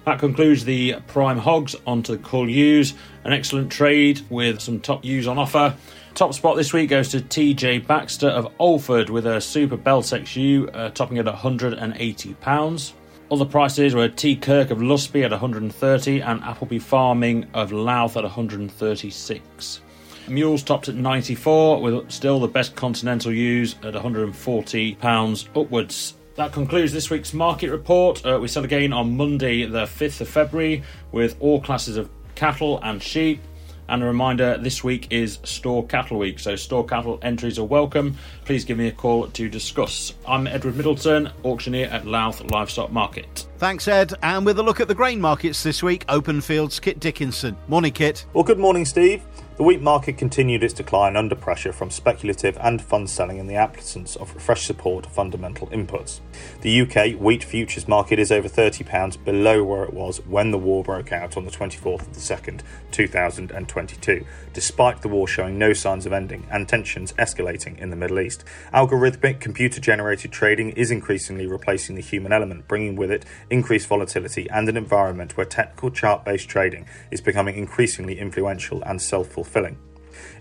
That 0.07 0.19
concludes 0.19 0.63
the 0.63 0.95
prime 1.07 1.37
hogs 1.37 1.75
onto 1.85 2.15
the 2.15 2.23
cull 2.23 2.49
ewes. 2.49 2.93
An 3.25 3.33
excellent 3.33 3.69
trade 3.69 4.21
with 4.29 4.61
some 4.61 4.79
top 4.79 5.03
ewes 5.03 5.27
on 5.27 5.37
offer. 5.37 5.75
Top 6.13 6.33
spot 6.33 6.55
this 6.55 6.71
week 6.71 6.91
goes 6.91 7.09
to 7.09 7.19
TJ 7.19 7.85
Baxter 7.85 8.29
of 8.29 8.49
Alford 8.57 9.09
with 9.09 9.27
a 9.27 9.41
Super 9.41 9.75
Beltex 9.75 10.33
ewe 10.37 10.69
uh, 10.69 10.91
topping 10.91 11.17
at 11.17 11.25
£180. 11.25 12.93
Other 13.29 13.43
prices 13.43 13.95
were 13.95 14.07
T 14.07 14.37
Kirk 14.37 14.71
of 14.71 14.77
Lusby 14.77 15.25
at 15.25 15.31
130 15.31 16.21
and 16.21 16.41
Appleby 16.41 16.79
Farming 16.79 17.45
of 17.53 17.73
Louth 17.73 18.15
at 18.15 18.23
136. 18.23 19.81
Mules 20.29 20.63
topped 20.63 20.87
at 20.87 20.95
94 20.95 21.81
with 21.81 22.09
still 22.09 22.39
the 22.39 22.47
best 22.47 22.77
continental 22.77 23.33
ewes 23.33 23.75
at 23.83 23.93
140 23.93 24.95
pounds 24.95 25.49
upwards. 25.53 26.16
That 26.37 26.51
concludes 26.51 26.93
this 26.93 27.09
week's 27.09 27.33
market 27.33 27.71
report. 27.71 28.23
Uh, 28.23 28.37
we 28.39 28.47
sell 28.47 28.63
again 28.63 28.93
on 28.93 29.17
Monday, 29.17 29.65
the 29.65 29.85
5th 29.85 30.21
of 30.21 30.29
February, 30.29 30.83
with 31.11 31.35
all 31.39 31.59
classes 31.59 31.97
of 31.97 32.11
cattle 32.35 32.79
and 32.83 33.01
sheep. 33.01 33.41
And 33.89 34.03
a 34.03 34.05
reminder 34.05 34.55
this 34.55 34.83
week 34.83 35.07
is 35.09 35.39
Store 35.43 35.83
Cattle 35.87 36.19
Week, 36.19 36.37
so 36.37 36.55
store 36.55 36.85
cattle 36.85 37.17
entries 37.23 37.57
are 37.57 37.63
welcome. 37.63 38.17
Please 38.45 38.65
give 38.65 38.77
me 38.77 38.87
a 38.87 38.91
call 38.91 39.27
to 39.29 39.49
discuss. 39.49 40.13
I'm 40.27 40.45
Edward 40.45 40.75
Middleton, 40.75 41.31
auctioneer 41.43 41.87
at 41.87 42.05
Louth 42.05 42.51
Livestock 42.51 42.91
Market. 42.91 43.47
Thanks, 43.57 43.87
Ed. 43.87 44.13
And 44.21 44.45
with 44.45 44.59
a 44.59 44.63
look 44.63 44.79
at 44.79 44.87
the 44.87 44.93
grain 44.93 45.19
markets 45.19 45.63
this 45.63 45.81
week, 45.81 46.05
Openfield's 46.05 46.79
Kit 46.79 46.99
Dickinson. 46.99 47.57
Morning, 47.67 47.93
Kit. 47.93 48.27
Well, 48.33 48.43
good 48.43 48.59
morning, 48.59 48.85
Steve. 48.85 49.23
The 49.57 49.63
wheat 49.63 49.81
market 49.81 50.19
continued 50.19 50.63
its 50.63 50.75
decline 50.75 51.17
under 51.17 51.33
pressure 51.33 51.73
from 51.73 51.89
speculative 51.89 52.59
and 52.61 52.79
fund 52.79 53.09
selling 53.09 53.39
in 53.39 53.47
the 53.47 53.55
absence 53.55 54.15
of 54.15 54.29
fresh 54.39 54.67
support 54.67 55.07
of 55.07 55.11
fundamental 55.11 55.65
inputs. 55.69 56.19
The 56.61 56.81
UK 56.81 57.19
wheat 57.19 57.43
futures 57.43 57.87
market 57.87 58.19
is 58.19 58.31
over 58.31 58.47
£30 58.47 59.25
below 59.25 59.63
where 59.63 59.83
it 59.83 59.95
was 59.95 60.23
when 60.27 60.51
the 60.51 60.59
war 60.59 60.83
broke 60.83 61.11
out 61.11 61.37
on 61.37 61.45
the 61.45 61.49
24th 61.49 62.01
of 62.01 62.13
the 62.13 62.19
2nd, 62.19 62.61
2022, 62.91 64.23
despite 64.53 65.01
the 65.01 65.07
war 65.07 65.27
showing 65.27 65.57
no 65.57 65.73
signs 65.73 66.05
of 66.05 66.13
ending 66.13 66.45
and 66.51 66.69
tensions 66.69 67.13
escalating 67.13 67.79
in 67.79 67.89
the 67.89 67.95
Middle 67.95 68.19
East. 68.19 68.43
Algorithmic 68.75 69.39
computer 69.39 69.81
generated 69.81 70.31
trading 70.31 70.69
is 70.73 70.91
increasingly 70.91 71.47
replacing 71.47 71.95
the 71.95 72.01
human 72.03 72.31
element, 72.31 72.67
bringing 72.67 72.95
with 72.95 73.09
it 73.09 73.25
increased 73.49 73.87
volatility 73.87 74.47
and 74.51 74.69
an 74.69 74.77
environment 74.77 75.35
where 75.35 75.47
technical 75.47 75.89
chart 75.89 76.23
based 76.23 76.47
trading 76.47 76.85
is 77.09 77.21
becoming 77.21 77.55
increasingly 77.55 78.19
influential 78.19 78.83
and 78.83 79.01
self 79.01 79.27
fulfilling 79.29 79.46
fulfilling. 79.47 79.77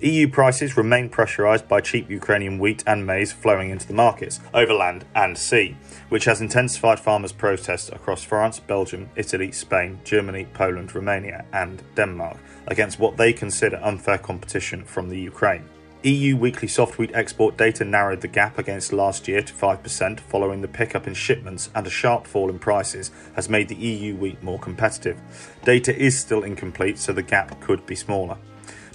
EU 0.02 0.28
prices 0.28 0.76
remain 0.76 1.08
pressurised 1.08 1.68
by 1.68 1.80
cheap 1.80 2.10
Ukrainian 2.10 2.58
wheat 2.58 2.84
and 2.86 3.06
maize 3.06 3.32
flowing 3.32 3.70
into 3.70 3.86
the 3.86 3.94
markets, 3.94 4.40
over 4.52 4.74
land 4.74 5.04
and 5.14 5.38
sea, 5.38 5.76
which 6.10 6.24
has 6.24 6.40
intensified 6.40 7.00
farmers' 7.00 7.32
protests 7.32 7.88
across 7.88 8.22
France, 8.22 8.60
Belgium, 8.60 9.08
Italy, 9.16 9.52
Spain, 9.52 9.98
Germany, 10.04 10.46
Poland, 10.52 10.94
Romania, 10.94 11.46
and 11.52 11.82
Denmark 11.94 12.36
against 12.66 12.98
what 12.98 13.16
they 13.16 13.32
consider 13.32 13.80
unfair 13.82 14.18
competition 14.18 14.84
from 14.84 15.08
the 15.08 15.18
Ukraine. 15.18 15.64
EU 16.02 16.36
weekly 16.36 16.68
soft 16.68 16.98
wheat 16.98 17.10
export 17.14 17.56
data 17.56 17.84
narrowed 17.84 18.20
the 18.20 18.28
gap 18.28 18.58
against 18.58 18.92
last 18.92 19.26
year 19.26 19.42
to 19.42 19.52
5% 19.52 20.20
following 20.20 20.60
the 20.60 20.68
pickup 20.68 21.06
in 21.06 21.14
shipments 21.14 21.70
and 21.74 21.86
a 21.86 21.90
sharp 21.90 22.26
fall 22.26 22.50
in 22.50 22.58
prices 22.58 23.10
has 23.34 23.48
made 23.48 23.68
the 23.68 23.74
EU 23.74 24.14
wheat 24.14 24.40
more 24.42 24.58
competitive. 24.58 25.18
Data 25.64 25.96
is 25.96 26.16
still 26.16 26.44
incomplete, 26.44 26.98
so 26.98 27.12
the 27.12 27.22
gap 27.22 27.60
could 27.60 27.84
be 27.86 27.96
smaller. 27.96 28.36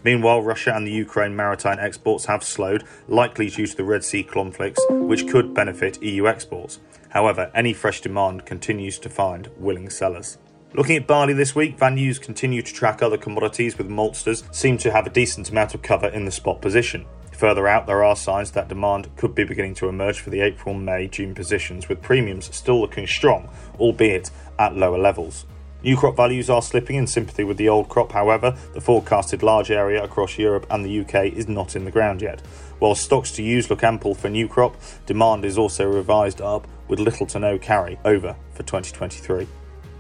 Meanwhile, 0.04 0.42
Russia 0.42 0.74
and 0.76 0.86
the 0.86 0.92
Ukraine 0.92 1.36
maritime 1.36 1.78
exports 1.80 2.26
have 2.26 2.44
slowed, 2.44 2.84
likely 3.08 3.50
due 3.50 3.68
to 3.68 3.78
the 3.78 3.84
Red 3.84 4.04
Sea 4.04 4.24
conflicts, 4.24 4.84
which 4.90 5.28
could 5.28 5.54
benefit 5.54 6.02
EU 6.02 6.28
exports. 6.28 6.80
However, 7.10 7.52
any 7.54 7.74
fresh 7.74 8.02
demand 8.02 8.46
continues 8.46 8.98
to 9.00 9.10
find 9.10 9.50
willing 9.58 9.90
sellers. 9.90 10.38
Looking 10.74 10.96
at 10.96 11.08
barley 11.08 11.34
this 11.34 11.54
week, 11.54 11.78
values 11.78 12.18
continue 12.18 12.62
to 12.62 12.74
track 12.74 13.04
other 13.04 13.18
commodities 13.18 13.78
with 13.78 13.90
maltsters 13.90 14.44
seem 14.56 14.78
to 14.78 14.92
have 14.92 15.06
a 15.06 15.10
decent 15.10 15.50
amount 15.50 15.76
of 15.76 15.82
cover 15.82 16.08
in 16.08 16.24
the 16.24 16.32
spot 16.32 16.62
position. 16.62 17.06
Further 17.34 17.68
out, 17.68 17.88
there 17.88 18.04
are 18.04 18.16
signs 18.16 18.52
that 18.52 18.70
demand 18.70 19.14
could 19.18 19.36
be 19.36 19.44
beginning 19.44 19.74
to 19.76 19.90
emerge 19.90 20.22
for 20.22 20.30
the 20.30 20.42
April, 20.42 20.74
May, 20.74 21.08
June 21.08 21.36
positions, 21.36 21.90
with 21.90 22.02
premiums 22.02 22.56
still 22.56 22.80
looking 22.80 23.06
strong, 23.06 23.50
albeit 23.80 24.32
at 24.58 24.78
lower 24.78 24.98
levels. 24.98 25.46
New 25.84 25.98
crop 25.98 26.16
values 26.16 26.48
are 26.48 26.62
slipping 26.62 26.96
in 26.96 27.08
sympathy 27.08 27.44
with 27.44 27.58
the 27.58 27.68
old 27.68 27.90
crop, 27.90 28.12
however, 28.12 28.56
the 28.76 28.82
forecasted 28.82 29.42
large 29.42 29.72
area 29.72 30.04
across 30.04 30.38
Europe 30.38 30.68
and 30.70 30.86
the 30.86 31.00
UK 31.00 31.34
is 31.34 31.48
not 31.48 31.76
in 31.76 31.86
the 31.86 31.92
ground 31.92 32.22
yet. 32.22 32.40
While 32.78 32.94
stocks 32.94 33.32
to 33.32 33.44
use 33.44 33.68
look 33.68 33.84
ample 33.84 34.14
for 34.14 34.30
new 34.30 34.48
crop, 34.48 34.76
demand 35.08 35.44
is 35.44 35.58
also 35.58 35.86
revised 35.86 36.40
up 36.40 36.68
with 36.88 37.00
little 37.00 37.26
to 37.28 37.40
no 37.40 37.58
carry 37.58 37.98
over 38.06 38.36
for 38.54 38.62
2023. 38.62 39.48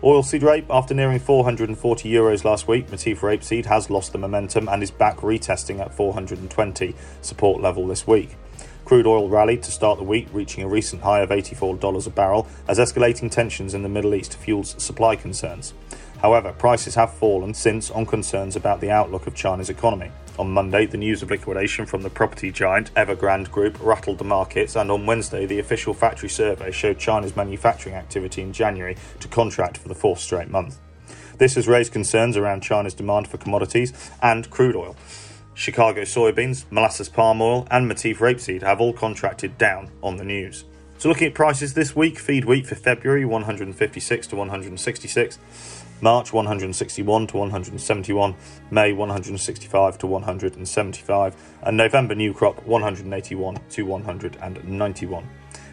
Oilseed 0.04 0.44
rape, 0.44 0.66
after 0.70 0.94
nearing 0.94 1.20
440 1.20 2.12
euros 2.12 2.44
last 2.44 2.68
week, 2.68 2.88
Matif 2.88 3.20
rapeseed 3.20 3.66
has 3.66 3.90
lost 3.90 4.12
the 4.12 4.20
momentum 4.20 4.68
and 4.70 4.84
is 4.84 4.92
back 4.92 5.18
retesting 5.18 5.80
at 5.80 5.94
420 5.94 6.96
support 7.22 7.60
level 7.60 7.88
this 7.88 8.06
week. 8.06 8.36
Crude 8.92 9.08
oil 9.08 9.30
rallied 9.30 9.64
to 9.64 9.72
start 9.72 10.00
the 10.00 10.04
week, 10.04 10.28
reaching 10.34 10.66
a 10.66 10.68
recent 10.68 11.02
high 11.02 11.22
of 11.22 11.30
$84 11.30 12.06
a 12.06 12.10
barrel 12.10 12.46
as 12.68 12.78
escalating 12.78 13.32
tensions 13.32 13.74
in 13.74 13.84
the 13.84 13.88
Middle 13.88 14.14
East 14.14 14.36
fuels 14.36 14.76
supply 14.84 15.16
concerns. 15.16 15.74
However, 16.22 16.52
prices 16.52 16.96
have 16.96 17.14
fallen 17.14 17.54
since 17.54 17.90
on 17.90 18.06
concerns 18.06 18.58
about 18.58 18.82
the 18.82 18.92
outlook 18.92 19.28
of 19.28 19.34
China's 19.34 19.70
economy. 19.70 20.12
On 20.38 20.52
Monday, 20.52 20.88
the 20.88 20.98
news 20.98 21.22
of 21.22 21.32
liquidation 21.32 21.86
from 21.86 22.02
the 22.02 22.10
property 22.10 22.52
giant 22.52 22.94
Evergrande 22.96 23.50
Group 23.50 23.78
rattled 23.80 24.18
the 24.18 24.26
markets, 24.26 24.76
and 24.76 24.92
on 24.92 25.06
Wednesday, 25.06 25.46
the 25.46 25.60
official 25.60 25.94
factory 25.94 26.28
survey 26.28 26.70
showed 26.70 27.00
China's 27.00 27.38
manufacturing 27.38 27.96
activity 27.96 28.42
in 28.42 28.52
January 28.52 28.98
to 29.22 29.30
contract 29.30 29.78
for 29.78 29.88
the 29.88 29.96
fourth 29.96 30.20
straight 30.20 30.50
month. 30.50 30.80
This 31.38 31.56
has 31.56 31.66
raised 31.66 31.94
concerns 31.94 32.36
around 32.36 32.62
China's 32.62 32.94
demand 32.94 33.30
for 33.30 33.38
commodities 33.38 33.94
and 34.22 34.50
crude 34.50 34.76
oil. 34.76 34.98
Chicago 35.54 36.02
soybeans, 36.02 36.66
Malaysian 36.72 37.14
palm 37.14 37.42
oil, 37.42 37.68
and 37.70 37.90
Matif 37.90 38.18
rapeseed 38.18 38.62
have 38.62 38.82
all 38.82 38.94
contracted 38.94 39.58
down 39.58 39.90
on 40.02 40.18
the 40.18 40.24
news. 40.24 40.66
So, 40.98 41.10
looking 41.10 41.28
at 41.28 41.34
prices 41.34 41.74
this 41.74 41.96
week, 41.96 42.20
feed 42.20 42.46
wheat 42.46 42.68
for 42.68 42.76
February 42.76 43.26
156 43.26 44.28
to 44.28 44.36
166, 44.36 45.40
March 46.00 46.32
161 46.32 47.28
to 47.28 47.38
171, 47.38 48.36
May 48.70 48.94
165 48.94 49.98
to 49.98 50.08
175, 50.08 51.36
and 51.64 51.78
November 51.78 52.16
new 52.16 52.34
crop 52.34 52.64
181 52.66 53.58
to 53.72 53.84
191. 53.84 55.30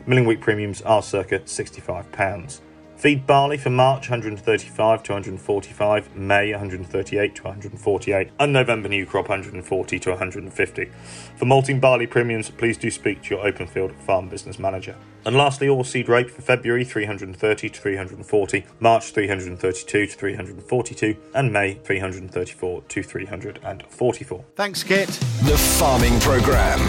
Milling 0.07 0.24
wheat 0.24 0.41
premiums 0.41 0.81
are 0.83 1.03
circa 1.03 1.41
£65. 1.41 2.61
Feed 2.99 3.29
barley 3.29 3.57
for 3.57 3.71
March 3.71 4.11
135 4.11 5.05
to 5.05 5.13
145, 5.13 6.17
May 6.17 6.51
138 6.51 7.35
to 7.37 7.43
148, 7.45 8.31
and 8.41 8.53
November 8.53 8.89
new 8.89 9.07
crop 9.07 9.29
140 9.29 9.99
to 10.01 10.11
150. 10.11 10.91
For 11.37 11.45
malting 11.45 11.79
barley 11.79 12.09
premiums, 12.09 12.51
please 12.51 12.77
do 12.77 12.91
speak 12.91 13.23
to 13.23 13.37
your 13.37 13.45
Openfield 13.45 13.95
farm 14.01 14.29
business 14.29 14.59
manager. 14.59 14.97
And 15.25 15.37
lastly, 15.37 15.69
oilseed 15.69 16.09
rape 16.09 16.29
for 16.29 16.43
February 16.43 16.85
330 16.85 17.69
to 17.69 17.81
340, 17.81 18.67
March 18.81 19.13
332 19.13 20.07
to 20.07 20.13
342, 20.13 21.17
and 21.37 21.53
May 21.53 21.75
334 21.75 22.83
to 22.83 23.03
344. 23.05 24.45
Thanks, 24.57 24.83
Kit. 24.83 25.07
The 25.45 25.57
Farming 25.79 26.19
Programme. 26.19 26.81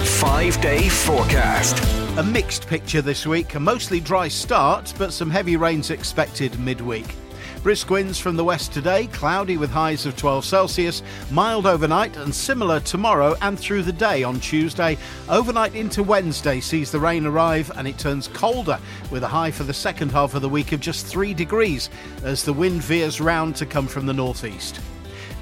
Five 0.00 0.58
day 0.62 0.88
forecast. 0.88 2.07
A 2.18 2.24
mixed 2.24 2.66
picture 2.66 3.00
this 3.00 3.28
week, 3.28 3.54
a 3.54 3.60
mostly 3.60 4.00
dry 4.00 4.26
start, 4.26 4.92
but 4.98 5.12
some 5.12 5.30
heavy 5.30 5.56
rains 5.56 5.90
expected 5.90 6.58
midweek. 6.58 7.14
Brisk 7.62 7.90
winds 7.90 8.18
from 8.18 8.34
the 8.34 8.42
west 8.42 8.72
today, 8.72 9.06
cloudy 9.06 9.56
with 9.56 9.70
highs 9.70 10.04
of 10.04 10.16
12 10.16 10.44
Celsius, 10.44 11.04
mild 11.30 11.64
overnight 11.64 12.16
and 12.16 12.34
similar 12.34 12.80
tomorrow 12.80 13.36
and 13.40 13.56
through 13.56 13.84
the 13.84 13.92
day 13.92 14.24
on 14.24 14.40
Tuesday. 14.40 14.98
Overnight 15.28 15.76
into 15.76 16.02
Wednesday 16.02 16.58
sees 16.58 16.90
the 16.90 16.98
rain 16.98 17.24
arrive 17.24 17.70
and 17.76 17.86
it 17.86 17.98
turns 17.98 18.26
colder 18.26 18.80
with 19.12 19.22
a 19.22 19.28
high 19.28 19.52
for 19.52 19.62
the 19.62 19.72
second 19.72 20.10
half 20.10 20.34
of 20.34 20.42
the 20.42 20.48
week 20.48 20.72
of 20.72 20.80
just 20.80 21.06
3 21.06 21.32
degrees 21.34 21.88
as 22.24 22.42
the 22.42 22.52
wind 22.52 22.82
veers 22.82 23.20
round 23.20 23.54
to 23.54 23.64
come 23.64 23.86
from 23.86 24.06
the 24.06 24.12
northeast. 24.12 24.80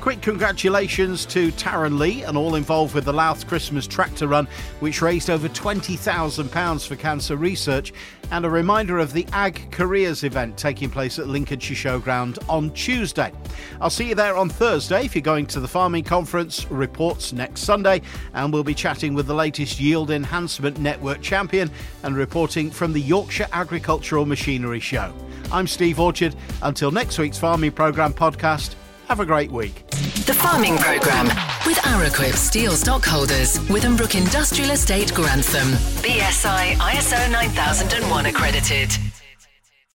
Quick 0.06 0.22
congratulations 0.22 1.26
to 1.26 1.50
Taryn 1.50 1.98
Lee 1.98 2.22
and 2.22 2.38
all 2.38 2.54
involved 2.54 2.94
with 2.94 3.06
the 3.06 3.12
Louth 3.12 3.48
Christmas 3.48 3.88
Tractor 3.88 4.28
Run, 4.28 4.46
which 4.78 5.02
raised 5.02 5.28
over 5.30 5.48
£20,000 5.48 6.86
for 6.86 6.94
cancer 6.94 7.34
research, 7.34 7.92
and 8.30 8.44
a 8.44 8.48
reminder 8.48 8.98
of 8.98 9.12
the 9.12 9.26
Ag 9.32 9.68
Careers 9.72 10.22
event 10.22 10.56
taking 10.56 10.90
place 10.90 11.18
at 11.18 11.26
Lincolnshire 11.26 11.74
Showground 11.74 12.38
on 12.48 12.70
Tuesday. 12.70 13.32
I'll 13.80 13.90
see 13.90 14.10
you 14.10 14.14
there 14.14 14.36
on 14.36 14.48
Thursday 14.48 15.04
if 15.04 15.16
you're 15.16 15.22
going 15.22 15.44
to 15.46 15.58
the 15.58 15.66
Farming 15.66 16.04
Conference, 16.04 16.70
reports 16.70 17.32
next 17.32 17.62
Sunday, 17.62 18.00
and 18.32 18.52
we'll 18.52 18.62
be 18.62 18.74
chatting 18.74 19.12
with 19.12 19.26
the 19.26 19.34
latest 19.34 19.80
Yield 19.80 20.12
Enhancement 20.12 20.78
Network 20.78 21.20
champion 21.20 21.68
and 22.04 22.14
reporting 22.14 22.70
from 22.70 22.92
the 22.92 23.02
Yorkshire 23.02 23.48
Agricultural 23.52 24.24
Machinery 24.24 24.78
Show. 24.78 25.12
I'm 25.50 25.66
Steve 25.66 25.98
Orchard. 25.98 26.36
Until 26.62 26.92
next 26.92 27.18
week's 27.18 27.38
Farming 27.38 27.72
Programme 27.72 28.12
podcast, 28.12 28.76
have 29.08 29.20
a 29.20 29.26
great 29.26 29.50
week. 29.50 29.86
The 30.26 30.34
Farming 30.34 30.76
Programme 30.78 31.26
with 31.66 31.76
Araquip 31.78 32.34
steel 32.34 32.72
stockholders, 32.72 33.58
Withambrook 33.68 34.16
Industrial 34.16 34.70
Estate, 34.70 35.14
Grantham. 35.14 35.68
BSI 36.02 36.74
ISO 36.74 37.30
9001 37.30 38.26
accredited. 38.26 38.90